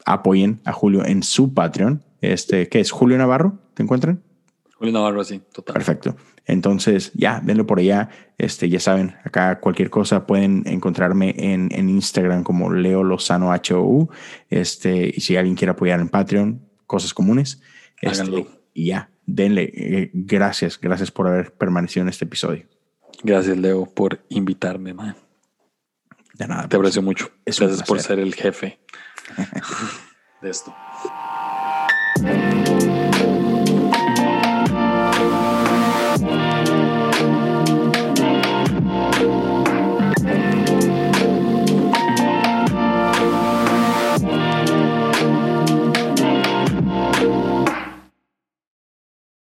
apoyen 0.06 0.60
a 0.64 0.72
Julio 0.72 1.04
en 1.04 1.24
su 1.24 1.54
Patreon. 1.54 2.04
Este, 2.20 2.68
¿qué 2.68 2.78
es? 2.78 2.92
Julio 2.92 3.18
Navarro, 3.18 3.58
¿te 3.74 3.82
encuentran? 3.82 4.22
Julio 4.80 4.94
Navarro, 4.94 5.22
sí, 5.24 5.42
total. 5.52 5.74
Perfecto. 5.74 6.16
Entonces, 6.46 7.12
ya, 7.12 7.42
denlo 7.44 7.66
por 7.66 7.80
allá. 7.80 8.08
Este, 8.38 8.66
ya 8.70 8.80
saben, 8.80 9.14
acá 9.24 9.60
cualquier 9.60 9.90
cosa 9.90 10.26
pueden 10.26 10.62
encontrarme 10.64 11.34
en, 11.36 11.68
en 11.70 11.90
Instagram 11.90 12.42
como 12.44 12.72
Leo 12.72 13.04
Lozano 13.04 13.50
HOU. 13.50 14.08
Este, 14.48 15.12
y 15.14 15.20
si 15.20 15.36
alguien 15.36 15.54
quiere 15.54 15.72
apoyar 15.72 16.00
en 16.00 16.08
Patreon, 16.08 16.66
cosas 16.86 17.12
comunes. 17.12 17.60
Este, 18.00 18.46
y 18.72 18.86
ya, 18.86 19.10
denle. 19.26 19.70
Eh, 19.74 20.10
gracias, 20.14 20.80
gracias 20.80 21.10
por 21.10 21.28
haber 21.28 21.52
permanecido 21.52 22.04
en 22.04 22.08
este 22.08 22.24
episodio. 22.24 22.64
Gracias, 23.22 23.58
Leo, 23.58 23.84
por 23.84 24.24
invitarme, 24.30 24.94
man. 24.94 25.14
De 26.32 26.48
nada. 26.48 26.66
Te 26.70 26.76
aprecio 26.76 27.02
mucho. 27.02 27.30
Gracias 27.44 27.82
por 27.82 28.00
ser 28.00 28.18
el 28.18 28.34
jefe 28.34 28.80
de 30.40 30.48
esto. 30.48 30.74